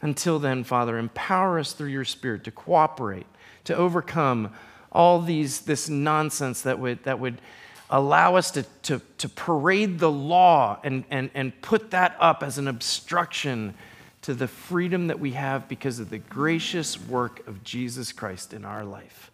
Until 0.01 0.39
then, 0.39 0.63
Father, 0.63 0.97
empower 0.97 1.59
us 1.59 1.73
through 1.73 1.89
your 1.89 2.05
Spirit 2.05 2.45
to 2.45 2.51
cooperate, 2.51 3.27
to 3.65 3.75
overcome 3.75 4.53
all 4.89 5.21
these, 5.21 5.61
this 5.61 5.89
nonsense 5.89 6.61
that 6.61 6.79
would, 6.79 7.03
that 7.03 7.19
would 7.19 7.41
allow 7.89 8.35
us 8.35 8.51
to, 8.51 8.63
to, 8.83 9.01
to 9.17 9.27
parade 9.27 9.99
the 9.99 10.09
law 10.09 10.79
and, 10.81 11.03
and, 11.11 11.29
and 11.33 11.61
put 11.61 11.91
that 11.91 12.15
up 12.19 12.41
as 12.41 12.57
an 12.57 12.69
obstruction 12.69 13.73
to 14.21 14.33
the 14.33 14.47
freedom 14.47 15.07
that 15.07 15.19
we 15.19 15.31
have 15.31 15.67
because 15.67 15.99
of 15.99 16.09
the 16.09 16.19
gracious 16.19 16.99
work 16.99 17.45
of 17.47 17.63
Jesus 17.63 18.11
Christ 18.11 18.53
in 18.53 18.65
our 18.65 18.83
life. 18.83 19.31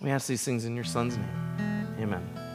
We 0.00 0.10
ask 0.10 0.26
these 0.26 0.44
things 0.44 0.64
in 0.64 0.74
your 0.74 0.84
Son's 0.84 1.16
name. 1.16 1.96
Amen. 1.98 2.45